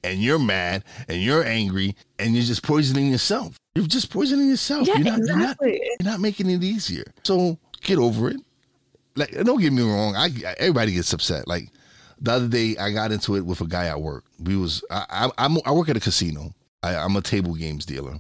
and 0.03 0.19
you're 0.19 0.39
mad 0.39 0.83
and 1.07 1.21
you're 1.21 1.43
angry 1.43 1.95
and 2.19 2.33
you're 2.33 2.43
just 2.43 2.63
poisoning 2.63 3.09
yourself. 3.09 3.55
You're 3.75 3.87
just 3.87 4.09
poisoning 4.09 4.49
yourself. 4.49 4.87
Yeah, 4.87 4.95
you're, 4.97 5.05
not, 5.05 5.19
exactly. 5.19 5.69
you're, 5.69 5.77
not, 5.77 5.87
you're 5.99 6.11
not 6.11 6.19
making 6.19 6.49
it 6.49 6.63
easier. 6.63 7.05
So 7.23 7.57
get 7.81 7.99
over 7.99 8.29
it. 8.29 8.37
Like 9.15 9.31
don't 9.31 9.61
get 9.61 9.71
me 9.71 9.83
wrong. 9.83 10.15
I 10.15 10.29
everybody 10.57 10.93
gets 10.93 11.13
upset. 11.13 11.47
Like 11.47 11.69
the 12.19 12.31
other 12.31 12.47
day 12.47 12.75
i 12.77 12.91
got 12.91 13.11
into 13.11 13.35
it 13.35 13.45
with 13.45 13.61
a 13.61 13.67
guy 13.67 13.85
at 13.85 14.01
work. 14.01 14.25
We 14.39 14.57
was 14.57 14.83
i 14.89 15.05
i, 15.09 15.45
I'm, 15.45 15.57
I 15.65 15.71
work 15.71 15.89
at 15.89 15.97
a 15.97 16.01
casino. 16.01 16.53
I, 16.81 16.95
i'm 16.97 17.15
a 17.15 17.21
table 17.21 17.53
games 17.53 17.85
dealer 17.85 18.19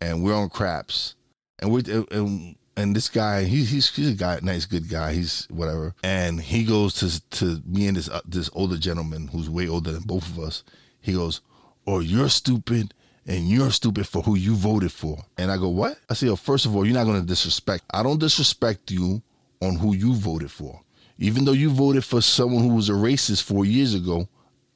and 0.00 0.22
we're 0.22 0.34
on 0.34 0.48
craps 0.48 1.14
and 1.62 1.70
we 1.70 1.82
and 2.10 2.56
and 2.76 2.96
this 2.96 3.08
guy 3.08 3.44
he's 3.44 3.70
he's 3.70 3.94
he's 3.94 4.10
a 4.10 4.14
guy 4.14 4.38
nice 4.42 4.66
good 4.66 4.88
guy. 4.88 5.14
He's 5.14 5.46
whatever. 5.48 5.94
And 6.02 6.40
he 6.40 6.64
goes 6.64 6.94
to 6.94 7.30
to 7.38 7.62
me 7.64 7.86
and 7.86 7.96
this 7.96 8.08
uh, 8.10 8.20
this 8.26 8.50
older 8.52 8.76
gentleman 8.76 9.28
who's 9.28 9.48
way 9.48 9.68
older 9.68 9.92
than 9.92 10.02
both 10.02 10.28
of 10.28 10.38
us. 10.40 10.64
He 11.00 11.14
goes 11.14 11.40
or 11.86 11.96
oh, 11.96 12.00
you're 12.00 12.28
stupid 12.28 12.94
and 13.26 13.48
you're 13.48 13.70
stupid 13.70 14.06
for 14.06 14.22
who 14.22 14.36
you 14.36 14.54
voted 14.54 14.92
for. 14.92 15.24
And 15.38 15.50
i 15.50 15.56
go 15.56 15.68
what? 15.68 15.98
I 16.10 16.14
say 16.14 16.28
oh 16.28 16.36
first 16.36 16.66
of 16.66 16.74
all 16.74 16.84
you're 16.84 16.94
not 16.94 17.04
going 17.04 17.20
to 17.20 17.26
disrespect 17.26 17.84
i 17.92 18.02
don't 18.02 18.18
disrespect 18.18 18.90
you 18.90 19.22
on 19.60 19.76
who 19.76 19.94
you 19.94 20.14
voted 20.14 20.50
for. 20.50 20.80
Even 21.18 21.44
though 21.44 21.52
you 21.52 21.70
voted 21.70 22.04
for 22.04 22.20
someone 22.20 22.64
who 22.64 22.74
was 22.74 22.88
a 22.88 22.92
racist 22.92 23.44
four 23.44 23.64
years 23.64 23.94
ago 23.94 24.28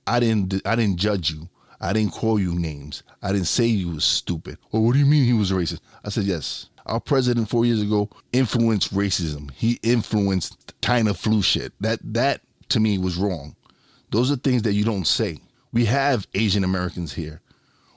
i 0.07 0.20
didn't 0.20 0.62
i 0.64 0.76
didn't 0.76 0.99
judge 0.99 1.30
you. 1.30 1.49
I 1.80 1.93
didn't 1.93 2.12
call 2.12 2.39
you 2.41 2.55
names. 2.55 3.03
I 3.22 3.32
didn't 3.32 3.49
say 3.49 3.66
you 3.66 3.91
was 3.91 4.05
stupid. 4.05 4.59
Well, 4.72 4.82
what 4.82 4.95
do 4.95 4.99
you 4.99 5.07
mean 5.07 5.24
he 5.24 5.32
was 5.32 5.51
a 5.51 5.55
racist? 5.55 5.80
I 6.05 6.09
said, 6.09 6.24
yes, 6.24 6.70
our 6.87 7.01
president 7.01 7.49
four 7.49 7.64
years 7.64 7.82
ago 7.82 8.09
influenced 8.32 8.95
racism. 8.95 9.51
He 9.53 9.78
influenced 9.82 10.74
China 10.82 11.14
flu 11.14 11.43
shit. 11.43 11.72
That 11.80 11.99
that 12.03 12.41
to 12.70 12.80
me 12.80 12.99
was 12.99 13.16
wrong. 13.16 13.57
Those 14.11 14.30
are 14.30 14.37
things 14.37 14.62
that 14.62 14.74
you 14.74 14.84
don't 14.84 15.07
say. 15.07 15.39
We 15.72 15.84
have 15.87 16.26
Asian 16.34 16.64
Americans 16.64 17.12
here. 17.12 17.41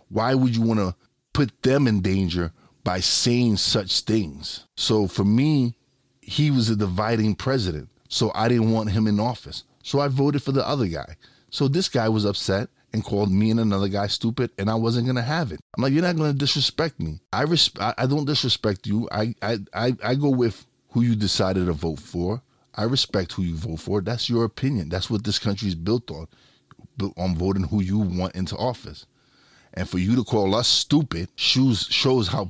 Why 0.10 0.34
would 0.34 0.56
you 0.56 0.64
want 0.64 0.80
to 0.80 0.96
put 1.34 1.62
them 1.62 1.88
in 1.88 2.02
danger 2.02 2.52
by 2.84 3.00
saying 3.00 3.58
such 3.58 4.02
things? 4.02 4.66
So 4.76 5.08
for 5.08 5.24
me, 5.24 5.76
he 6.22 6.52
was 6.52 6.70
a 6.70 6.76
dividing 6.76 7.36
president. 7.36 7.90
So 8.10 8.32
I 8.34 8.48
didn't 8.48 8.72
want 8.72 8.92
him 8.92 9.08
in 9.08 9.20
office. 9.20 9.64
So 9.84 10.00
I 10.00 10.08
voted 10.08 10.42
for 10.42 10.52
the 10.52 10.68
other 10.68 10.88
guy. 10.88 11.16
So 11.52 11.68
this 11.68 11.88
guy 11.90 12.10
was 12.10 12.26
upset 12.26 12.70
and 12.94 13.04
called 13.04 13.32
me 13.32 13.52
and 13.52 13.60
another 13.60 13.88
guy 13.88 14.08
stupid, 14.08 14.52
and 14.58 14.70
I 14.70 14.76
wasn't 14.76 15.08
gonna 15.08 15.22
have 15.22 15.52
it. 15.52 15.60
I'm 15.76 15.84
like, 15.84 15.94
you're 15.94 16.02
not 16.02 16.16
gonna 16.16 16.34
disrespect 16.34 17.00
me. 17.00 17.20
I 17.32 17.44
res- 17.44 17.72
I, 17.80 17.94
I 17.98 18.06
don't 18.08 18.26
disrespect 18.26 18.88
you. 18.88 19.08
I, 19.12 19.36
I 19.42 19.58
I 19.74 19.96
I 20.04 20.16
go 20.16 20.30
with 20.30 20.66
who 20.92 21.02
you 21.02 21.16
decided 21.16 21.68
to 21.68 21.74
vote 21.74 22.00
for. 22.00 22.42
I 22.76 22.84
respect 22.84 23.34
who 23.34 23.44
you 23.44 23.56
vote 23.56 23.80
for. 23.80 24.02
That's 24.02 24.30
your 24.30 24.44
opinion. 24.46 24.90
That's 24.90 25.10
what 25.10 25.24
this 25.24 25.40
country 25.40 25.68
is 25.68 25.76
built 25.76 26.10
on, 26.12 26.28
built 26.98 27.14
on 27.18 27.36
voting 27.36 27.64
who 27.64 27.82
you 27.82 28.00
want 28.00 28.36
into 28.36 28.56
office. 28.56 29.06
And 29.74 29.88
for 29.88 30.00
you 30.00 30.16
to 30.16 30.24
call 30.24 30.56
us 30.56 30.68
stupid 30.68 31.30
shows 31.36 31.88
shows 31.90 32.28
how 32.30 32.50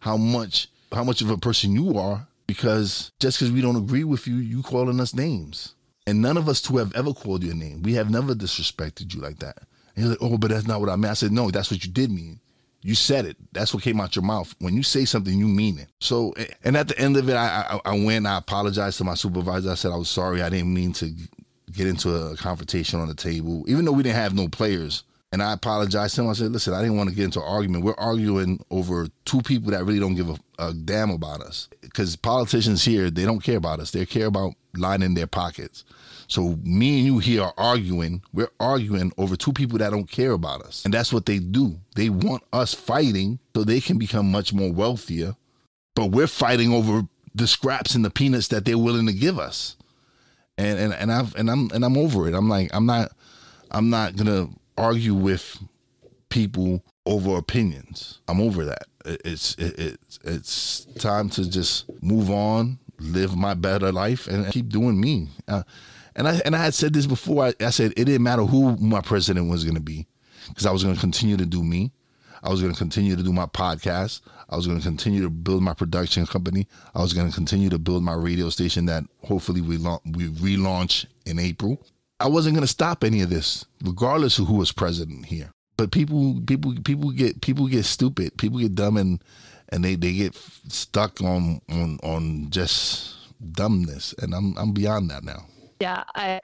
how 0.00 0.16
much 0.16 0.68
how 0.92 1.04
much 1.04 1.20
of 1.22 1.30
a 1.30 1.38
person 1.38 1.72
you 1.72 1.98
are 1.98 2.26
because 2.46 3.12
just 3.20 3.38
because 3.38 3.52
we 3.52 3.60
don't 3.60 3.76
agree 3.76 4.04
with 4.04 4.26
you, 4.26 4.36
you 4.36 4.62
calling 4.62 5.00
us 5.00 5.14
names. 5.14 5.74
And 6.06 6.22
none 6.22 6.36
of 6.36 6.48
us 6.48 6.62
two 6.62 6.76
have 6.76 6.94
ever 6.94 7.12
called 7.12 7.42
your 7.42 7.54
name. 7.54 7.82
We 7.82 7.94
have 7.94 8.10
never 8.10 8.34
disrespected 8.34 9.12
you 9.14 9.20
like 9.20 9.40
that. 9.40 9.58
And 9.96 10.04
you're 10.04 10.10
like, 10.10 10.22
oh, 10.22 10.38
but 10.38 10.50
that's 10.50 10.66
not 10.66 10.80
what 10.80 10.90
I 10.90 10.96
meant. 10.96 11.10
I 11.10 11.14
said, 11.14 11.32
no, 11.32 11.50
that's 11.50 11.70
what 11.70 11.84
you 11.84 11.90
did 11.90 12.10
mean. 12.10 12.38
You 12.82 12.94
said 12.94 13.24
it. 13.24 13.36
That's 13.52 13.74
what 13.74 13.82
came 13.82 14.00
out 14.00 14.14
your 14.14 14.24
mouth. 14.24 14.54
When 14.60 14.74
you 14.74 14.84
say 14.84 15.04
something, 15.06 15.36
you 15.36 15.48
mean 15.48 15.78
it. 15.78 15.88
So, 15.98 16.34
and 16.62 16.76
at 16.76 16.86
the 16.86 16.98
end 16.98 17.16
of 17.16 17.28
it, 17.28 17.34
I, 17.34 17.80
I, 17.84 17.92
I 17.92 18.04
went, 18.04 18.26
I 18.26 18.38
apologized 18.38 18.98
to 18.98 19.04
my 19.04 19.14
supervisor. 19.14 19.70
I 19.70 19.74
said 19.74 19.90
I 19.90 19.96
was 19.96 20.08
sorry. 20.08 20.42
I 20.42 20.50
didn't 20.50 20.72
mean 20.72 20.92
to 20.94 21.12
get 21.72 21.88
into 21.88 22.14
a 22.14 22.36
confrontation 22.36 23.00
on 23.00 23.08
the 23.08 23.14
table, 23.14 23.64
even 23.66 23.84
though 23.84 23.92
we 23.92 24.04
didn't 24.04 24.16
have 24.16 24.34
no 24.34 24.46
players. 24.46 25.02
And 25.36 25.42
I 25.42 25.52
apologized 25.52 26.14
to 26.14 26.22
him. 26.22 26.30
I 26.30 26.32
said, 26.32 26.50
listen, 26.50 26.72
I 26.72 26.80
didn't 26.80 26.96
want 26.96 27.10
to 27.10 27.14
get 27.14 27.26
into 27.26 27.40
an 27.40 27.46
argument. 27.46 27.84
We're 27.84 27.92
arguing 27.98 28.64
over 28.70 29.08
two 29.26 29.42
people 29.42 29.70
that 29.72 29.84
really 29.84 29.98
don't 30.00 30.14
give 30.14 30.30
a, 30.30 30.38
a 30.58 30.72
damn 30.72 31.10
about 31.10 31.42
us. 31.42 31.68
Because 31.82 32.16
politicians 32.16 32.86
here, 32.86 33.10
they 33.10 33.26
don't 33.26 33.42
care 33.42 33.58
about 33.58 33.78
us. 33.78 33.90
They 33.90 34.06
care 34.06 34.28
about 34.28 34.54
lining 34.74 35.12
their 35.12 35.26
pockets. 35.26 35.84
So 36.26 36.58
me 36.62 37.00
and 37.00 37.06
you 37.06 37.18
here 37.18 37.42
are 37.42 37.52
arguing. 37.58 38.22
We're 38.32 38.48
arguing 38.58 39.12
over 39.18 39.36
two 39.36 39.52
people 39.52 39.76
that 39.76 39.90
don't 39.90 40.10
care 40.10 40.32
about 40.32 40.62
us. 40.62 40.86
And 40.86 40.94
that's 40.94 41.12
what 41.12 41.26
they 41.26 41.38
do. 41.38 41.80
They 41.96 42.08
want 42.08 42.42
us 42.54 42.72
fighting 42.72 43.38
so 43.54 43.62
they 43.62 43.82
can 43.82 43.98
become 43.98 44.32
much 44.32 44.54
more 44.54 44.72
wealthier. 44.72 45.36
But 45.94 46.12
we're 46.12 46.28
fighting 46.28 46.72
over 46.72 47.06
the 47.34 47.46
scraps 47.46 47.94
and 47.94 48.02
the 48.02 48.10
peanuts 48.10 48.48
that 48.48 48.64
they're 48.64 48.78
willing 48.78 49.04
to 49.04 49.12
give 49.12 49.38
us. 49.38 49.76
And 50.56 50.78
and, 50.78 50.94
and 50.94 51.12
I've 51.12 51.34
and 51.34 51.50
I'm 51.50 51.70
and 51.74 51.84
I'm 51.84 51.98
over 51.98 52.26
it. 52.26 52.32
I'm 52.32 52.48
like, 52.48 52.70
I'm 52.72 52.86
not 52.86 53.12
I'm 53.70 53.90
not 53.90 54.16
gonna 54.16 54.48
argue 54.76 55.14
with 55.14 55.58
people 56.28 56.82
over 57.06 57.36
opinions. 57.36 58.20
I'm 58.28 58.40
over 58.40 58.64
that. 58.64 58.86
It's 59.04 59.54
it's 59.58 60.18
it's 60.24 60.84
time 60.98 61.30
to 61.30 61.48
just 61.48 61.84
move 62.02 62.30
on, 62.30 62.78
live 62.98 63.36
my 63.36 63.54
better 63.54 63.92
life, 63.92 64.26
and 64.26 64.50
keep 64.52 64.68
doing 64.68 65.00
me. 65.00 65.28
Uh, 65.46 65.62
and 66.16 66.26
I 66.26 66.40
and 66.44 66.56
I 66.56 66.58
had 66.58 66.74
said 66.74 66.92
this 66.92 67.06
before. 67.06 67.44
I, 67.46 67.54
I 67.60 67.70
said 67.70 67.92
it 67.92 68.04
didn't 68.04 68.22
matter 68.22 68.42
who 68.42 68.76
my 68.78 69.00
president 69.00 69.48
was 69.48 69.64
going 69.64 69.76
to 69.76 69.80
be, 69.80 70.06
because 70.48 70.66
I 70.66 70.72
was 70.72 70.82
going 70.82 70.94
to 70.94 71.00
continue 71.00 71.36
to 71.36 71.46
do 71.46 71.62
me. 71.62 71.92
I 72.42 72.50
was 72.50 72.60
going 72.60 72.72
to 72.72 72.78
continue 72.78 73.16
to 73.16 73.22
do 73.22 73.32
my 73.32 73.46
podcast. 73.46 74.20
I 74.48 74.56
was 74.56 74.66
going 74.66 74.78
to 74.78 74.84
continue 74.84 75.22
to 75.22 75.30
build 75.30 75.62
my 75.62 75.74
production 75.74 76.26
company. 76.26 76.68
I 76.94 77.00
was 77.00 77.12
going 77.12 77.28
to 77.28 77.34
continue 77.34 77.68
to 77.70 77.78
build 77.78 78.02
my 78.04 78.14
radio 78.14 78.50
station 78.50 78.86
that 78.86 79.04
hopefully 79.24 79.60
we 79.60 79.78
la- 79.78 80.00
we 80.04 80.28
relaunch 80.28 81.06
in 81.24 81.38
April. 81.38 81.84
I 82.18 82.28
wasn't 82.28 82.54
going 82.54 82.66
to 82.66 82.72
stop 82.72 83.04
any 83.04 83.20
of 83.20 83.30
this, 83.30 83.64
regardless 83.82 84.38
of 84.38 84.46
who 84.46 84.54
was 84.54 84.72
president 84.72 85.26
here. 85.26 85.50
But 85.76 85.92
people, 85.92 86.40
people, 86.46 86.74
people 86.84 87.10
get 87.10 87.42
people 87.42 87.66
get 87.66 87.84
stupid. 87.84 88.36
People 88.38 88.58
get 88.58 88.74
dumb 88.74 88.96
and 88.96 89.22
and 89.70 89.84
they, 89.84 89.94
they 89.94 90.14
get 90.14 90.34
stuck 90.34 91.20
on 91.20 91.60
on 91.68 91.98
on 92.02 92.48
just 92.50 93.14
dumbness. 93.52 94.14
And 94.18 94.34
I'm 94.34 94.56
I'm 94.56 94.72
beyond 94.72 95.10
that 95.10 95.24
now. 95.24 95.46
Yeah, 95.80 96.04
I 96.14 96.40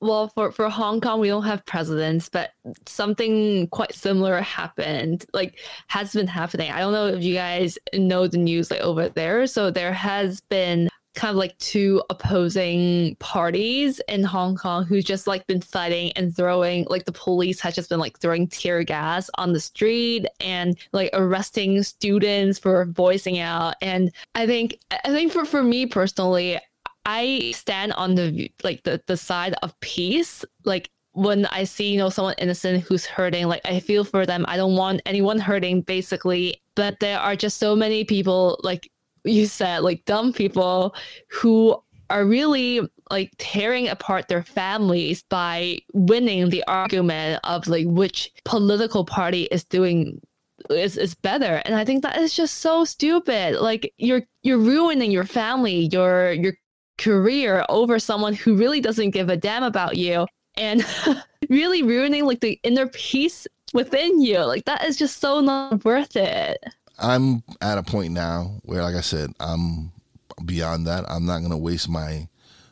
well 0.00 0.28
for 0.28 0.52
for 0.52 0.68
Hong 0.68 1.00
Kong 1.00 1.20
we 1.20 1.28
don't 1.28 1.44
have 1.44 1.64
presidents, 1.64 2.28
but 2.28 2.50
something 2.86 3.68
quite 3.68 3.94
similar 3.94 4.42
happened. 4.42 5.24
Like 5.32 5.58
has 5.88 6.12
been 6.12 6.26
happening. 6.26 6.70
I 6.70 6.80
don't 6.80 6.92
know 6.92 7.06
if 7.06 7.22
you 7.22 7.34
guys 7.34 7.78
know 7.94 8.26
the 8.26 8.36
news 8.36 8.70
like 8.70 8.80
over 8.80 9.08
there. 9.08 9.46
So 9.46 9.70
there 9.70 9.94
has 9.94 10.42
been 10.42 10.90
kind 11.14 11.30
of 11.30 11.36
like 11.36 11.56
two 11.58 12.02
opposing 12.10 13.16
parties 13.16 14.00
in 14.08 14.24
Hong 14.24 14.56
Kong 14.56 14.84
who's 14.84 15.04
just 15.04 15.26
like 15.26 15.46
been 15.46 15.60
fighting 15.60 16.12
and 16.12 16.34
throwing 16.34 16.86
like 16.88 17.04
the 17.04 17.12
police 17.12 17.60
has 17.60 17.74
just 17.74 17.90
been 17.90 18.00
like 18.00 18.18
throwing 18.18 18.48
tear 18.48 18.82
gas 18.82 19.28
on 19.36 19.52
the 19.52 19.60
street 19.60 20.26
and 20.40 20.76
like 20.92 21.10
arresting 21.12 21.82
students 21.82 22.58
for 22.58 22.86
voicing 22.86 23.38
out 23.38 23.74
and 23.82 24.10
I 24.34 24.46
think 24.46 24.78
I 24.90 25.08
think 25.08 25.32
for 25.32 25.44
for 25.44 25.62
me 25.62 25.86
personally 25.86 26.58
I 27.04 27.52
stand 27.54 27.92
on 27.94 28.14
the 28.14 28.50
like 28.62 28.82
the, 28.84 29.02
the 29.06 29.16
side 29.16 29.54
of 29.62 29.78
peace. 29.80 30.44
Like 30.64 30.90
when 31.12 31.46
I 31.46 31.64
see, 31.64 31.92
you 31.92 31.98
know, 31.98 32.08
someone 32.08 32.34
innocent 32.38 32.84
who's 32.84 33.04
hurting, 33.06 33.46
like 33.46 33.62
I 33.64 33.80
feel 33.80 34.04
for 34.04 34.24
them. 34.24 34.44
I 34.48 34.56
don't 34.56 34.76
want 34.76 35.02
anyone 35.06 35.38
hurting 35.38 35.82
basically. 35.82 36.62
But 36.74 37.00
there 37.00 37.18
are 37.18 37.36
just 37.36 37.58
so 37.58 37.76
many 37.76 38.04
people, 38.04 38.58
like 38.62 38.90
you 39.24 39.46
said, 39.46 39.80
like 39.80 40.04
dumb 40.04 40.32
people 40.32 40.94
who 41.28 41.80
are 42.10 42.24
really 42.24 42.80
like 43.10 43.32
tearing 43.38 43.88
apart 43.88 44.28
their 44.28 44.42
families 44.42 45.22
by 45.22 45.78
winning 45.92 46.50
the 46.50 46.64
argument 46.66 47.40
of 47.44 47.66
like 47.66 47.86
which 47.86 48.30
political 48.44 49.04
party 49.04 49.44
is 49.44 49.64
doing 49.64 50.20
is, 50.70 50.96
is 50.96 51.14
better 51.14 51.60
and 51.64 51.74
i 51.74 51.84
think 51.84 52.02
that 52.02 52.16
is 52.18 52.36
just 52.36 52.58
so 52.58 52.84
stupid 52.84 53.56
like 53.60 53.92
you're 53.98 54.22
you're 54.42 54.58
ruining 54.58 55.10
your 55.10 55.24
family 55.24 55.88
your 55.90 56.32
your 56.32 56.52
career 56.98 57.64
over 57.68 57.98
someone 57.98 58.32
who 58.32 58.54
really 58.54 58.80
doesn't 58.80 59.10
give 59.10 59.28
a 59.28 59.36
damn 59.36 59.64
about 59.64 59.96
you 59.96 60.24
and 60.56 60.84
really 61.48 61.82
ruining 61.82 62.24
like 62.26 62.40
the 62.40 62.60
inner 62.62 62.86
peace 62.88 63.46
within 63.72 64.20
you. 64.20 64.38
Like 64.38 64.64
that 64.66 64.84
is 64.84 64.96
just 64.96 65.20
so 65.20 65.40
not 65.40 65.84
worth 65.84 66.16
it. 66.16 66.58
I'm 67.02 67.42
at 67.60 67.78
a 67.78 67.82
point 67.82 68.12
now 68.12 68.60
where, 68.62 68.82
like 68.82 68.94
I 68.94 69.00
said, 69.00 69.30
I'm 69.40 69.92
beyond 70.44 70.86
that. 70.86 71.04
I'm 71.08 71.26
not 71.26 71.42
gonna 71.42 71.58
waste 71.58 71.88
my 71.88 72.28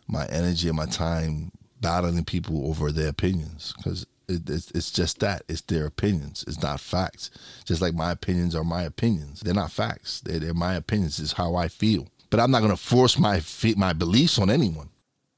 my 0.09 0.27
energy 0.27 0.69
and 0.69 0.77
my 0.77 0.87
time 0.87 1.53
battling 1.81 2.25
people 2.25 2.69
over 2.69 2.93
their 2.93 3.09
opinions 3.09 3.73
because 3.77 4.07
it, 4.29 4.49
it's, 4.49 4.71
it's 4.73 4.91
just 4.91 5.21
that 5.21 5.43
it's 5.49 5.63
their 5.63 5.87
opinions. 5.87 6.45
It's 6.47 6.63
not 6.63 6.81
facts. 6.81 7.31
Just 7.65 7.81
like 7.81 7.95
my 7.95 8.11
opinions 8.13 8.55
are 8.55 8.65
my 8.65 8.83
opinions. 8.83 9.41
They're 9.41 9.55
not 9.55 9.73
facts. 9.73 10.21
They're, 10.21 10.39
they're 10.41 10.55
my 10.55 10.75
opinions. 10.75 11.19
It's 11.21 11.33
how 11.33 11.55
I 11.55 11.69
feel 11.69 12.09
but 12.31 12.41
I'm 12.41 12.51
not 12.51 12.61
going 12.61 12.71
to 12.71 12.77
force 12.77 13.19
my 13.19 13.43
my 13.77 13.93
beliefs 13.93 14.39
on 14.39 14.51
anyone. 14.51 14.89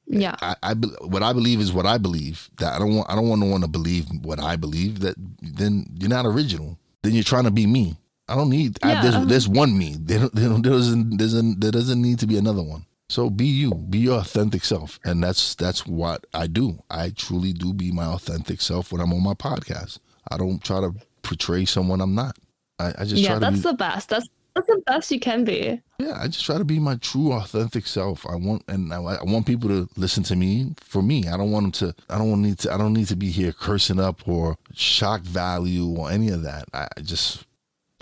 Yeah, 0.07 0.37
I, 0.43 0.57
I, 0.63 0.75
what 0.75 1.23
I 1.23 1.33
believe 1.33 1.61
is 1.61 1.73
what 1.73 1.87
I 1.87 1.97
believe. 1.97 2.51
That 2.59 2.75
I 2.75 2.79
don't 2.79 2.95
want 2.95 3.11
I 3.11 3.15
don't 3.15 3.29
want 3.29 3.41
no 3.41 3.47
one 3.47 3.63
to 3.63 3.69
believe 3.69 4.07
what 4.23 4.39
I 4.39 4.57
believe. 4.57 5.01
That 5.01 5.15
then 5.41 5.87
you're 5.99 6.11
not 6.11 6.27
original. 6.27 6.79
Then 7.03 7.15
you're 7.15 7.25
trying 7.25 7.45
to 7.45 7.51
be 7.51 7.67
me. 7.67 7.97
I 8.29 8.37
don't 8.37 8.51
need. 8.51 8.79
Yeah. 8.85 9.01
I, 9.01 9.03
there's, 9.03 9.15
um, 9.15 9.29
there's 9.29 9.49
one 9.49 9.77
me. 9.77 9.97
There, 9.99 10.29
there, 10.29 10.49
there 10.49 10.61
doesn't 10.61 11.19
there's 11.19 11.33
there 11.33 11.71
doesn't 11.71 12.01
need 12.01 12.19
to 12.21 12.27
be 12.27 12.39
another 12.39 12.63
one. 12.63 12.87
So 13.09 13.29
be 13.29 13.45
you, 13.45 13.75
be 13.75 13.99
your 13.99 14.21
authentic 14.21 14.65
self, 14.65 14.99
and 15.05 15.23
that's 15.23 15.55
that's 15.55 15.87
what 15.87 16.27
I 16.33 16.47
do. 16.47 16.83
I 16.89 17.11
truly 17.11 17.53
do 17.53 17.75
be 17.75 17.93
my 17.93 18.07
authentic 18.07 18.63
self 18.63 18.91
when 18.91 19.03
I'm 19.03 19.13
on 19.13 19.23
my 19.23 19.35
podcast. 19.35 19.99
I 20.31 20.39
don't 20.39 20.65
try 20.65 20.81
to 20.81 20.95
portray 21.23 21.67
someone 21.67 22.01
I'm 22.01 22.15
not. 22.15 22.39
I, 22.79 22.95
I 22.99 23.05
just 23.05 23.23
yeah, 23.23 23.39
that's 23.39 23.57
be, 23.57 23.63
the 23.63 23.75
best. 23.75 24.09
That's 24.09 24.27
that's 24.55 24.67
the 24.67 24.83
best 24.87 25.11
you 25.11 25.21
can 25.21 25.45
be. 25.45 25.81
Yeah, 25.99 26.19
I 26.21 26.27
just 26.27 26.45
try 26.45 26.59
to 26.59 26.65
be 26.65 26.79
my 26.79 26.97
true, 26.97 27.33
authentic 27.33 27.87
self. 27.87 28.27
I 28.27 28.35
want, 28.35 28.65
and 28.69 28.93
I, 28.93 28.99
I, 28.99 29.23
want 29.25 29.47
people 29.47 29.69
to 29.69 29.89
listen 29.97 30.23
to 30.25 30.37
me 30.37 30.75
for 30.79 31.03
me. 31.03 31.27
I 31.29 31.37
don't 31.37 31.51
want 31.51 31.65
them 31.79 31.95
to. 31.95 32.03
I 32.09 32.19
don't 32.19 32.43
need 32.43 32.59
to. 32.61 32.73
I 32.73 32.77
don't 32.77 32.93
need 32.93 33.09
to 33.09 33.17
be 33.17 33.31
here 33.31 33.53
cursing 33.53 34.01
up 34.01 34.27
or 34.27 34.57
shock 34.75 35.23
value 35.23 35.89
or 35.97 36.11
any 36.11 36.29
of 36.31 36.43
that. 36.43 36.65
I 36.73 36.89
just. 37.03 37.45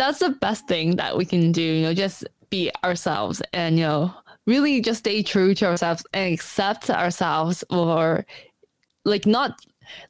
That's 0.00 0.20
the 0.20 0.30
best 0.30 0.66
thing 0.66 0.96
that 0.96 1.14
we 1.14 1.26
can 1.26 1.52
do. 1.52 1.60
You 1.60 1.82
know, 1.82 1.94
just 1.94 2.26
be 2.48 2.70
ourselves, 2.82 3.42
and 3.52 3.78
you 3.78 3.84
know, 3.84 4.14
really 4.46 4.80
just 4.80 5.00
stay 5.00 5.22
true 5.22 5.54
to 5.56 5.66
ourselves 5.66 6.06
and 6.14 6.32
accept 6.32 6.88
ourselves, 6.88 7.62
or 7.68 8.24
like 9.04 9.26
not 9.26 9.60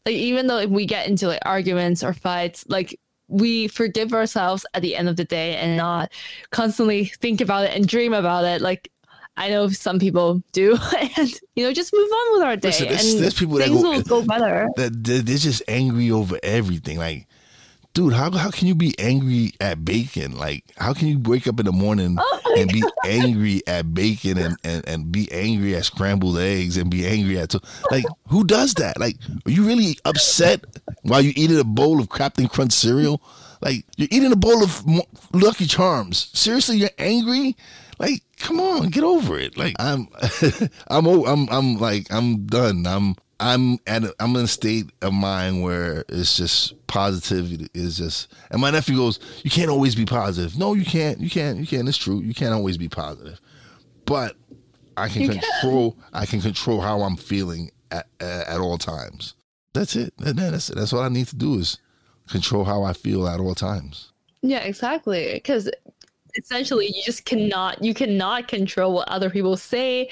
like 0.06 0.14
even 0.14 0.46
though 0.46 0.58
if 0.58 0.70
we 0.70 0.86
get 0.86 1.08
into 1.08 1.26
like 1.26 1.42
arguments 1.44 2.04
or 2.04 2.12
fights, 2.12 2.64
like 2.68 3.00
we 3.26 3.66
forgive 3.66 4.12
ourselves 4.12 4.64
at 4.74 4.82
the 4.82 4.94
end 4.94 5.08
of 5.08 5.16
the 5.16 5.24
day 5.24 5.56
and 5.56 5.76
not 5.76 6.12
constantly 6.50 7.06
think 7.06 7.40
about 7.40 7.64
it 7.64 7.74
and 7.74 7.88
dream 7.88 8.12
about 8.12 8.44
it 8.44 8.60
like 8.60 8.90
I 9.36 9.48
know 9.48 9.68
some 9.68 9.98
people 9.98 10.42
do, 10.52 10.76
and 11.16 11.32
you 11.56 11.64
know, 11.64 11.72
just 11.72 11.92
move 11.92 12.10
on 12.10 12.32
with 12.32 12.42
our 12.42 12.56
day. 12.56 12.68
Listen, 12.68 12.88
there's, 12.88 13.14
and 13.14 13.22
there's 13.22 13.34
people 13.34 13.56
that 13.56 13.68
go, 13.68 13.80
will 13.80 14.02
go 14.02 14.22
better. 14.22 14.68
That 14.76 15.02
they're 15.02 15.22
just 15.22 15.62
angry 15.66 16.10
over 16.10 16.38
everything. 16.42 16.98
Like 16.98 17.26
dude, 17.94 18.12
how 18.12 18.30
how 18.30 18.50
can 18.50 18.68
you 18.68 18.74
be 18.74 18.94
angry 18.98 19.52
at 19.60 19.84
bacon? 19.84 20.36
Like, 20.36 20.64
how 20.76 20.92
can 20.92 21.08
you 21.08 21.18
wake 21.18 21.46
up 21.46 21.60
in 21.60 21.66
the 21.66 21.72
morning 21.72 22.16
oh 22.18 22.54
and 22.56 22.70
be 22.72 22.82
angry 23.04 23.62
at 23.66 23.92
bacon 23.94 24.38
and, 24.38 24.56
and, 24.64 24.86
and 24.88 25.12
be 25.12 25.30
angry 25.32 25.76
at 25.76 25.84
scrambled 25.84 26.38
eggs 26.38 26.76
and 26.76 26.90
be 26.90 27.06
angry 27.06 27.38
at 27.38 27.54
like 27.90 28.04
who 28.28 28.44
does 28.44 28.74
that? 28.74 28.98
Like, 28.98 29.16
are 29.46 29.50
you 29.50 29.66
really 29.66 29.98
upset 30.04 30.64
while 31.02 31.20
you're 31.20 31.34
eating 31.36 31.58
a 31.58 31.64
bowl 31.64 32.00
of 32.00 32.10
Captain 32.10 32.48
Crunch 32.48 32.72
cereal? 32.72 33.22
Like, 33.62 33.84
you're 33.96 34.08
eating 34.10 34.32
a 34.32 34.36
bowl 34.36 34.62
of 34.62 34.82
Lucky 35.34 35.66
Charms. 35.66 36.30
Seriously, 36.32 36.78
you're 36.78 36.88
angry? 36.98 37.56
Like, 37.98 38.22
come 38.38 38.58
on, 38.58 38.88
get 38.88 39.04
over 39.04 39.38
it. 39.38 39.58
Like, 39.58 39.76
I'm, 39.78 40.08
I'm, 40.88 41.06
I'm, 41.06 41.48
I'm 41.50 41.76
like, 41.76 42.06
I'm 42.10 42.46
done. 42.46 42.86
I'm 42.86 43.16
I'm 43.40 43.78
at 43.86 44.04
a, 44.04 44.14
I'm 44.20 44.36
in 44.36 44.44
a 44.44 44.48
state 44.48 44.90
of 45.02 45.12
mind 45.14 45.62
where 45.62 46.04
it's 46.08 46.36
just 46.36 46.74
positivity 46.86 47.68
is 47.74 47.96
just 47.96 48.32
and 48.50 48.60
my 48.60 48.70
nephew 48.70 48.96
goes, 48.96 49.18
You 49.42 49.50
can't 49.50 49.70
always 49.70 49.94
be 49.94 50.04
positive. 50.04 50.58
No, 50.58 50.74
you 50.74 50.84
can't, 50.84 51.20
you 51.20 51.30
can't, 51.30 51.58
you 51.58 51.66
can't. 51.66 51.88
It's 51.88 51.96
true. 51.96 52.20
You 52.20 52.34
can't 52.34 52.52
always 52.52 52.76
be 52.76 52.88
positive. 52.88 53.40
But 54.04 54.36
I 54.96 55.08
can 55.08 55.22
You 55.22 55.30
control. 55.30 55.96
I 56.12 56.26
can 56.26 56.40
control 56.40 56.80
how 56.80 57.00
I'm 57.02 57.16
feeling 57.16 57.70
at 57.90 58.06
at, 58.20 58.60
all 58.60 58.76
times. 58.78 59.34
That's 59.72 59.96
it. 59.96 60.12
That- 60.18 60.36
That's 60.36 60.68
that's 60.68 60.92
what 60.92 61.02
I 61.02 61.08
need 61.08 61.28
to 61.28 61.36
do 61.36 61.54
is 61.54 61.78
control 62.28 62.64
how 62.64 62.82
I 62.82 62.92
feel 62.92 63.26
at 63.26 63.40
all 63.40 63.54
times. 63.54 64.12
Yeah, 64.42 64.58
exactly. 64.60 65.32
Because 65.34 65.70
essentially, 66.36 66.86
you 66.86 67.02
just 67.04 67.24
cannot 67.24 67.82
you 67.82 67.94
cannot 67.94 68.48
control 68.48 68.92
what 68.92 69.08
other 69.08 69.30
people 69.30 69.56
say 69.56 70.08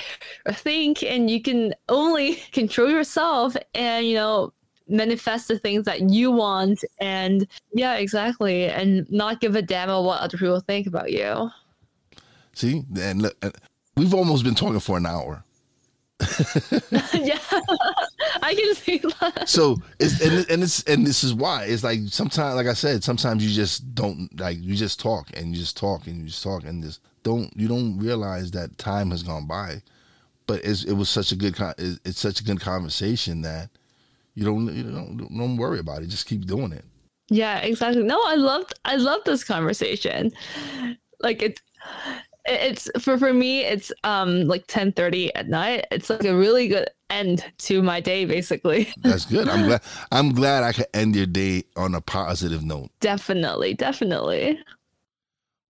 or 0.46 0.52
think, 0.52 1.02
and 1.02 1.30
you 1.30 1.42
can 1.42 1.74
only 1.88 2.34
control 2.52 2.90
yourself 2.90 3.56
and 3.74 4.06
you 4.06 4.14
know 4.14 4.52
manifest 4.88 5.48
the 5.48 5.58
things 5.58 5.84
that 5.84 6.10
you 6.10 6.30
want. 6.30 6.84
And 7.00 7.46
yeah, 7.72 7.94
exactly, 7.94 8.66
and 8.66 9.10
not 9.10 9.40
give 9.40 9.56
a 9.56 9.62
damn 9.62 9.88
about 9.88 10.04
what 10.04 10.20
other 10.20 10.38
people 10.38 10.60
think 10.60 10.86
about 10.86 11.12
you. 11.12 11.50
See, 12.54 12.84
and 13.00 13.22
look, 13.22 13.36
we've 13.96 14.14
almost 14.14 14.44
been 14.44 14.54
talking 14.54 14.80
for 14.80 14.96
an 14.96 15.06
hour. 15.06 15.44
yeah, 17.14 17.38
I 18.48 18.54
can 18.54 18.74
see 18.74 18.98
that. 19.20 19.46
So 19.48 19.76
it's 19.98 20.22
and, 20.22 20.50
and 20.50 20.62
it's 20.62 20.82
and 20.84 21.06
this 21.06 21.22
is 21.22 21.34
why 21.34 21.64
it's 21.64 21.84
like 21.84 22.00
sometimes, 22.06 22.56
like 22.56 22.66
I 22.66 22.72
said, 22.72 23.04
sometimes 23.04 23.44
you 23.46 23.54
just 23.54 23.94
don't 23.94 24.28
like 24.40 24.56
you 24.60 24.74
just 24.74 24.98
talk 24.98 25.28
and 25.34 25.54
you 25.54 25.60
just 25.60 25.76
talk 25.76 26.06
and 26.06 26.16
you 26.16 26.26
just 26.28 26.42
talk 26.42 26.64
and 26.64 26.82
just 26.82 27.00
don't 27.24 27.54
you 27.54 27.68
don't 27.68 27.98
realize 27.98 28.50
that 28.52 28.78
time 28.78 29.10
has 29.10 29.22
gone 29.22 29.46
by. 29.46 29.82
But 30.46 30.64
it's, 30.64 30.84
it 30.84 30.94
was 30.94 31.10
such 31.10 31.30
a 31.30 31.36
good 31.36 31.56
it's 31.76 32.00
it's 32.06 32.20
such 32.20 32.40
a 32.40 32.44
good 32.44 32.58
conversation 32.58 33.42
that 33.42 33.68
you 34.34 34.46
don't 34.46 34.72
you 34.72 34.82
don't 34.82 35.18
don't 35.18 35.56
worry 35.58 35.78
about 35.78 36.02
it. 36.02 36.06
Just 36.06 36.26
keep 36.26 36.46
doing 36.46 36.72
it. 36.72 36.86
Yeah, 37.28 37.58
exactly. 37.58 38.02
No, 38.02 38.18
I 38.24 38.36
loved 38.36 38.72
I 38.86 38.96
love 38.96 39.20
this 39.26 39.44
conversation. 39.44 40.32
Like 41.20 41.42
it 41.42 41.60
it's 42.48 42.90
for 43.00 43.18
for 43.18 43.32
me 43.32 43.60
it's 43.60 43.92
um 44.04 44.46
like 44.46 44.66
10:30 44.66 45.30
at 45.34 45.48
night. 45.48 45.86
It's 45.90 46.10
like 46.10 46.24
a 46.24 46.36
really 46.36 46.68
good 46.68 46.88
end 47.10 47.44
to 47.58 47.82
my 47.82 48.00
day 48.00 48.24
basically. 48.24 48.92
That's 49.02 49.24
good. 49.24 49.48
I'm 49.48 49.66
glad 49.66 49.82
I'm 50.12 50.32
glad 50.32 50.64
I 50.64 50.72
could 50.72 50.86
end 50.94 51.16
your 51.16 51.26
day 51.26 51.64
on 51.76 51.94
a 51.94 52.00
positive 52.00 52.64
note. 52.64 52.90
definitely, 53.00 53.74
definitely. 53.74 54.58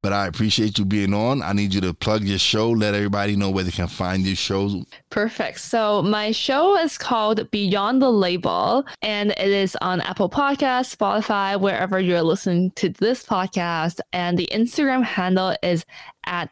But 0.00 0.12
I 0.12 0.28
appreciate 0.28 0.78
you 0.78 0.84
being 0.84 1.12
on. 1.12 1.42
I 1.42 1.52
need 1.52 1.74
you 1.74 1.80
to 1.80 1.92
plug 1.92 2.22
your 2.22 2.38
show, 2.38 2.70
let 2.70 2.94
everybody 2.94 3.34
know 3.34 3.50
where 3.50 3.64
they 3.64 3.72
can 3.72 3.88
find 3.88 4.24
your 4.24 4.36
shows. 4.36 4.76
Perfect. 5.10 5.58
So 5.58 6.02
my 6.02 6.30
show 6.30 6.78
is 6.78 6.96
called 6.96 7.50
Beyond 7.50 8.00
the 8.00 8.10
Label, 8.10 8.84
and 9.02 9.32
it 9.32 9.50
is 9.50 9.76
on 9.80 10.00
Apple 10.02 10.30
Podcasts, 10.30 10.96
Spotify, 10.96 11.60
wherever 11.60 11.98
you're 11.98 12.22
listening 12.22 12.70
to 12.76 12.90
this 12.90 13.24
podcast. 13.24 13.98
And 14.12 14.38
the 14.38 14.48
Instagram 14.52 15.02
handle 15.02 15.56
is 15.64 15.84
at 16.26 16.48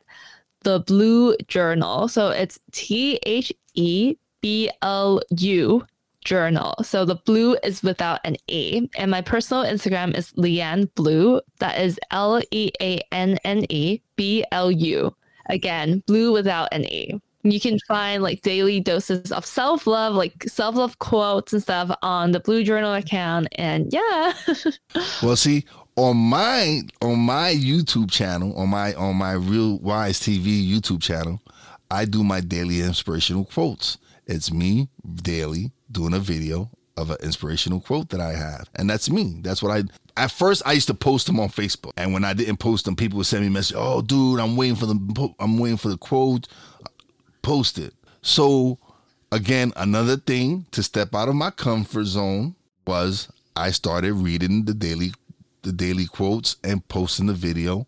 the 0.66 0.80
Blue 0.80 1.36
Journal. 1.46 2.08
So 2.08 2.30
it's 2.30 2.58
T 2.72 3.20
H 3.24 3.52
E 3.74 4.16
B 4.40 4.68
L 4.82 5.22
U 5.38 5.86
journal. 6.24 6.74
So 6.82 7.04
the 7.04 7.14
blue 7.14 7.56
is 7.62 7.84
without 7.84 8.18
an 8.24 8.36
A. 8.50 8.88
And 8.98 9.12
my 9.12 9.20
personal 9.20 9.62
Instagram 9.62 10.16
is 10.18 10.32
Leanne 10.32 10.92
Blue. 10.96 11.40
That 11.60 11.80
is 11.80 12.00
L 12.10 12.42
E 12.50 12.72
A 12.82 13.00
N 13.12 13.38
N 13.44 13.64
E 13.68 14.00
B 14.16 14.44
L 14.50 14.72
U. 14.72 15.14
Again, 15.48 16.02
blue 16.08 16.32
without 16.32 16.68
an 16.72 16.84
E. 16.84 17.20
You 17.44 17.60
can 17.60 17.78
find 17.86 18.24
like 18.24 18.42
daily 18.42 18.80
doses 18.80 19.30
of 19.30 19.46
self 19.46 19.86
love, 19.86 20.16
like 20.16 20.42
self 20.48 20.74
love 20.74 20.98
quotes 20.98 21.52
and 21.52 21.62
stuff 21.62 21.96
on 22.02 22.32
the 22.32 22.40
Blue 22.40 22.64
Journal 22.64 22.94
account. 22.94 23.46
And 23.52 23.92
yeah, 23.92 24.32
Well, 25.22 25.36
see, 25.36 25.64
on 25.96 26.16
my 26.16 26.82
on 27.00 27.18
my 27.18 27.52
YouTube 27.54 28.10
channel, 28.10 28.56
on 28.56 28.68
my 28.68 28.94
on 28.94 29.16
my 29.16 29.32
Real 29.32 29.78
Wise 29.78 30.20
TV 30.20 30.68
YouTube 30.68 31.02
channel, 31.02 31.40
I 31.90 32.04
do 32.04 32.22
my 32.22 32.40
daily 32.40 32.80
inspirational 32.82 33.44
quotes. 33.44 33.98
It's 34.26 34.52
me 34.52 34.88
daily 35.22 35.72
doing 35.90 36.14
a 36.14 36.18
video 36.18 36.70
of 36.96 37.10
an 37.10 37.16
inspirational 37.22 37.80
quote 37.80 38.10
that 38.10 38.20
I 38.20 38.32
have, 38.32 38.68
and 38.74 38.88
that's 38.88 39.10
me. 39.10 39.40
That's 39.42 39.62
what 39.62 39.72
I. 39.72 39.84
At 40.18 40.30
first, 40.30 40.62
I 40.64 40.72
used 40.72 40.86
to 40.86 40.94
post 40.94 41.26
them 41.26 41.40
on 41.40 41.48
Facebook, 41.48 41.92
and 41.96 42.12
when 42.12 42.24
I 42.24 42.32
didn't 42.32 42.56
post 42.58 42.84
them, 42.84 42.96
people 42.96 43.18
would 43.18 43.26
send 43.26 43.42
me 43.42 43.48
a 43.48 43.50
message. 43.50 43.76
Oh, 43.78 44.02
dude, 44.02 44.40
I'm 44.40 44.56
waiting 44.56 44.76
for 44.76 44.86
the 44.86 45.34
I'm 45.38 45.58
waiting 45.58 45.78
for 45.78 45.88
the 45.88 45.98
quote. 45.98 46.48
Post 47.42 47.78
it. 47.78 47.94
So 48.22 48.78
again, 49.32 49.72
another 49.76 50.16
thing 50.16 50.66
to 50.72 50.82
step 50.82 51.14
out 51.14 51.28
of 51.28 51.34
my 51.34 51.50
comfort 51.50 52.04
zone 52.04 52.54
was 52.86 53.28
I 53.54 53.70
started 53.70 54.12
reading 54.14 54.64
the 54.64 54.74
daily 54.74 55.12
the 55.66 55.72
daily 55.72 56.06
quotes 56.06 56.56
and 56.64 56.86
posting 56.88 57.26
the 57.26 57.34
video 57.34 57.86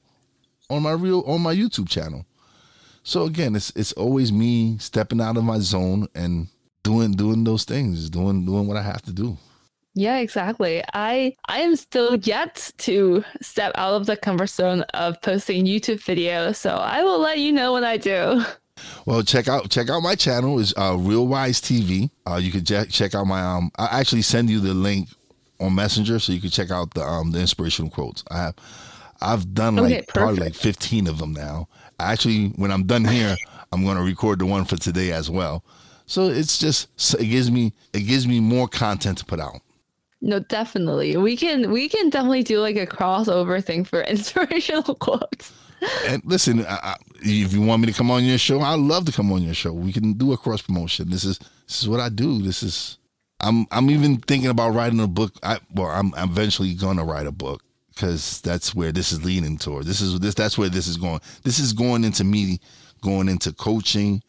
on 0.68 0.82
my 0.82 0.92
real 0.92 1.22
on 1.26 1.40
my 1.40 1.54
YouTube 1.54 1.88
channel. 1.88 2.26
So 3.02 3.24
again, 3.24 3.56
it's 3.56 3.70
it's 3.74 3.92
always 3.92 4.32
me 4.32 4.76
stepping 4.78 5.20
out 5.20 5.36
of 5.38 5.44
my 5.44 5.60
zone 5.60 6.08
and 6.14 6.48
doing 6.82 7.12
doing 7.12 7.44
those 7.44 7.64
things, 7.64 8.10
doing 8.10 8.44
doing 8.44 8.66
what 8.66 8.76
I 8.76 8.82
have 8.82 9.02
to 9.02 9.12
do. 9.12 9.38
yeah, 9.94 10.18
exactly. 10.18 10.82
I 10.92 11.34
I 11.48 11.60
am 11.60 11.76
still 11.76 12.16
yet 12.16 12.72
to 12.78 13.24
step 13.40 13.72
out 13.76 13.94
of 13.94 14.06
the 14.06 14.16
comfort 14.16 14.50
zone 14.50 14.82
of 14.94 15.20
posting 15.22 15.64
YouTube 15.64 16.00
videos. 16.04 16.56
So 16.56 16.70
I 16.70 17.02
will 17.02 17.18
let 17.20 17.38
you 17.38 17.52
know 17.52 17.72
when 17.72 17.84
I 17.84 17.96
do. 17.96 18.44
Well, 19.06 19.22
check 19.22 19.48
out 19.48 19.70
check 19.70 19.90
out 19.90 20.02
my 20.02 20.14
channel 20.14 20.58
is 20.60 20.72
uh, 20.76 20.96
Real 20.98 21.26
Wise 21.26 21.60
TV. 21.60 22.10
Uh, 22.26 22.36
you 22.36 22.52
can 22.52 22.64
check 22.64 22.90
check 22.90 23.14
out 23.14 23.26
my 23.26 23.40
um. 23.40 23.70
I 23.76 24.00
actually 24.00 24.22
send 24.22 24.50
you 24.50 24.60
the 24.60 24.74
link 24.74 25.08
on 25.60 25.74
Messenger 25.74 26.18
so 26.18 26.32
you 26.32 26.40
can 26.40 26.50
check 26.50 26.70
out 26.70 26.94
the 26.94 27.02
um 27.02 27.32
the 27.32 27.40
inspirational 27.40 27.90
quotes. 27.90 28.24
I 28.30 28.38
have 28.38 28.54
I've 29.20 29.54
done 29.54 29.76
like 29.76 29.92
Okay, 29.92 30.04
probably 30.08 30.40
like 30.40 30.54
fifteen 30.54 31.06
of 31.06 31.18
them 31.18 31.32
now. 31.32 31.68
Actually, 32.00 32.48
when 32.50 32.70
I'm 32.70 32.84
done 32.84 33.04
here, 33.04 33.36
I'm 33.72 33.84
going 33.84 33.96
to 33.96 34.02
record 34.02 34.38
the 34.38 34.46
one 34.46 34.64
for 34.64 34.76
today 34.76 35.12
as 35.12 35.28
well. 35.28 35.64
So 36.06 36.28
it's 36.28 36.58
just 36.58 36.88
it 37.20 37.26
gives 37.26 37.50
me 37.50 37.72
it 37.92 38.00
gives 38.00 38.26
me 38.26 38.40
more 38.40 38.68
content 38.68 39.18
to 39.18 39.24
put 39.24 39.40
out. 39.40 39.60
No, 40.20 40.40
definitely. 40.40 41.16
We 41.16 41.36
can 41.36 41.70
we 41.70 41.88
can 41.88 42.10
definitely 42.10 42.42
do 42.42 42.60
like 42.60 42.76
a 42.76 42.86
crossover 42.86 43.62
thing 43.62 43.84
for 43.84 44.00
inspirational 44.14 44.94
quotes. 44.94 45.52
And 46.06 46.22
listen, 46.24 46.66
I, 46.66 46.74
I, 46.82 46.96
if 47.20 47.52
you 47.52 47.62
want 47.62 47.82
me 47.82 47.86
to 47.86 47.92
come 47.92 48.10
on 48.10 48.24
your 48.24 48.38
show, 48.38 48.60
I'd 48.60 48.80
love 48.80 49.04
to 49.04 49.12
come 49.12 49.30
on 49.30 49.42
your 49.42 49.54
show. 49.54 49.72
We 49.72 49.92
can 49.92 50.14
do 50.14 50.32
a 50.32 50.36
cross 50.36 50.60
promotion. 50.60 51.08
This 51.08 51.24
is 51.24 51.38
this 51.38 51.82
is 51.82 51.88
what 51.88 52.00
I 52.00 52.08
do. 52.08 52.42
This 52.42 52.62
is 52.64 52.97
I'm 53.40 53.66
I'm 53.70 53.90
even 53.90 54.18
thinking 54.18 54.50
about 54.50 54.74
writing 54.74 55.00
a 55.00 55.06
book. 55.06 55.34
I 55.42 55.58
well, 55.72 55.88
I'm 55.88 56.12
eventually 56.16 56.74
gonna 56.74 57.04
write 57.04 57.26
a 57.26 57.32
book 57.32 57.62
because 57.94 58.40
that's 58.40 58.74
where 58.74 58.92
this 58.92 59.12
is 59.12 59.24
leaning 59.24 59.58
toward. 59.58 59.84
This 59.86 60.00
is 60.00 60.18
this 60.20 60.34
that's 60.34 60.58
where 60.58 60.68
this 60.68 60.88
is 60.88 60.96
going. 60.96 61.20
This 61.44 61.58
is 61.58 61.72
going 61.72 62.04
into 62.04 62.24
me 62.24 62.60
going 63.00 63.28
into 63.28 63.52
coaching 63.52 64.22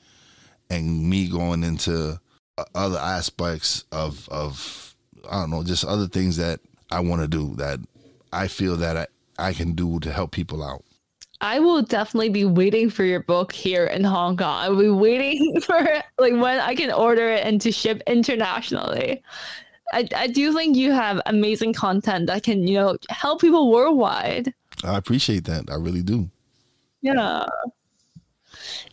and 0.70 1.10
me 1.10 1.28
going 1.28 1.64
into 1.64 2.20
uh, 2.58 2.64
other 2.76 3.00
aspects 3.00 3.86
of 3.92 4.30
of 4.30 4.96
I 5.30 5.42
don't 5.42 5.52
know, 5.52 5.64
just 5.64 5.86
other 5.86 6.08
things 6.08 6.38
that 6.38 6.60
I 6.92 7.00
want 7.00 7.22
to 7.22 7.28
do 7.28 7.56
that 7.56 7.80
I 8.32 8.48
feel 8.48 8.78
that 8.78 8.96
I, 8.96 9.08
I 9.38 9.54
can 9.54 9.74
do 9.74 10.00
to 10.02 10.12
help 10.12 10.32
people 10.32 10.64
out. 10.64 10.84
I 11.42 11.60
will 11.60 11.82
definitely 11.82 12.30
be 12.30 12.44
waiting 12.46 12.90
for 12.90 13.04
your 13.04 13.22
book 13.22 13.54
here 13.54 13.86
in 13.86 14.04
Hong 14.04 14.36
Kong. 14.36 14.64
I 14.64 14.70
will 14.70 14.80
be 14.80 14.90
waiting 14.90 15.62
for 15.66 15.80
like 16.18 16.34
when 16.34 16.60
I 16.60 16.76
can 16.76 16.92
order 16.92 17.30
it 17.30 17.46
and 17.46 17.62
to 17.62 17.72
ship 17.72 18.02
internationally. 18.08 19.24
I, 19.94 20.08
I 20.16 20.28
do 20.28 20.54
think 20.54 20.76
you 20.76 20.92
have 20.92 21.22
amazing 21.26 21.74
content 21.74 22.28
that 22.28 22.44
can, 22.44 22.68
you 22.68 22.76
know, 22.76 22.98
help 23.10 23.42
people 23.42 23.72
worldwide. 23.72 24.54
I 24.84 24.98
appreciate 24.98 25.46
that. 25.46 25.70
I 25.72 25.76
really 25.76 26.04
do. 26.04 26.30
Yeah. 27.02 27.46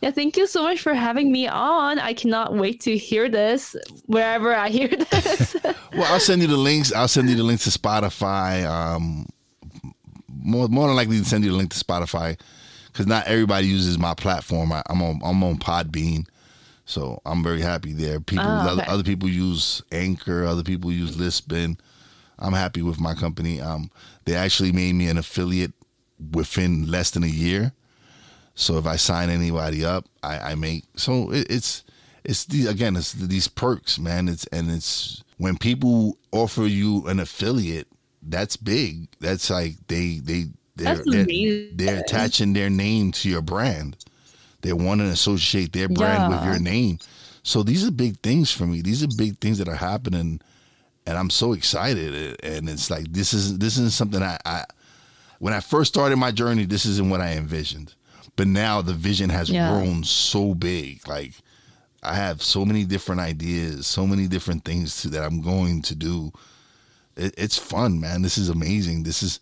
Yeah, 0.01 0.11
thank 0.11 0.36
you 0.36 0.47
so 0.47 0.62
much 0.62 0.80
for 0.80 0.94
having 0.94 1.32
me 1.32 1.49
on. 1.49 1.99
I 1.99 2.12
cannot 2.12 2.55
wait 2.55 2.80
to 2.82 2.97
hear 2.97 3.28
this 3.28 3.74
wherever 4.07 4.55
I 4.55 4.68
hear 4.68 4.88
this. 5.11 5.57
Well, 5.92 6.12
I'll 6.12 6.20
send 6.20 6.42
you 6.42 6.49
the 6.49 6.57
links. 6.57 6.92
I'll 6.92 7.09
send 7.09 7.28
you 7.28 7.36
the 7.36 7.42
link 7.42 7.61
to 7.62 7.70
Spotify. 7.70 8.64
Um, 8.66 9.26
more 10.47 10.68
more 10.68 10.86
than 10.86 10.97
likely 10.97 11.18
to 11.18 11.24
send 11.24 11.44
you 11.44 11.51
the 11.51 11.57
link 11.57 11.72
to 11.72 11.84
Spotify 11.84 12.38
because 12.86 13.07
not 13.07 13.26
everybody 13.26 13.66
uses 13.66 13.99
my 13.99 14.14
platform. 14.14 14.72
I, 14.72 14.82
I'm 14.88 15.03
on 15.03 15.20
I'm 15.24 15.42
on 15.44 15.59
Podbean, 15.59 16.26
so 16.84 17.20
I'm 17.26 17.42
very 17.42 17.61
happy 17.61 17.92
there. 17.92 18.20
People 18.20 18.47
Oh, 18.47 18.68
other, 18.70 18.82
okay. 18.82 18.90
other 18.90 19.03
people 19.03 19.28
use 19.28 19.82
Anchor. 19.92 20.44
Other 20.44 20.62
people 20.62 20.90
use 20.92 21.16
Libsyn. 21.16 21.78
I'm 22.38 22.53
happy 22.53 22.82
with 22.82 23.01
my 23.01 23.14
company. 23.14 23.61
Um, 23.61 23.90
they 24.24 24.34
actually 24.34 24.72
made 24.72 24.94
me 24.94 25.09
an 25.09 25.18
affiliate 25.18 25.72
within 26.32 26.90
less 26.90 27.11
than 27.11 27.22
a 27.24 27.28
year. 27.28 27.72
So 28.55 28.78
if 28.78 28.86
I 28.86 28.97
sign 28.97 29.28
anybody 29.30 29.84
up, 29.84 30.07
I, 30.22 30.53
I 30.53 30.55
make 30.55 30.84
so 30.97 31.30
it, 31.32 31.47
it's 31.51 31.84
it's 32.24 32.44
the 32.47 32.66
again 32.66 32.97
it's 32.97 33.12
these 33.12 33.49
perks, 33.49 33.99
man. 33.99 34.28
It's 34.28 34.47
and 34.47 34.70
it's 34.70 35.22
when 35.36 35.59
people 35.59 36.16
offer 36.32 36.62
you 36.66 37.07
an 37.07 37.20
affiliate, 37.20 37.88
that's 38.29 38.57
big. 38.57 39.09
That's 39.20 39.51
like 39.51 39.74
they 39.89 40.18
they 40.18 40.47
they're 40.77 40.97
they're, 41.05 41.27
they're 41.72 41.99
attaching 42.01 42.53
their 42.53 42.70
name 42.70 43.12
to 43.12 43.29
your 43.29 43.43
brand. 43.43 43.97
They 44.62 44.72
want 44.72 45.01
to 45.01 45.07
associate 45.07 45.72
their 45.72 45.89
brand 45.89 46.29
with 46.29 46.43
your 46.43 46.59
name. 46.59 46.99
So 47.43 47.62
these 47.62 47.87
are 47.87 47.93
big 47.93 48.18
things 48.20 48.51
for 48.51 48.66
me. 48.66 48.83
These 48.83 49.03
are 49.05 49.09
big 49.09 49.39
things 49.39 49.59
that 49.59 49.68
are 49.68 49.77
happening, 49.77 50.41
and 51.07 51.18
I'm 51.18 51.31
so 51.31 51.53
excited. 51.53 52.41
And 52.43 52.68
it's 52.68 52.91
like 52.91 53.12
this 53.12 53.33
is 53.33 53.59
this 53.59 53.74
isn't 53.77 53.93
something 53.93 54.22
I, 54.22 54.39
I 54.45 54.64
when 55.39 55.55
I 55.55 55.61
first 55.61 55.95
started 55.95 56.16
my 56.16 56.33
journey. 56.33 56.64
This 56.64 56.87
isn't 56.87 57.09
what 57.11 57.20
I 57.20 57.33
envisioned, 57.35 57.95
but 58.35 58.49
now 58.49 58.83
the 58.83 58.95
vision 58.95 59.31
has 59.31 59.51
Yeah. 59.51 59.68
grown 59.70 60.05
so 60.05 60.55
big. 60.55 61.07
Like 61.07 61.35
I 62.03 62.14
have 62.14 62.43
so 62.43 62.64
many 62.64 62.85
different 62.85 63.20
ideas, 63.20 63.87
so 63.87 64.07
many 64.07 64.27
different 64.27 64.64
things 64.64 65.03
to, 65.03 65.09
that 65.11 65.22
I'm 65.22 65.41
going 65.41 65.83
to 65.83 65.95
do. 65.95 66.33
It, 67.17 67.35
it's 67.39 67.57
fun, 67.59 68.01
man. 68.01 68.23
This 68.23 68.39
is 68.39 68.49
amazing. 68.49 69.03
This 69.03 69.23
is, 69.23 69.41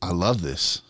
I 0.00 0.10
love 0.12 0.42
this. 0.42 0.82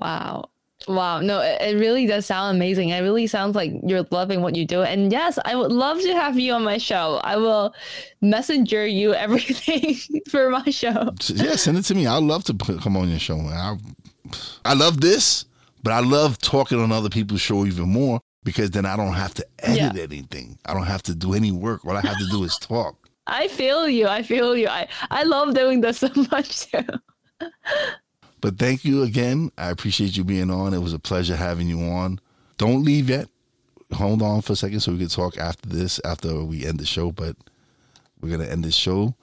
Wow. 0.00 0.46
Wow, 0.88 1.20
no, 1.20 1.40
it, 1.40 1.78
really 1.78 2.06
does 2.06 2.26
sound 2.26 2.56
amazing. 2.56 2.88
It 2.88 3.02
really 3.02 3.28
sounds 3.28 3.54
like 3.54 3.70
you're 3.86 4.04
loving 4.10 4.42
what 4.42 4.56
you 4.56 4.66
do. 4.66 4.82
And 4.82 5.12
yes, 5.12 5.38
I 5.44 5.54
would 5.54 5.70
love 5.70 6.00
to 6.00 6.12
have 6.12 6.36
you 6.38 6.52
on 6.54 6.64
my 6.64 6.78
show. 6.78 7.20
I 7.22 7.36
will 7.36 7.72
messenger 8.20 8.84
you 8.84 9.14
everything 9.26 9.94
for 10.28 10.50
my 10.50 10.64
show. 10.70 11.12
Yeah, 11.28 11.54
send 11.54 11.78
it 11.78 11.82
to 11.84 11.94
me. 11.94 12.08
I'd 12.08 12.22
love 12.24 12.42
to 12.44 12.54
come 12.54 12.96
on 12.96 13.08
your 13.08 13.20
show. 13.20 13.38
I, 13.38 13.76
I 14.64 14.74
love 14.74 15.00
this, 15.00 15.44
but 15.84 15.92
I 15.92 16.00
love 16.00 16.38
talking 16.38 16.80
on 16.80 16.90
other 16.90 17.10
people's 17.10 17.40
show 17.40 17.64
even 17.64 17.88
more 17.88 18.20
because 18.42 18.72
then 18.72 18.84
I 18.84 18.96
don't 18.96 19.12
have 19.12 19.34
to 19.34 19.46
edit 19.60 19.94
Yeah. 19.94 20.02
anything. 20.02 20.58
I 20.64 20.74
don't 20.74 20.86
have 20.86 21.04
to 21.04 21.14
do 21.14 21.34
any 21.34 21.52
work. 21.52 21.84
All 21.84 21.96
I 21.96 22.00
have 22.00 22.18
to 22.18 22.26
do 22.28 22.42
is 22.42 22.58
talk. 22.58 23.01
I 23.26 23.48
feel 23.48 23.88
you. 23.88 24.08
I 24.08 24.22
feel 24.22 24.56
you. 24.56 24.68
I, 24.68 24.88
I 25.10 25.22
love 25.24 25.54
doing 25.54 25.80
this 25.80 25.98
so 25.98 26.10
much 26.30 26.70
too. 26.70 26.84
But 28.40 28.58
thank 28.58 28.84
you 28.84 29.02
again. 29.02 29.52
I 29.56 29.70
appreciate 29.70 30.16
you 30.16 30.24
being 30.24 30.50
on. 30.50 30.74
It 30.74 30.82
was 30.82 30.92
a 30.92 30.98
pleasure 30.98 31.36
having 31.36 31.68
you 31.68 31.80
on. 31.82 32.20
Don't 32.58 32.84
leave 32.84 33.08
yet. 33.08 33.28
Hold 33.94 34.22
on 34.22 34.40
for 34.40 34.54
a 34.54 34.56
second 34.56 34.80
so 34.80 34.92
we 34.92 34.98
can 34.98 35.08
talk 35.08 35.38
after 35.38 35.68
this, 35.68 36.00
after 36.04 36.42
we 36.42 36.66
end 36.66 36.80
the 36.80 36.86
show. 36.86 37.12
But 37.12 37.36
we're 38.20 38.30
gonna 38.30 38.48
end 38.48 38.64
this 38.64 38.74
show. 38.74 39.14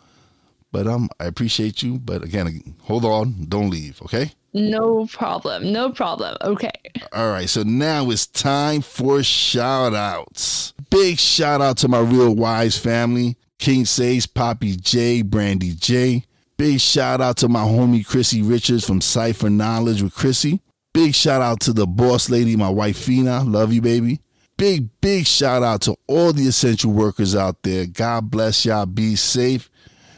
But 0.72 0.88
um, 0.88 1.10
I 1.20 1.26
appreciate 1.26 1.82
you. 1.82 2.00
But 2.00 2.24
again, 2.24 2.76
hold 2.84 3.04
on. 3.04 3.46
Don't 3.50 3.70
leave. 3.70 4.02
Okay. 4.04 4.32
No 4.54 5.06
problem. 5.08 5.72
No 5.72 5.92
problem. 5.92 6.38
Okay. 6.42 6.72
All 7.14 7.30
right, 7.30 7.48
so 7.50 7.64
now 7.64 8.10
it's 8.10 8.26
time 8.26 8.82
for 8.82 9.22
shout 9.22 9.94
outs. 9.94 10.74
Big 10.90 11.20
shout 11.20 11.62
out 11.62 11.78
to 11.78 11.88
my 11.88 12.00
real 12.00 12.36
wise 12.36 12.78
family 12.78 13.38
King 13.60 13.86
Sage, 13.86 14.34
Poppy 14.34 14.76
J, 14.78 15.22
Brandy 15.22 15.74
J. 15.74 16.24
Big 16.58 16.80
shout 16.80 17.22
out 17.22 17.38
to 17.38 17.48
my 17.48 17.62
homie 17.62 18.06
Chrissy 18.06 18.42
Richards 18.42 18.86
from 18.86 19.02
Cypher 19.02 19.50
Knowledge 19.50 20.02
with 20.02 20.16
Chrissy. 20.16 20.62
Big 20.94 21.14
shout 21.14 21.42
out 21.42 21.60
to 21.62 21.74
the 21.74 21.86
boss 21.86 22.30
lady, 22.30 22.56
my 22.56 22.70
wife 22.70 22.98
Fina. 22.98 23.44
Love 23.44 23.72
you, 23.72 23.82
baby. 23.82 24.22
Big, 24.58 24.90
big 25.00 25.26
shout 25.26 25.64
out 25.64 25.82
to 25.82 25.96
all 26.08 26.34
the 26.34 26.48
essential 26.48 26.92
workers 26.92 27.36
out 27.36 27.64
there. 27.64 27.86
God 27.86 28.30
bless 28.32 28.66
y'all. 28.66 28.86
Be 28.86 29.16
safe. 29.16 29.70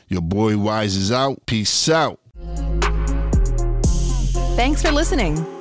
Your 0.08 0.22
boy 0.22 0.58
Wise 0.58 0.96
is 0.96 1.12
out. 1.12 1.46
Peace 1.46 1.90
out. 1.90 2.20
Thanks 4.56 4.82
for 4.82 4.92
listening. 4.92 5.61